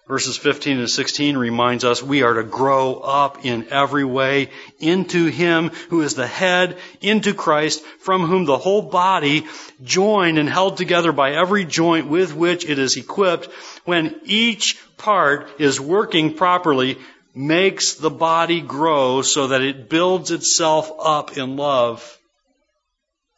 verses 0.07 0.37
15 0.37 0.79
and 0.79 0.89
16 0.89 1.37
reminds 1.37 1.83
us 1.83 2.01
we 2.01 2.23
are 2.23 2.35
to 2.35 2.43
grow 2.43 2.95
up 2.95 3.45
in 3.45 3.67
every 3.71 4.05
way 4.05 4.49
into 4.79 5.25
Him 5.25 5.69
who 5.89 6.01
is 6.01 6.15
the 6.15 6.27
head, 6.27 6.77
into 7.01 7.33
Christ, 7.33 7.83
from 7.99 8.25
whom 8.25 8.45
the 8.45 8.57
whole 8.57 8.81
body, 8.81 9.45
joined 9.83 10.37
and 10.37 10.49
held 10.49 10.77
together 10.77 11.11
by 11.11 11.33
every 11.33 11.65
joint 11.65 12.07
with 12.07 12.33
which 12.33 12.65
it 12.65 12.79
is 12.79 12.95
equipped, 12.95 13.47
when 13.85 14.19
each 14.23 14.77
part 14.97 15.49
is 15.59 15.79
working 15.79 16.35
properly, 16.35 16.97
makes 17.35 17.95
the 17.95 18.09
body 18.09 18.61
grow 18.61 19.21
so 19.21 19.47
that 19.47 19.61
it 19.61 19.89
builds 19.89 20.31
itself 20.31 20.91
up 20.99 21.37
in 21.37 21.55
love. 21.55 22.17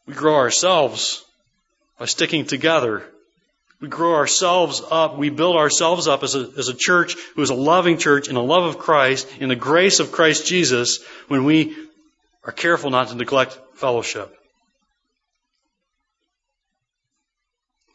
We 0.05 0.13
grow 0.13 0.35
ourselves 0.35 1.25
by 1.97 2.05
sticking 2.05 2.45
together. 2.45 3.05
We 3.81 3.87
grow 3.87 4.15
ourselves 4.15 4.81
up. 4.91 5.17
We 5.17 5.29
build 5.29 5.55
ourselves 5.55 6.07
up 6.07 6.23
as 6.23 6.35
a, 6.35 6.49
as 6.57 6.67
a 6.67 6.73
church 6.73 7.15
who 7.35 7.41
is 7.41 7.49
a 7.49 7.55
loving 7.55 7.97
church 7.97 8.27
in 8.27 8.35
the 8.35 8.43
love 8.43 8.65
of 8.65 8.77
Christ, 8.77 9.27
in 9.39 9.47
the 9.47 9.55
grace 9.55 9.99
of 9.99 10.11
Christ 10.11 10.45
Jesus, 10.45 11.01
when 11.29 11.45
we 11.45 11.75
are 12.43 12.51
careful 12.51 12.89
not 12.89 13.07
to 13.09 13.15
neglect 13.15 13.57
fellowship. 13.75 14.35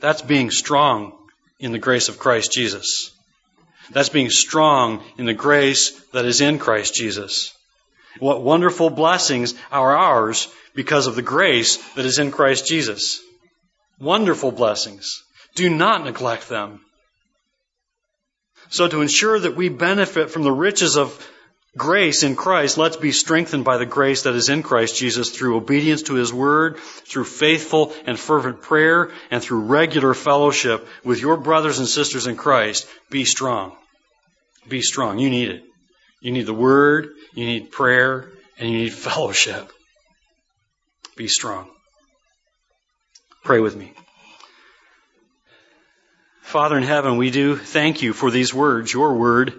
That's 0.00 0.22
being 0.22 0.50
strong 0.50 1.12
in 1.58 1.72
the 1.72 1.78
grace 1.78 2.08
of 2.08 2.18
Christ 2.18 2.52
Jesus. 2.52 3.10
That's 3.90 4.08
being 4.08 4.30
strong 4.30 5.02
in 5.18 5.26
the 5.26 5.34
grace 5.34 5.90
that 6.12 6.24
is 6.24 6.40
in 6.40 6.58
Christ 6.58 6.94
Jesus. 6.94 7.52
What 8.20 8.42
wonderful 8.42 8.90
blessings 8.90 9.54
are 9.70 9.96
ours 9.96 10.48
because 10.74 11.06
of 11.06 11.16
the 11.16 11.22
grace 11.22 11.76
that 11.94 12.06
is 12.06 12.18
in 12.18 12.30
Christ 12.30 12.66
Jesus. 12.66 13.20
Wonderful 13.98 14.52
blessings. 14.52 15.23
Do 15.54 15.70
not 15.70 16.04
neglect 16.04 16.48
them. 16.48 16.80
So 18.70 18.88
to 18.88 19.02
ensure 19.02 19.38
that 19.38 19.56
we 19.56 19.68
benefit 19.68 20.30
from 20.30 20.42
the 20.42 20.52
riches 20.52 20.96
of 20.96 21.16
grace 21.76 22.22
in 22.22 22.34
Christ, 22.34 22.78
let's 22.78 22.96
be 22.96 23.12
strengthened 23.12 23.64
by 23.64 23.78
the 23.78 23.86
grace 23.86 24.22
that 24.22 24.34
is 24.34 24.48
in 24.48 24.62
Christ 24.62 24.96
Jesus 24.96 25.30
through 25.30 25.56
obedience 25.56 26.02
to 26.04 26.14
His 26.14 26.32
Word, 26.32 26.78
through 26.78 27.24
faithful 27.24 27.92
and 28.06 28.18
fervent 28.18 28.62
prayer, 28.62 29.10
and 29.30 29.42
through 29.42 29.66
regular 29.66 30.14
fellowship 30.14 30.86
with 31.04 31.20
your 31.20 31.36
brothers 31.36 31.78
and 31.78 31.88
sisters 31.88 32.26
in 32.26 32.36
Christ. 32.36 32.88
Be 33.10 33.24
strong. 33.24 33.76
Be 34.68 34.82
strong. 34.82 35.18
You 35.18 35.30
need 35.30 35.50
it. 35.50 35.62
You 36.20 36.32
need 36.32 36.46
the 36.46 36.54
Word, 36.54 37.10
you 37.34 37.44
need 37.44 37.70
prayer, 37.70 38.30
and 38.58 38.70
you 38.70 38.78
need 38.78 38.92
fellowship. 38.94 39.70
Be 41.16 41.28
strong. 41.28 41.70
Pray 43.44 43.60
with 43.60 43.76
me. 43.76 43.92
Father 46.44 46.76
in 46.76 46.84
heaven, 46.84 47.16
we 47.16 47.30
do 47.30 47.56
thank 47.56 48.02
you 48.02 48.12
for 48.12 48.30
these 48.30 48.54
words, 48.54 48.92
your 48.92 49.14
word 49.14 49.54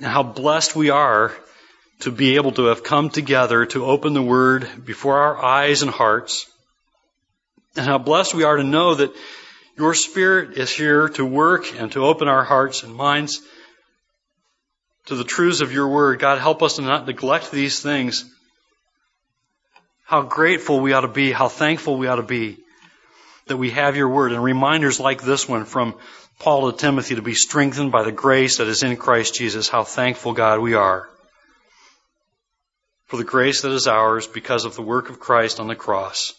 and 0.00 0.08
how 0.08 0.22
blessed 0.22 0.74
we 0.74 0.90
are 0.90 1.32
to 2.00 2.10
be 2.10 2.36
able 2.36 2.52
to 2.52 2.66
have 2.66 2.82
come 2.82 3.10
together 3.10 3.66
to 3.66 3.84
open 3.84 4.14
the 4.14 4.22
Word 4.22 4.66
before 4.84 5.18
our 5.18 5.44
eyes 5.44 5.82
and 5.82 5.90
hearts. 5.90 6.46
And 7.76 7.86
how 7.86 7.98
blessed 7.98 8.34
we 8.34 8.44
are 8.44 8.56
to 8.56 8.64
know 8.64 8.94
that 8.94 9.14
your 9.76 9.94
Spirit 9.94 10.56
is 10.56 10.70
here 10.70 11.10
to 11.10 11.24
work 11.24 11.78
and 11.78 11.92
to 11.92 12.04
open 12.04 12.28
our 12.28 12.42
hearts 12.42 12.82
and 12.82 12.94
minds 12.94 13.42
to 15.06 15.14
the 15.14 15.24
truths 15.24 15.60
of 15.60 15.72
your 15.72 15.88
Word. 15.88 16.18
God, 16.18 16.38
help 16.38 16.62
us 16.62 16.76
to 16.76 16.82
not 16.82 17.06
neglect 17.06 17.50
these 17.50 17.80
things. 17.80 18.24
How 20.04 20.22
grateful 20.22 20.80
we 20.80 20.94
ought 20.94 21.02
to 21.02 21.08
be, 21.08 21.30
how 21.30 21.48
thankful 21.48 21.98
we 21.98 22.06
ought 22.06 22.16
to 22.16 22.22
be 22.22 22.58
that 23.50 23.58
we 23.58 23.70
have 23.70 23.96
your 23.96 24.08
Word 24.08 24.32
and 24.32 24.42
reminders 24.42 24.98
like 24.98 25.22
this 25.22 25.48
one 25.48 25.64
from 25.64 25.94
Paul 26.38 26.72
to 26.72 26.76
Timothy 26.78 27.16
to 27.16 27.22
be 27.22 27.34
strengthened 27.34 27.92
by 27.92 28.02
the 28.02 28.12
grace 28.12 28.58
that 28.58 28.66
is 28.66 28.82
in 28.82 28.96
Christ 28.96 29.34
Jesus. 29.34 29.68
How 29.68 29.84
thankful, 29.84 30.32
God, 30.32 30.60
we 30.60 30.74
are 30.74 31.10
for 33.10 33.16
the 33.16 33.24
grace 33.24 33.62
that 33.62 33.72
is 33.72 33.88
ours 33.88 34.28
because 34.28 34.64
of 34.64 34.76
the 34.76 34.82
work 34.82 35.10
of 35.10 35.18
Christ 35.18 35.58
on 35.58 35.66
the 35.66 35.74
cross. 35.74 36.32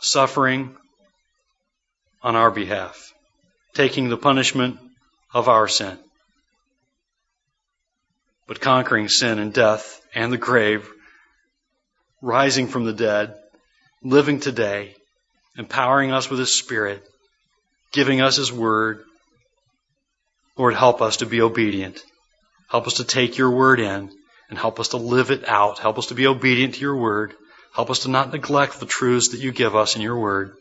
Suffering 0.00 0.76
on 2.22 2.36
our 2.36 2.50
behalf, 2.50 3.14
taking 3.72 4.10
the 4.10 4.18
punishment 4.18 4.78
of 5.32 5.48
our 5.48 5.68
sin, 5.68 5.96
but 8.46 8.60
conquering 8.60 9.08
sin 9.08 9.38
and 9.38 9.54
death 9.54 10.02
and 10.14 10.30
the 10.30 10.36
grave, 10.36 10.86
rising 12.20 12.68
from 12.68 12.84
the 12.84 12.92
dead, 12.92 13.34
living 14.02 14.40
today, 14.40 14.94
empowering 15.56 16.12
us 16.12 16.30
with 16.30 16.38
His 16.38 16.56
Spirit, 16.56 17.02
giving 17.92 18.20
us 18.20 18.36
His 18.36 18.52
Word. 18.52 19.02
Lord, 20.56 20.74
help 20.74 21.02
us 21.02 21.18
to 21.18 21.26
be 21.26 21.40
obedient. 21.40 22.02
Help 22.68 22.86
us 22.86 22.94
to 22.94 23.04
take 23.04 23.38
your 23.38 23.50
Word 23.50 23.80
in 23.80 24.10
and 24.50 24.58
help 24.58 24.80
us 24.80 24.88
to 24.88 24.96
live 24.96 25.30
it 25.30 25.48
out. 25.48 25.78
Help 25.78 25.98
us 25.98 26.06
to 26.06 26.14
be 26.14 26.26
obedient 26.26 26.74
to 26.74 26.80
your 26.80 26.96
Word. 26.96 27.34
Help 27.74 27.90
us 27.90 28.00
to 28.00 28.10
not 28.10 28.32
neglect 28.32 28.80
the 28.80 28.86
truths 28.86 29.28
that 29.28 29.40
you 29.40 29.52
give 29.52 29.76
us 29.76 29.96
in 29.96 30.02
your 30.02 30.18
Word. 30.18 30.54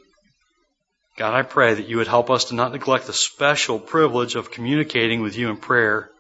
God, 1.18 1.34
I 1.34 1.42
pray 1.42 1.74
that 1.74 1.90
you 1.90 1.98
would 1.98 2.08
help 2.08 2.30
us 2.30 2.46
to 2.46 2.56
not 2.56 2.72
neglect 2.72 3.08
the 3.08 3.14
special 3.14 3.80
privilege 3.80 4.36
of 4.36 4.52
communicating 4.52 5.22
with 5.22 5.36
you 5.36 5.50
in 5.50 5.58
prayer. 5.58 6.12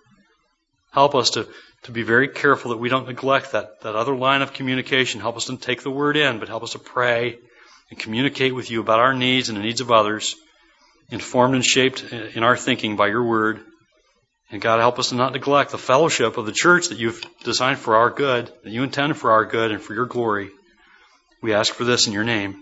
Help 0.92 1.14
us 1.14 1.32
to, 1.32 1.48
to 1.84 1.92
be 1.92 2.04
very 2.04 2.28
careful 2.28 2.72
that 2.72 2.78
we 2.78 2.90
don't 2.90 3.08
neglect 3.08 3.52
that, 3.52 3.82
that 3.82 3.96
other 3.96 4.16
line 4.16 4.42
of 4.42 4.54
communication. 4.54 5.22
Help 5.22 5.38
us 5.38 5.46
to 5.46 5.58
take 5.58 5.84
the 5.84 5.92
word 5.92 6.18
in, 6.18 6.40
but 6.40 6.48
help 6.48 6.64
us 6.64 6.72
to 6.72 6.80
pray 6.80 7.38
and 7.90 8.00
communicate 8.00 8.54
with 8.54 8.70
you 8.70 8.82
about 8.82 9.00
our 9.00 9.14
needs 9.14 9.50
and 9.50 9.58
the 9.58 9.62
needs 9.62 9.82
of 9.82 9.92
others, 9.92 10.36
informed 11.10 11.56
and 11.56 11.66
shaped 11.66 12.04
in 12.12 12.44
our 12.44 12.58
thinking 12.58 12.96
by 12.96 13.08
your 13.08 13.24
word. 13.24 13.62
And 14.50 14.62
God, 14.62 14.80
help 14.80 14.98
us 15.00 15.10
to 15.10 15.16
not 15.16 15.34
neglect 15.34 15.72
the 15.72 15.78
fellowship 15.78 16.38
of 16.38 16.46
the 16.46 16.54
church 16.54 16.90
that 16.90 16.98
you've 16.98 17.24
designed 17.44 17.80
for 17.80 17.96
our 17.96 18.10
good, 18.10 18.52
that 18.64 18.72
you 18.72 18.84
intend 18.84 19.18
for 19.18 19.32
our 19.32 19.46
good 19.46 19.72
and 19.72 19.82
for 19.82 19.94
your 19.94 20.06
glory. 20.06 20.50
We 21.42 21.54
ask 21.54 21.74
for 21.74 21.84
this 21.84 22.08
in 22.08 22.14
your 22.14 22.24
name. 22.24 22.56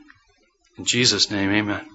In 0.78 0.86
Jesus' 0.86 1.32
name, 1.32 1.52
amen. 1.52 1.88